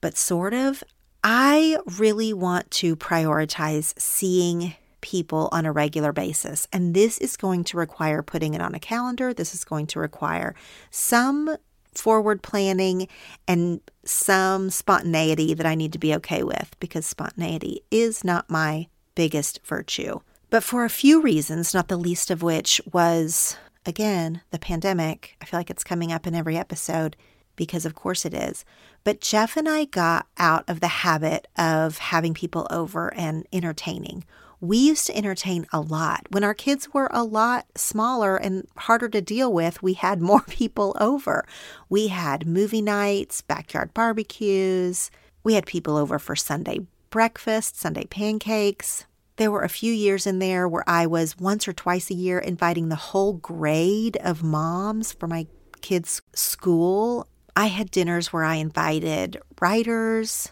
but 0.00 0.16
sort 0.16 0.54
of, 0.54 0.82
I 1.22 1.76
really 1.98 2.32
want 2.32 2.70
to 2.70 2.96
prioritize 2.96 3.92
seeing 4.00 4.74
people 5.00 5.48
on 5.52 5.66
a 5.66 5.72
regular 5.72 6.12
basis. 6.12 6.66
And 6.72 6.94
this 6.94 7.18
is 7.18 7.36
going 7.36 7.64
to 7.64 7.76
require 7.76 8.22
putting 8.22 8.54
it 8.54 8.60
on 8.60 8.74
a 8.74 8.80
calendar. 8.80 9.32
This 9.32 9.54
is 9.54 9.64
going 9.64 9.86
to 9.88 9.98
require 9.98 10.54
some 10.90 11.56
forward 11.92 12.42
planning 12.42 13.08
and 13.46 13.80
some 14.04 14.70
spontaneity 14.70 15.54
that 15.54 15.66
I 15.66 15.74
need 15.74 15.92
to 15.92 15.98
be 15.98 16.14
okay 16.16 16.42
with 16.42 16.76
because 16.80 17.06
spontaneity 17.06 17.82
is 17.90 18.24
not 18.24 18.50
my 18.50 18.86
biggest 19.14 19.60
virtue. 19.64 20.20
But 20.50 20.64
for 20.64 20.84
a 20.84 20.90
few 20.90 21.20
reasons, 21.20 21.74
not 21.74 21.88
the 21.88 21.96
least 21.96 22.30
of 22.30 22.42
which 22.42 22.80
was, 22.92 23.56
again, 23.84 24.40
the 24.50 24.58
pandemic. 24.58 25.36
I 25.42 25.44
feel 25.44 25.60
like 25.60 25.70
it's 25.70 25.84
coming 25.84 26.12
up 26.12 26.26
in 26.26 26.34
every 26.34 26.56
episode 26.56 27.16
because, 27.56 27.84
of 27.84 27.94
course, 27.94 28.24
it 28.24 28.32
is. 28.32 28.64
But 29.04 29.20
Jeff 29.20 29.56
and 29.56 29.68
I 29.68 29.84
got 29.84 30.26
out 30.38 30.64
of 30.68 30.80
the 30.80 30.88
habit 30.88 31.48
of 31.58 31.98
having 31.98 32.32
people 32.32 32.66
over 32.70 33.12
and 33.14 33.46
entertaining 33.52 34.24
we 34.60 34.78
used 34.78 35.06
to 35.06 35.16
entertain 35.16 35.66
a 35.72 35.80
lot. 35.80 36.26
When 36.30 36.44
our 36.44 36.54
kids 36.54 36.92
were 36.92 37.08
a 37.12 37.22
lot 37.22 37.66
smaller 37.76 38.36
and 38.36 38.66
harder 38.76 39.08
to 39.08 39.20
deal 39.20 39.52
with, 39.52 39.82
we 39.82 39.94
had 39.94 40.20
more 40.30 40.42
people 40.42 40.96
over. 41.00 41.46
We 41.88 42.08
had 42.08 42.46
movie 42.46 42.82
nights, 42.82 43.40
backyard 43.40 43.94
barbecues. 43.94 45.10
We 45.44 45.54
had 45.54 45.66
people 45.66 45.96
over 45.96 46.18
for 46.18 46.36
Sunday 46.36 46.80
breakfast, 47.10 47.76
Sunday 47.76 48.04
pancakes. 48.04 49.06
There 49.36 49.50
were 49.50 49.62
a 49.62 49.68
few 49.68 49.92
years 49.92 50.26
in 50.26 50.40
there 50.40 50.68
where 50.68 50.84
I 50.86 51.06
was 51.06 51.38
once 51.38 51.68
or 51.68 51.72
twice 51.72 52.10
a 52.10 52.14
year 52.14 52.38
inviting 52.38 52.88
the 52.88 52.96
whole 52.96 53.34
grade 53.34 54.16
of 54.18 54.42
moms 54.42 55.12
for 55.12 55.26
my 55.26 55.46
kids' 55.80 56.20
school. 56.34 57.26
I 57.54 57.66
had 57.66 57.90
dinners 57.90 58.32
where 58.32 58.44
I 58.44 58.56
invited 58.56 59.40
writers. 59.60 60.50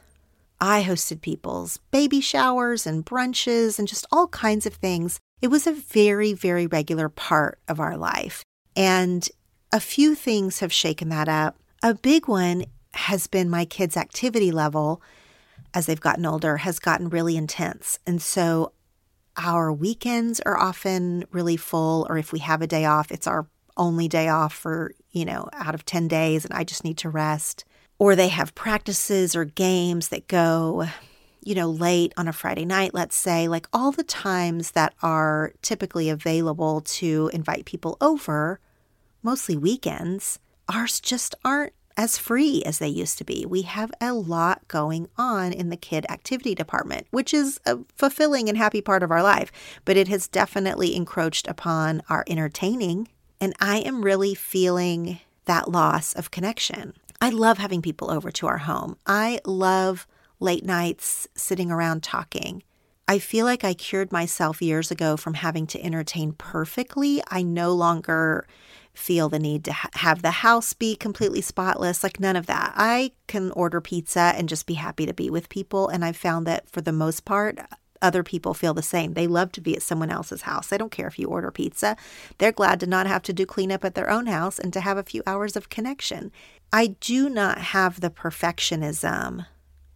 I 0.60 0.82
hosted 0.82 1.20
people's 1.20 1.78
baby 1.90 2.20
showers 2.20 2.86
and 2.86 3.04
brunches 3.04 3.78
and 3.78 3.86
just 3.86 4.06
all 4.10 4.28
kinds 4.28 4.66
of 4.66 4.74
things. 4.74 5.18
It 5.42 5.48
was 5.48 5.66
a 5.66 5.72
very, 5.72 6.32
very 6.32 6.66
regular 6.66 7.08
part 7.08 7.58
of 7.68 7.78
our 7.78 7.96
life. 7.96 8.42
And 8.74 9.28
a 9.72 9.80
few 9.80 10.14
things 10.14 10.60
have 10.60 10.72
shaken 10.72 11.08
that 11.10 11.28
up. 11.28 11.56
A 11.82 11.94
big 11.94 12.28
one 12.28 12.64
has 12.94 13.26
been 13.26 13.50
my 13.50 13.64
kids' 13.64 13.96
activity 13.96 14.50
level 14.50 15.02
as 15.74 15.84
they've 15.84 16.00
gotten 16.00 16.24
older 16.24 16.56
has 16.56 16.78
gotten 16.78 17.10
really 17.10 17.36
intense. 17.36 17.98
And 18.06 18.22
so 18.22 18.72
our 19.36 19.70
weekends 19.70 20.40
are 20.40 20.56
often 20.56 21.24
really 21.30 21.58
full, 21.58 22.06
or 22.08 22.16
if 22.16 22.32
we 22.32 22.38
have 22.38 22.62
a 22.62 22.66
day 22.66 22.86
off, 22.86 23.12
it's 23.12 23.26
our 23.26 23.46
only 23.76 24.08
day 24.08 24.28
off 24.28 24.54
for, 24.54 24.94
you 25.10 25.26
know, 25.26 25.48
out 25.52 25.74
of 25.74 25.84
10 25.84 26.08
days, 26.08 26.46
and 26.46 26.54
I 26.54 26.64
just 26.64 26.82
need 26.82 26.96
to 26.98 27.10
rest. 27.10 27.66
Or 27.98 28.14
they 28.14 28.28
have 28.28 28.54
practices 28.54 29.34
or 29.34 29.44
games 29.44 30.08
that 30.08 30.28
go, 30.28 30.86
you 31.42 31.54
know, 31.54 31.70
late 31.70 32.12
on 32.16 32.28
a 32.28 32.32
Friday 32.32 32.64
night, 32.64 32.92
let's 32.92 33.16
say, 33.16 33.48
like 33.48 33.66
all 33.72 33.90
the 33.92 34.04
times 34.04 34.72
that 34.72 34.94
are 35.02 35.52
typically 35.62 36.10
available 36.10 36.82
to 36.82 37.30
invite 37.32 37.64
people 37.64 37.96
over, 38.00 38.60
mostly 39.22 39.56
weekends, 39.56 40.38
ours 40.68 41.00
just 41.00 41.34
aren't 41.44 41.72
as 41.96 42.18
free 42.18 42.62
as 42.66 42.78
they 42.78 42.88
used 42.88 43.16
to 43.16 43.24
be. 43.24 43.46
We 43.46 43.62
have 43.62 43.90
a 44.00 44.12
lot 44.12 44.68
going 44.68 45.08
on 45.16 45.52
in 45.52 45.70
the 45.70 45.76
kid 45.76 46.04
activity 46.10 46.54
department, 46.54 47.06
which 47.10 47.32
is 47.32 47.58
a 47.64 47.78
fulfilling 47.96 48.50
and 48.50 48.58
happy 48.58 48.82
part 48.82 49.02
of 49.02 49.10
our 49.10 49.22
life, 49.22 49.50
but 49.86 49.96
it 49.96 50.08
has 50.08 50.28
definitely 50.28 50.94
encroached 50.94 51.46
upon 51.46 52.02
our 52.10 52.24
entertaining. 52.26 53.08
And 53.40 53.54
I 53.58 53.78
am 53.78 54.02
really 54.02 54.34
feeling 54.34 55.20
that 55.46 55.70
loss 55.70 56.12
of 56.12 56.30
connection. 56.30 56.92
I 57.20 57.30
love 57.30 57.58
having 57.58 57.82
people 57.82 58.10
over 58.10 58.30
to 58.32 58.46
our 58.46 58.58
home. 58.58 58.96
I 59.06 59.40
love 59.44 60.06
late 60.38 60.64
nights 60.64 61.26
sitting 61.34 61.70
around 61.70 62.02
talking. 62.02 62.62
I 63.08 63.18
feel 63.18 63.46
like 63.46 63.64
I 63.64 63.72
cured 63.72 64.10
myself 64.10 64.60
years 64.60 64.90
ago 64.90 65.16
from 65.16 65.34
having 65.34 65.66
to 65.68 65.82
entertain 65.82 66.32
perfectly. 66.32 67.22
I 67.28 67.42
no 67.42 67.72
longer 67.72 68.46
feel 68.92 69.28
the 69.28 69.38
need 69.38 69.64
to 69.64 69.72
ha- 69.72 69.90
have 69.94 70.22
the 70.22 70.30
house 70.30 70.72
be 70.72 70.96
completely 70.96 71.40
spotless, 71.40 72.02
like 72.02 72.18
none 72.18 72.34
of 72.34 72.46
that. 72.46 72.72
I 72.74 73.12
can 73.28 73.52
order 73.52 73.80
pizza 73.80 74.32
and 74.36 74.48
just 74.48 74.66
be 74.66 74.74
happy 74.74 75.06
to 75.06 75.14
be 75.14 75.30
with 75.30 75.48
people. 75.48 75.88
And 75.88 76.04
I've 76.04 76.16
found 76.16 76.46
that 76.46 76.68
for 76.68 76.80
the 76.80 76.92
most 76.92 77.24
part, 77.24 77.58
other 78.02 78.22
people 78.22 78.54
feel 78.54 78.74
the 78.74 78.82
same. 78.82 79.14
They 79.14 79.26
love 79.26 79.52
to 79.52 79.60
be 79.60 79.76
at 79.76 79.82
someone 79.82 80.10
else's 80.10 80.42
house. 80.42 80.68
They 80.68 80.78
don't 80.78 80.90
care 80.90 81.06
if 81.06 81.18
you 81.18 81.28
order 81.28 81.50
pizza. 81.50 81.96
They're 82.38 82.52
glad 82.52 82.80
to 82.80 82.86
not 82.86 83.06
have 83.06 83.22
to 83.22 83.32
do 83.32 83.46
cleanup 83.46 83.84
at 83.84 83.94
their 83.94 84.10
own 84.10 84.26
house 84.26 84.58
and 84.58 84.72
to 84.72 84.80
have 84.80 84.98
a 84.98 85.02
few 85.02 85.22
hours 85.26 85.56
of 85.56 85.68
connection. 85.68 86.32
I 86.72 86.88
do 87.00 87.28
not 87.28 87.58
have 87.58 88.00
the 88.00 88.10
perfectionism 88.10 89.46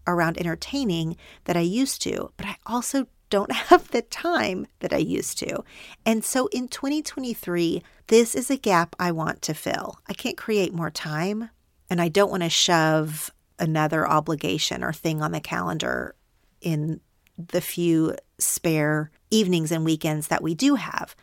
around 0.07 0.39
entertaining 0.39 1.17
that 1.45 1.57
I 1.57 1.61
used 1.61 2.03
to, 2.03 2.33
but 2.37 2.47
I 2.47 2.57
also 2.67 3.07
don't 3.29 3.53
have 3.71 3.91
the 3.91 4.03
time 4.03 4.67
that 4.81 4.93
I 4.93 4.99
used 4.99 5.39
to. 5.39 5.65
And 6.05 6.25
so 6.25 6.49
in 6.49 6.69
2023, 6.69 7.83
this 8.09 8.35
is 8.35 8.51
a 8.51 8.57
gap 8.57 8.97
I 8.99 9.13
want 9.13 9.43
to 9.43 9.55
fill. 9.55 9.99
I 10.09 10.13
can't 10.13 10.37
create 10.37 10.75
more 10.75 10.91
time, 10.91 11.51
and 11.89 12.01
I 12.01 12.09
don't 12.09 12.31
want 12.31 12.43
to 12.43 12.51
shove 12.51 13.31
another 13.59 14.09
obligation 14.09 14.83
or 14.83 14.93
thing 14.93 15.23
on 15.23 15.33
the 15.33 15.41
calendar 15.41 16.15
in 16.61 17.01
the 17.37 17.61
few 17.61 18.17
spare 18.39 19.11
evenings 19.31 19.71
and 19.71 19.85
weekends 19.85 20.29
that 20.29 20.43
we 20.43 20.55
do 20.55 20.75
have. 20.75 21.15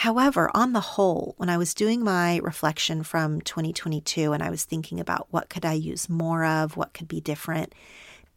However, 0.00 0.50
on 0.52 0.74
the 0.74 0.80
whole, 0.80 1.32
when 1.38 1.48
I 1.48 1.56
was 1.56 1.72
doing 1.72 2.04
my 2.04 2.36
reflection 2.42 3.02
from 3.02 3.40
2022 3.40 4.34
and 4.34 4.42
I 4.42 4.50
was 4.50 4.62
thinking 4.62 5.00
about 5.00 5.28
what 5.30 5.48
could 5.48 5.64
I 5.64 5.72
use 5.72 6.10
more 6.10 6.44
of, 6.44 6.76
what 6.76 6.92
could 6.92 7.08
be 7.08 7.18
different, 7.18 7.74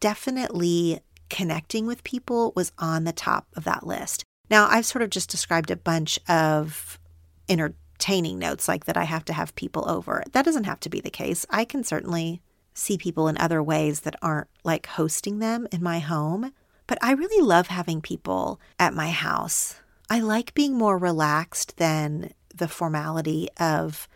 definitely 0.00 1.00
connecting 1.28 1.86
with 1.86 2.02
people 2.02 2.54
was 2.56 2.72
on 2.78 3.04
the 3.04 3.12
top 3.12 3.46
of 3.56 3.64
that 3.64 3.86
list. 3.86 4.24
Now, 4.48 4.68
I've 4.70 4.86
sort 4.86 5.02
of 5.02 5.10
just 5.10 5.28
described 5.28 5.70
a 5.70 5.76
bunch 5.76 6.18
of 6.30 6.98
entertaining 7.46 8.38
notes 8.38 8.66
like 8.66 8.86
that 8.86 8.96
I 8.96 9.04
have 9.04 9.26
to 9.26 9.34
have 9.34 9.54
people 9.54 9.86
over. 9.86 10.24
That 10.32 10.46
doesn't 10.46 10.64
have 10.64 10.80
to 10.80 10.88
be 10.88 11.02
the 11.02 11.10
case. 11.10 11.44
I 11.50 11.66
can 11.66 11.84
certainly 11.84 12.40
see 12.72 12.96
people 12.96 13.28
in 13.28 13.36
other 13.36 13.62
ways 13.62 14.00
that 14.00 14.16
aren't 14.22 14.48
like 14.64 14.86
hosting 14.86 15.40
them 15.40 15.68
in 15.70 15.82
my 15.82 15.98
home. 15.98 16.54
But 16.86 16.96
I 17.02 17.12
really 17.12 17.46
love 17.46 17.66
having 17.66 18.00
people 18.00 18.58
at 18.78 18.94
my 18.94 19.10
house. 19.10 19.76
I 20.12 20.18
like 20.18 20.54
being 20.54 20.76
more 20.76 20.98
relaxed 20.98 21.76
than 21.76 22.32
the 22.52 22.66
formality 22.66 23.48
of 23.60 24.08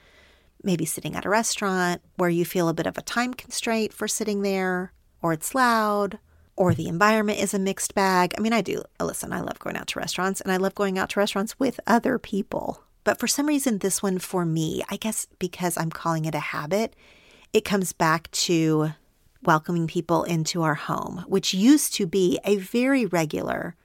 maybe 0.65 0.85
sitting 0.85 1.15
at 1.15 1.25
a 1.25 1.31
restaurant 1.31 2.03
where 2.17 2.29
you 2.29 2.45
feel 2.45 2.69
a 2.69 2.75
bit 2.75 2.89
of 2.89 2.99
a 2.99 3.03
time 3.03 3.33
constraint 3.33 3.93
for 3.93 4.09
sitting 4.09 4.43
there, 4.43 4.93
or 5.23 5.33
it's 5.33 5.55
loud, 5.55 6.19
or 6.57 6.75
the 6.75 6.89
environment 6.89 7.39
is 7.39 7.55
a 7.55 7.61
mixed 7.61 7.95
bag. 7.95 8.35
I 8.37 8.41
mean, 8.41 8.53
I 8.53 8.61
do, 8.61 8.83
listen, 9.01 9.33
I 9.33 9.41
love 9.41 9.61
going 9.61 9.77
out 9.77 9.87
to 9.89 10.01
restaurants 10.01 10.41
and 10.41 10.51
I 10.51 10.57
love 10.57 10.75
going 10.75 10.99
out 10.99 11.11
to 11.11 11.21
restaurants 11.21 11.61
with 11.61 11.79
other 11.87 12.19
people. 12.19 12.83
But 13.05 13.21
for 13.21 13.29
some 13.29 13.47
reason, 13.47 13.79
this 13.79 14.03
one 14.03 14.19
for 14.19 14.45
me, 14.45 14.83
I 14.91 14.97
guess 14.97 15.29
because 15.39 15.79
I'm 15.79 15.91
calling 15.91 16.25
it 16.25 16.35
a 16.35 16.41
habit, 16.41 16.97
it 17.53 17.65
comes 17.65 17.93
back 17.93 18.29
to 18.33 18.91
welcoming 19.45 19.87
people 19.87 20.25
into 20.25 20.63
our 20.63 20.75
home, 20.75 21.25
which 21.29 21.55
used 21.55 21.95
to 21.95 22.07
be 22.07 22.41
a 22.45 22.57
very 22.57 23.07
regular 23.07 23.77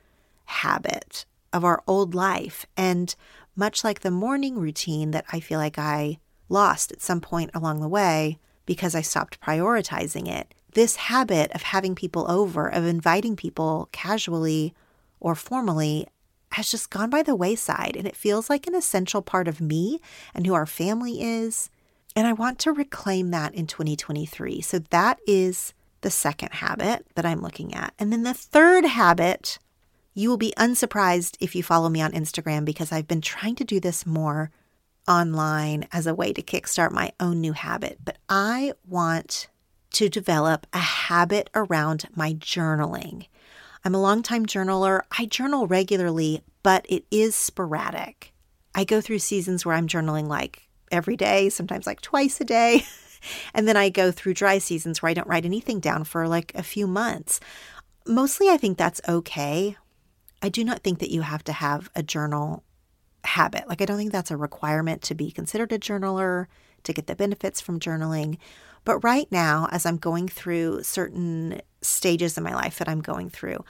habit 0.45 1.25
of 1.53 1.63
our 1.63 1.81
old 1.87 2.15
life. 2.15 2.65
And 2.77 3.13
much 3.55 3.83
like 3.83 3.99
the 3.99 4.11
morning 4.11 4.57
routine 4.57 5.11
that 5.11 5.25
I 5.31 5.39
feel 5.39 5.59
like 5.59 5.77
I 5.77 6.19
lost 6.47 6.91
at 6.91 7.01
some 7.01 7.21
point 7.21 7.51
along 7.53 7.81
the 7.81 7.87
way 7.87 8.39
because 8.65 8.95
I 8.95 9.01
stopped 9.01 9.41
prioritizing 9.41 10.27
it, 10.27 10.53
this 10.73 10.95
habit 10.95 11.51
of 11.51 11.63
having 11.63 11.95
people 11.95 12.29
over, 12.29 12.67
of 12.67 12.85
inviting 12.85 13.35
people 13.35 13.89
casually 13.91 14.73
or 15.19 15.35
formally, 15.35 16.07
has 16.53 16.71
just 16.71 16.89
gone 16.89 17.09
by 17.09 17.23
the 17.23 17.35
wayside. 17.35 17.95
And 17.95 18.07
it 18.07 18.15
feels 18.15 18.49
like 18.49 18.67
an 18.67 18.75
essential 18.75 19.21
part 19.21 19.47
of 19.47 19.61
me 19.61 19.99
and 20.33 20.45
who 20.45 20.53
our 20.53 20.65
family 20.65 21.21
is. 21.21 21.69
And 22.15 22.27
I 22.27 22.33
want 22.33 22.59
to 22.59 22.71
reclaim 22.71 23.31
that 23.31 23.53
in 23.53 23.67
2023. 23.67 24.61
So 24.61 24.79
that 24.79 25.19
is 25.27 25.73
the 26.01 26.09
second 26.09 26.53
habit 26.53 27.05
that 27.15 27.25
I'm 27.25 27.41
looking 27.41 27.73
at. 27.75 27.93
And 27.99 28.11
then 28.11 28.23
the 28.23 28.33
third 28.33 28.85
habit, 28.85 29.59
you 30.19 30.29
will 30.29 30.37
be 30.37 30.53
unsurprised 30.57 31.37
if 31.39 31.55
you 31.55 31.63
follow 31.63 31.87
me 31.87 32.01
on 32.01 32.11
Instagram 32.11 32.65
because 32.65 32.91
I've 32.91 33.07
been 33.07 33.21
trying 33.21 33.55
to 33.55 33.63
do 33.63 33.79
this 33.79 34.05
more 34.05 34.51
online 35.07 35.87
as 35.93 36.05
a 36.05 36.13
way 36.13 36.33
to 36.33 36.41
kickstart 36.41 36.91
my 36.91 37.13
own 37.21 37.39
new 37.39 37.53
habit. 37.53 37.99
But 38.03 38.17
I 38.27 38.73
want 38.85 39.47
to 39.91 40.09
develop 40.09 40.67
a 40.73 40.79
habit 40.79 41.49
around 41.55 42.09
my 42.17 42.33
journaling. 42.33 43.27
I'm 43.85 43.95
a 43.95 44.01
longtime 44.01 44.45
journaler. 44.45 45.03
I 45.17 45.25
journal 45.25 45.67
regularly, 45.67 46.41
but 46.63 46.85
it 46.89 47.05
is 47.09 47.33
sporadic. 47.33 48.33
I 48.75 48.83
go 48.83 48.99
through 48.99 49.19
seasons 49.19 49.65
where 49.65 49.75
I'm 49.75 49.87
journaling 49.87 50.27
like 50.27 50.67
every 50.91 51.15
day, 51.15 51.47
sometimes 51.47 51.87
like 51.87 52.01
twice 52.01 52.41
a 52.41 52.45
day. 52.45 52.85
and 53.53 53.69
then 53.69 53.77
I 53.77 53.87
go 53.87 54.11
through 54.11 54.33
dry 54.33 54.57
seasons 54.57 55.01
where 55.01 55.09
I 55.09 55.13
don't 55.13 55.29
write 55.29 55.45
anything 55.45 55.79
down 55.79 56.03
for 56.03 56.27
like 56.27 56.51
a 56.55 56.61
few 56.61 56.87
months. 56.87 57.39
Mostly, 58.05 58.49
I 58.49 58.57
think 58.57 58.77
that's 58.77 58.99
okay. 59.07 59.77
I 60.41 60.49
do 60.49 60.63
not 60.63 60.81
think 60.83 60.99
that 60.99 61.11
you 61.11 61.21
have 61.21 61.43
to 61.45 61.53
have 61.53 61.89
a 61.95 62.03
journal 62.03 62.63
habit. 63.23 63.67
Like, 63.67 63.81
I 63.81 63.85
don't 63.85 63.97
think 63.97 64.11
that's 64.11 64.31
a 64.31 64.37
requirement 64.37 65.01
to 65.03 65.15
be 65.15 65.31
considered 65.31 65.71
a 65.71 65.79
journaler, 65.79 66.47
to 66.83 66.93
get 66.93 67.07
the 67.07 67.15
benefits 67.15 67.59
from 67.59 67.79
journaling. 67.79 68.37
But 68.85 68.99
right 68.99 69.29
now, 69.31 69.67
as 69.71 69.85
I'm 69.85 69.97
going 69.97 70.27
through 70.27 70.83
certain 70.83 71.61
stages 71.81 72.37
in 72.37 72.43
my 72.43 72.53
life 72.53 72.77
that 72.79 72.89
I'm 72.89 73.01
going 73.01 73.29
through, 73.29 73.63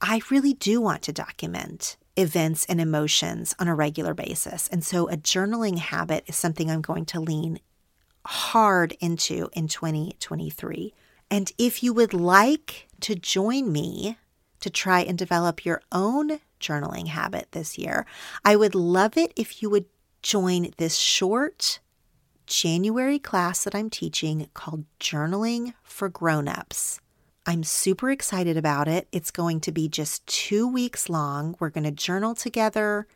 I 0.00 0.20
really 0.30 0.54
do 0.54 0.80
want 0.80 1.02
to 1.02 1.12
document 1.12 1.96
events 2.16 2.64
and 2.66 2.80
emotions 2.80 3.54
on 3.58 3.68
a 3.68 3.74
regular 3.74 4.14
basis. 4.14 4.68
And 4.68 4.84
so 4.84 5.08
a 5.08 5.16
journaling 5.16 5.78
habit 5.78 6.24
is 6.26 6.36
something 6.36 6.70
I'm 6.70 6.80
going 6.80 7.04
to 7.06 7.20
lean 7.20 7.60
hard 8.26 8.96
into 9.00 9.48
in 9.52 9.68
2023. 9.68 10.94
And 11.30 11.52
if 11.58 11.82
you 11.82 11.92
would 11.92 12.14
like 12.14 12.88
to 13.00 13.14
join 13.14 13.70
me 13.70 14.16
to 14.66 14.70
try 14.70 15.00
and 15.00 15.16
develop 15.16 15.64
your 15.64 15.80
own 15.92 16.40
journaling 16.60 17.06
habit 17.06 17.46
this 17.52 17.78
year, 17.78 18.04
I 18.44 18.56
would 18.56 18.74
love 18.74 19.16
it 19.16 19.32
if 19.36 19.62
you 19.62 19.70
would 19.70 19.84
join 20.22 20.72
this 20.76 20.96
short 20.96 21.78
January 22.46 23.20
class 23.20 23.62
that 23.62 23.76
I'm 23.76 23.90
teaching 23.90 24.48
called 24.54 24.84
Journaling 24.98 25.74
for 25.84 26.08
Grown-ups. 26.08 27.00
I'm 27.46 27.62
super 27.62 28.10
excited 28.10 28.56
about 28.56 28.88
it. 28.88 29.06
It's 29.12 29.30
going 29.30 29.60
to 29.60 29.72
be 29.72 29.88
just 29.88 30.26
two 30.26 30.66
weeks 30.66 31.08
long. 31.08 31.54
We're 31.60 31.70
going 31.70 31.84
to 31.84 31.92
journal 31.92 32.34
together. 32.34 33.06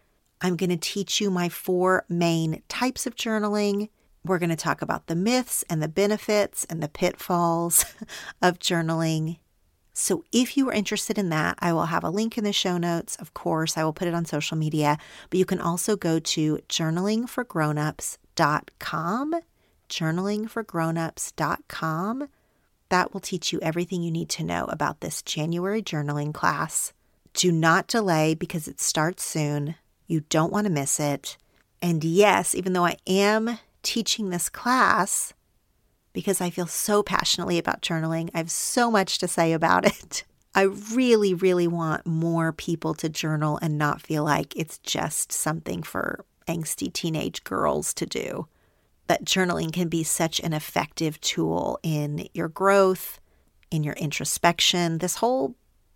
I'm 0.41 0.55
going 0.55 0.71
to 0.71 0.77
teach 0.77 1.21
you 1.21 1.33
my 1.33 1.49
four 1.49 2.05
main 2.09 2.63
types 2.69 3.09
of 3.09 3.17
journaling. 3.17 3.89
We're 4.25 4.39
going 4.39 4.51
to 4.51 4.57
talk 4.57 4.83
about 4.83 5.09
the 5.09 5.17
myths 5.17 5.65
and 5.69 5.83
the 5.83 5.89
benefits 5.89 6.65
and 6.67 6.81
the 6.81 6.89
pitfalls 6.89 7.85
of 8.43 8.61
journaling. 8.61 9.39
So 10.01 10.25
if 10.33 10.57
you 10.57 10.67
are 10.71 10.73
interested 10.73 11.19
in 11.19 11.29
that, 11.29 11.59
I 11.59 11.75
will 11.75 11.85
have 11.85 12.05
a 12.05 12.11
link 12.11 12.39
in 12.39 12.45
the 12.45 12.55
show 12.55 12.79
notes. 12.79 13.17
Of 13.17 13.35
course, 13.35 13.77
I 13.77 13.85
will 13.85 13.93
put 13.93 14.09
it 14.09 14.15
on 14.15 14.25
social 14.25 14.57
media, 14.57 14.97
but 15.29 15.39
you 15.39 15.45
can 15.45 15.61
also 15.61 15.95
go 15.95 16.19
to 16.19 16.57
journalingforgrownups.com, 16.71 19.35
journalingforgrownups.com. 19.91 22.29
That 22.89 23.13
will 23.13 23.21
teach 23.21 23.53
you 23.53 23.61
everything 23.61 24.03
you 24.03 24.11
need 24.11 24.31
to 24.31 24.43
know 24.43 24.65
about 24.71 25.03
this 25.03 25.21
January 25.21 25.83
journaling 25.83 26.33
class. 26.33 26.95
Do 27.35 27.53
not 27.53 27.87
delay 27.87 28.35
because 28.35 28.69
it 28.69 28.81
starts 28.81 29.23
soon. 29.23 29.75
You 30.07 30.23
don't 30.31 30.51
want 30.51 30.67
to 30.67 30.73
miss 30.73 30.99
it. 30.99 31.37
And 31.83 32.03
yes, 32.03 32.55
even 32.55 32.73
though 32.73 32.87
I 32.87 32.97
am 33.07 33.59
teaching 33.83 34.31
this 34.31 34.49
class, 34.49 35.35
because 36.13 36.41
I 36.41 36.51
feel 36.51 36.67
so 36.67 37.03
passionately 37.03 37.59
about 37.59 37.83
journaling. 37.83 38.31
I 38.35 38.39
have 38.39 38.51
so 38.51 38.91
much 38.91 39.19
to 39.19 39.29
say 39.29 39.53
about 39.53 39.87
it. 40.03 40.25
I 40.55 40.63
really, 40.63 41.35
really 41.35 41.69
want 41.69 42.07
more 42.07 42.53
people 42.53 42.95
to 42.95 43.09
journal 43.09 43.59
and 43.63 43.79
not 43.79 44.03
feel 44.03 44.25
like 44.25 44.57
it's 44.57 44.79
just 44.79 45.31
something 45.31 45.83
for 45.83 46.25
angsty 46.49 46.93
teenage 46.93 47.45
girls 47.45 47.95
to 47.95 48.07
do. 48.07 48.49
That 49.07 49.25
journaling 49.25 49.73
can 49.73 49.89
be 49.89 50.03
such 50.03 50.41
an 50.41 50.53
effective 50.53 51.21
tool 51.21 51.79
in 51.83 52.29
your 52.35 52.49
growth, 52.49 53.21
in 53.71 53.85
your 53.85 53.95
introspection. 53.95 54.99
This 54.99 55.17
whole 55.17 55.55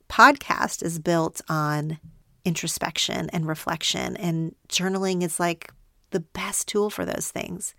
podcast 0.09 0.83
is 0.83 0.99
built 0.99 1.41
on 1.49 1.99
introspection 2.45 3.31
and 3.31 3.47
reflection, 3.47 4.17
and 4.17 4.55
journaling 4.69 5.23
is 5.23 5.41
like 5.41 5.73
the 6.11 6.21
best 6.21 6.69
tool 6.69 6.91
for 6.91 7.05
those 7.05 7.31
things. 7.31 7.75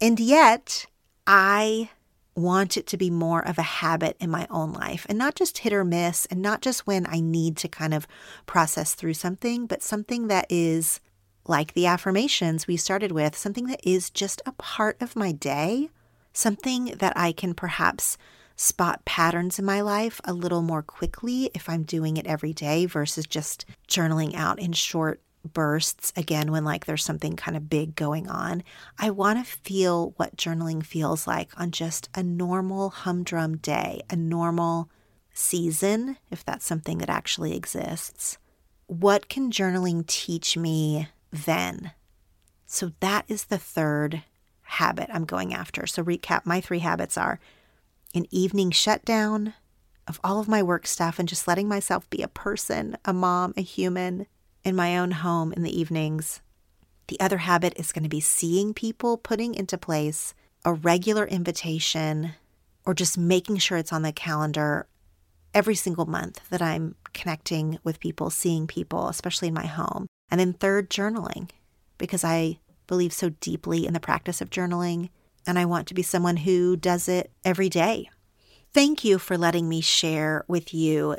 And 0.00 0.18
yet, 0.18 0.86
I 1.26 1.90
want 2.34 2.76
it 2.76 2.86
to 2.88 2.96
be 2.96 3.10
more 3.10 3.46
of 3.46 3.58
a 3.58 3.62
habit 3.62 4.16
in 4.20 4.30
my 4.30 4.46
own 4.50 4.72
life 4.72 5.06
and 5.08 5.16
not 5.16 5.34
just 5.34 5.58
hit 5.58 5.72
or 5.72 5.84
miss 5.84 6.26
and 6.26 6.42
not 6.42 6.60
just 6.60 6.86
when 6.86 7.06
I 7.08 7.20
need 7.20 7.56
to 7.58 7.68
kind 7.68 7.94
of 7.94 8.06
process 8.44 8.94
through 8.94 9.14
something, 9.14 9.66
but 9.66 9.82
something 9.82 10.28
that 10.28 10.46
is 10.50 11.00
like 11.46 11.72
the 11.72 11.86
affirmations 11.86 12.66
we 12.66 12.76
started 12.76 13.12
with, 13.12 13.36
something 13.36 13.66
that 13.66 13.80
is 13.82 14.10
just 14.10 14.42
a 14.44 14.52
part 14.52 15.00
of 15.00 15.16
my 15.16 15.32
day, 15.32 15.88
something 16.32 16.86
that 16.98 17.14
I 17.16 17.32
can 17.32 17.54
perhaps 17.54 18.18
spot 18.56 19.04
patterns 19.04 19.58
in 19.58 19.64
my 19.64 19.80
life 19.80 20.20
a 20.24 20.32
little 20.32 20.62
more 20.62 20.82
quickly 20.82 21.50
if 21.54 21.68
I'm 21.68 21.82
doing 21.82 22.16
it 22.16 22.26
every 22.26 22.52
day 22.52 22.86
versus 22.86 23.26
just 23.26 23.66
journaling 23.88 24.34
out 24.34 24.58
in 24.58 24.72
short 24.72 25.20
bursts 25.46 26.12
again 26.16 26.52
when 26.52 26.64
like 26.64 26.86
there's 26.86 27.04
something 27.04 27.36
kind 27.36 27.56
of 27.56 27.70
big 27.70 27.94
going 27.96 28.28
on. 28.28 28.62
I 28.98 29.10
want 29.10 29.44
to 29.44 29.52
feel 29.62 30.14
what 30.16 30.36
journaling 30.36 30.84
feels 30.84 31.26
like 31.26 31.50
on 31.58 31.70
just 31.70 32.08
a 32.14 32.22
normal 32.22 32.90
humdrum 32.90 33.58
day, 33.58 34.02
a 34.10 34.16
normal 34.16 34.90
season, 35.32 36.16
if 36.30 36.44
that's 36.44 36.64
something 36.64 36.98
that 36.98 37.10
actually 37.10 37.54
exists. 37.56 38.38
What 38.86 39.28
can 39.28 39.50
journaling 39.50 40.06
teach 40.06 40.56
me 40.56 41.08
then? 41.30 41.92
So 42.66 42.92
that 43.00 43.24
is 43.28 43.44
the 43.44 43.58
third 43.58 44.22
habit 44.62 45.08
I'm 45.12 45.24
going 45.24 45.54
after. 45.54 45.86
So 45.86 46.02
recap 46.02 46.44
my 46.44 46.60
three 46.60 46.80
habits 46.80 47.16
are 47.16 47.38
an 48.14 48.26
evening 48.30 48.70
shutdown 48.70 49.54
of 50.08 50.20
all 50.22 50.40
of 50.40 50.48
my 50.48 50.62
work 50.62 50.86
stuff 50.86 51.18
and 51.18 51.28
just 51.28 51.48
letting 51.48 51.68
myself 51.68 52.08
be 52.10 52.22
a 52.22 52.28
person, 52.28 52.96
a 53.04 53.12
mom, 53.12 53.52
a 53.56 53.62
human 53.62 54.26
in 54.66 54.74
my 54.74 54.98
own 54.98 55.12
home 55.12 55.52
in 55.52 55.62
the 55.62 55.80
evenings. 55.80 56.42
The 57.06 57.20
other 57.20 57.38
habit 57.38 57.74
is 57.76 57.92
going 57.92 58.02
to 58.02 58.08
be 58.08 58.20
seeing 58.20 58.74
people, 58.74 59.16
putting 59.16 59.54
into 59.54 59.78
place 59.78 60.34
a 60.64 60.74
regular 60.74 61.24
invitation 61.24 62.32
or 62.84 62.92
just 62.92 63.16
making 63.16 63.58
sure 63.58 63.78
it's 63.78 63.92
on 63.92 64.02
the 64.02 64.12
calendar 64.12 64.88
every 65.54 65.76
single 65.76 66.06
month 66.06 66.48
that 66.50 66.60
I'm 66.60 66.96
connecting 67.12 67.78
with 67.84 68.00
people, 68.00 68.28
seeing 68.28 68.66
people, 68.66 69.08
especially 69.08 69.48
in 69.48 69.54
my 69.54 69.66
home. 69.66 70.08
And 70.32 70.40
then 70.40 70.52
third, 70.52 70.90
journaling, 70.90 71.48
because 71.96 72.24
I 72.24 72.58
believe 72.88 73.12
so 73.12 73.28
deeply 73.40 73.86
in 73.86 73.94
the 73.94 74.00
practice 74.00 74.40
of 74.40 74.50
journaling 74.50 75.10
and 75.46 75.60
I 75.60 75.64
want 75.64 75.86
to 75.86 75.94
be 75.94 76.02
someone 76.02 76.38
who 76.38 76.76
does 76.76 77.08
it 77.08 77.30
every 77.44 77.68
day. 77.68 78.10
Thank 78.74 79.04
you 79.04 79.20
for 79.20 79.38
letting 79.38 79.68
me 79.68 79.80
share 79.80 80.44
with 80.48 80.74
you 80.74 81.16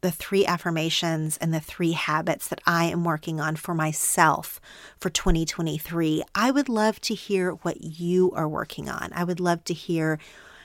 the 0.00 0.10
three 0.10 0.46
affirmations 0.46 1.36
and 1.38 1.52
the 1.52 1.60
three 1.60 1.92
habits 1.92 2.48
that 2.48 2.60
I 2.66 2.84
am 2.84 3.04
working 3.04 3.40
on 3.40 3.56
for 3.56 3.74
myself 3.74 4.60
for 4.98 5.10
2023. 5.10 6.22
I 6.34 6.50
would 6.50 6.68
love 6.68 7.00
to 7.02 7.14
hear 7.14 7.52
what 7.52 7.82
you 7.82 8.30
are 8.32 8.48
working 8.48 8.88
on. 8.88 9.10
I 9.12 9.24
would 9.24 9.40
love 9.40 9.64
to 9.64 9.74
hear 9.74 10.18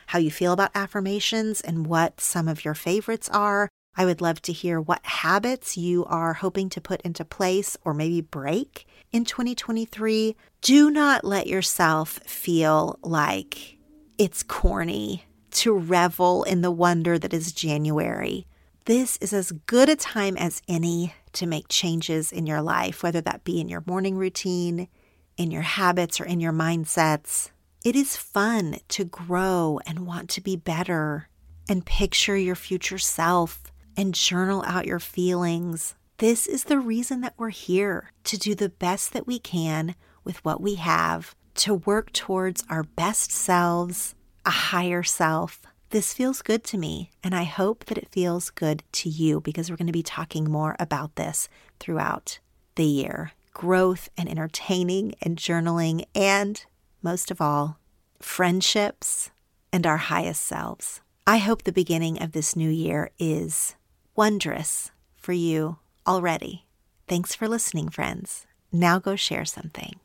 how 0.08 0.20
you 0.20 0.30
feel 0.30 0.54
about 0.54 0.72
affirmations 0.76 1.62
and 1.62 1.88
what 1.88 2.22
some 2.22 2.48
of 2.48 2.64
your 2.64 2.76
favorites 2.76 3.30
are. 3.30 3.70
I 3.96 4.06
would 4.06 4.22
love 4.22 4.42
to 4.44 4.54
hear 4.54 4.82
what 4.82 5.06
habits 5.06 5.78
you 5.78 6.06
are 6.06 6.34
hoping 6.34 6.70
to 6.70 6.82
put 6.82 7.02
into 7.02 7.24
place 7.24 7.78
or 7.84 7.94
maybe 7.94 8.22
break 8.22 8.88
in 9.12 9.24
2023. 9.24 10.36
Do 10.62 10.90
not 10.90 11.24
let 11.24 11.48
yourself 11.48 12.20
feel 12.26 12.98
like 13.04 13.78
it's 14.18 14.44
corny 14.44 15.26
to 15.52 15.78
revel 15.78 16.44
in 16.44 16.62
the 16.62 16.72
wonder 16.72 17.20
that 17.20 17.34
is 17.34 17.52
January. 17.52 18.48
This 18.86 19.16
is 19.22 19.32
as 19.32 19.54
good 19.66 19.88
a 19.88 19.96
time 19.96 20.36
as 20.36 20.62
any 20.68 21.14
to 21.34 21.46
make 21.46 21.68
changes 21.70 22.34
in 22.34 22.46
your 22.46 22.62
life, 22.62 23.02
whether 23.02 23.22
that 23.22 23.46
be 23.46 23.62
in 23.62 23.70
your 23.70 23.82
morning 23.86 24.18
routine, 24.18 24.90
in 25.38 25.52
your 25.52 25.62
habits, 25.62 26.20
or 26.20 26.26
in 26.26 26.42
your 26.42 26.52
mindsets. 26.52 27.52
It 27.86 27.96
is 27.96 28.18
fun 28.18 28.80
to 28.90 29.06
grow 29.06 29.80
and 29.88 30.06
want 30.06 30.30
to 30.32 30.42
be 30.42 30.58
better 30.58 31.30
and 31.70 31.86
picture 31.86 32.36
your 32.36 32.56
future 32.56 32.98
self 32.98 33.72
and 33.96 34.14
journal 34.14 34.66
out 34.68 34.86
your 34.86 35.00
feelings. 35.00 35.96
This 36.18 36.46
is 36.46 36.66
the 36.66 36.80
reason 36.80 37.22
that 37.22 37.36
we're 37.38 37.50
here 37.50 38.12
to 38.26 38.38
do 38.38 38.54
the 38.54 38.68
best 38.68 39.14
that 39.14 39.26
we 39.26 39.40
can 39.40 39.96
with 40.26 40.44
what 40.44 40.60
we 40.60 40.76
have, 40.76 41.36
to 41.56 41.74
work 41.74 42.12
towards 42.12 42.66
our 42.70 42.84
best 42.84 43.32
selves, 43.32 44.14
a 44.46 44.50
higher 44.52 45.04
self, 45.04 45.62
this 45.94 46.12
feels 46.12 46.42
good 46.42 46.64
to 46.64 46.76
me, 46.76 47.12
and 47.24 47.36
I 47.36 47.44
hope 47.44 47.86
that 47.86 48.00
it 48.00 48.10
feels 48.10 48.50
good 48.50 48.82
to 48.94 49.10
you 49.10 49.40
because 49.40 49.70
we're 49.70 49.78
going 49.78 49.86
to 49.86 49.94
be 49.94 50.02
talking 50.02 50.50
more 50.50 50.76
about 50.80 51.18
this 51.18 51.48
throughout 51.80 52.40
the 52.76 52.84
year 52.84 53.32
growth 53.54 54.10
and 54.18 54.28
entertaining 54.28 55.14
and 55.22 55.38
journaling, 55.38 56.04
and 56.16 56.66
most 57.04 57.30
of 57.30 57.40
all, 57.40 57.78
friendships 58.20 59.30
and 59.72 59.86
our 59.86 59.98
highest 59.98 60.42
selves. 60.42 61.02
I 61.28 61.38
hope 61.38 61.62
the 61.62 61.72
beginning 61.72 62.20
of 62.20 62.32
this 62.32 62.56
new 62.56 62.72
year 62.72 63.12
is 63.20 63.76
wondrous 64.16 64.90
for 65.16 65.34
you 65.34 65.78
already. 66.08 66.66
Thanks 67.08 67.36
for 67.36 67.48
listening, 67.48 67.90
friends. 67.90 68.48
Now 68.72 68.98
go 68.98 69.16
share 69.16 69.46
something. 69.46 70.00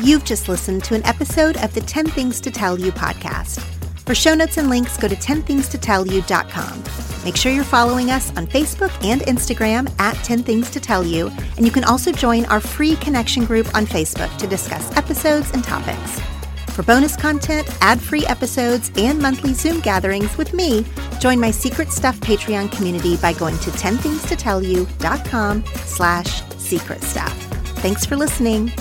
You've 0.00 0.24
just 0.24 0.48
listened 0.48 0.84
to 0.84 0.94
an 0.94 1.04
episode 1.04 1.56
of 1.58 1.72
the 1.74 1.80
10 1.80 2.06
Things 2.08 2.40
to 2.40 2.50
Tell 2.50 2.78
You 2.78 2.92
podcast. 2.92 3.60
For 4.00 4.14
show 4.14 4.34
notes 4.34 4.58
and 4.58 4.68
links, 4.68 4.96
go 4.96 5.06
to 5.06 5.14
10thingstotellyou.com. 5.14 7.24
Make 7.24 7.36
sure 7.36 7.52
you're 7.52 7.62
following 7.62 8.10
us 8.10 8.36
on 8.36 8.48
Facebook 8.48 8.92
and 9.04 9.20
Instagram 9.22 9.88
at 10.00 10.14
10 10.24 10.42
Things 10.42 10.70
to 10.70 10.80
Tell 10.80 11.04
You, 11.04 11.30
and 11.56 11.64
you 11.64 11.70
can 11.70 11.84
also 11.84 12.10
join 12.10 12.44
our 12.46 12.60
free 12.60 12.96
connection 12.96 13.44
group 13.44 13.72
on 13.74 13.86
Facebook 13.86 14.36
to 14.38 14.46
discuss 14.46 14.94
episodes 14.96 15.50
and 15.52 15.62
topics. 15.62 16.20
For 16.72 16.82
bonus 16.82 17.16
content, 17.16 17.68
ad-free 17.80 18.26
episodes, 18.26 18.90
and 18.96 19.20
monthly 19.20 19.52
Zoom 19.52 19.80
gatherings 19.80 20.36
with 20.38 20.54
me, 20.54 20.86
join 21.20 21.38
my 21.38 21.50
Secret 21.50 21.92
Stuff 21.92 22.18
Patreon 22.20 22.72
community 22.72 23.18
by 23.18 23.34
going 23.34 23.58
to 23.58 23.70
10thingstotellyou.com 23.70 25.64
slash 25.84 26.42
secret 26.56 27.02
stuff. 27.02 27.34
Thanks 27.82 28.06
for 28.06 28.16
listening. 28.16 28.72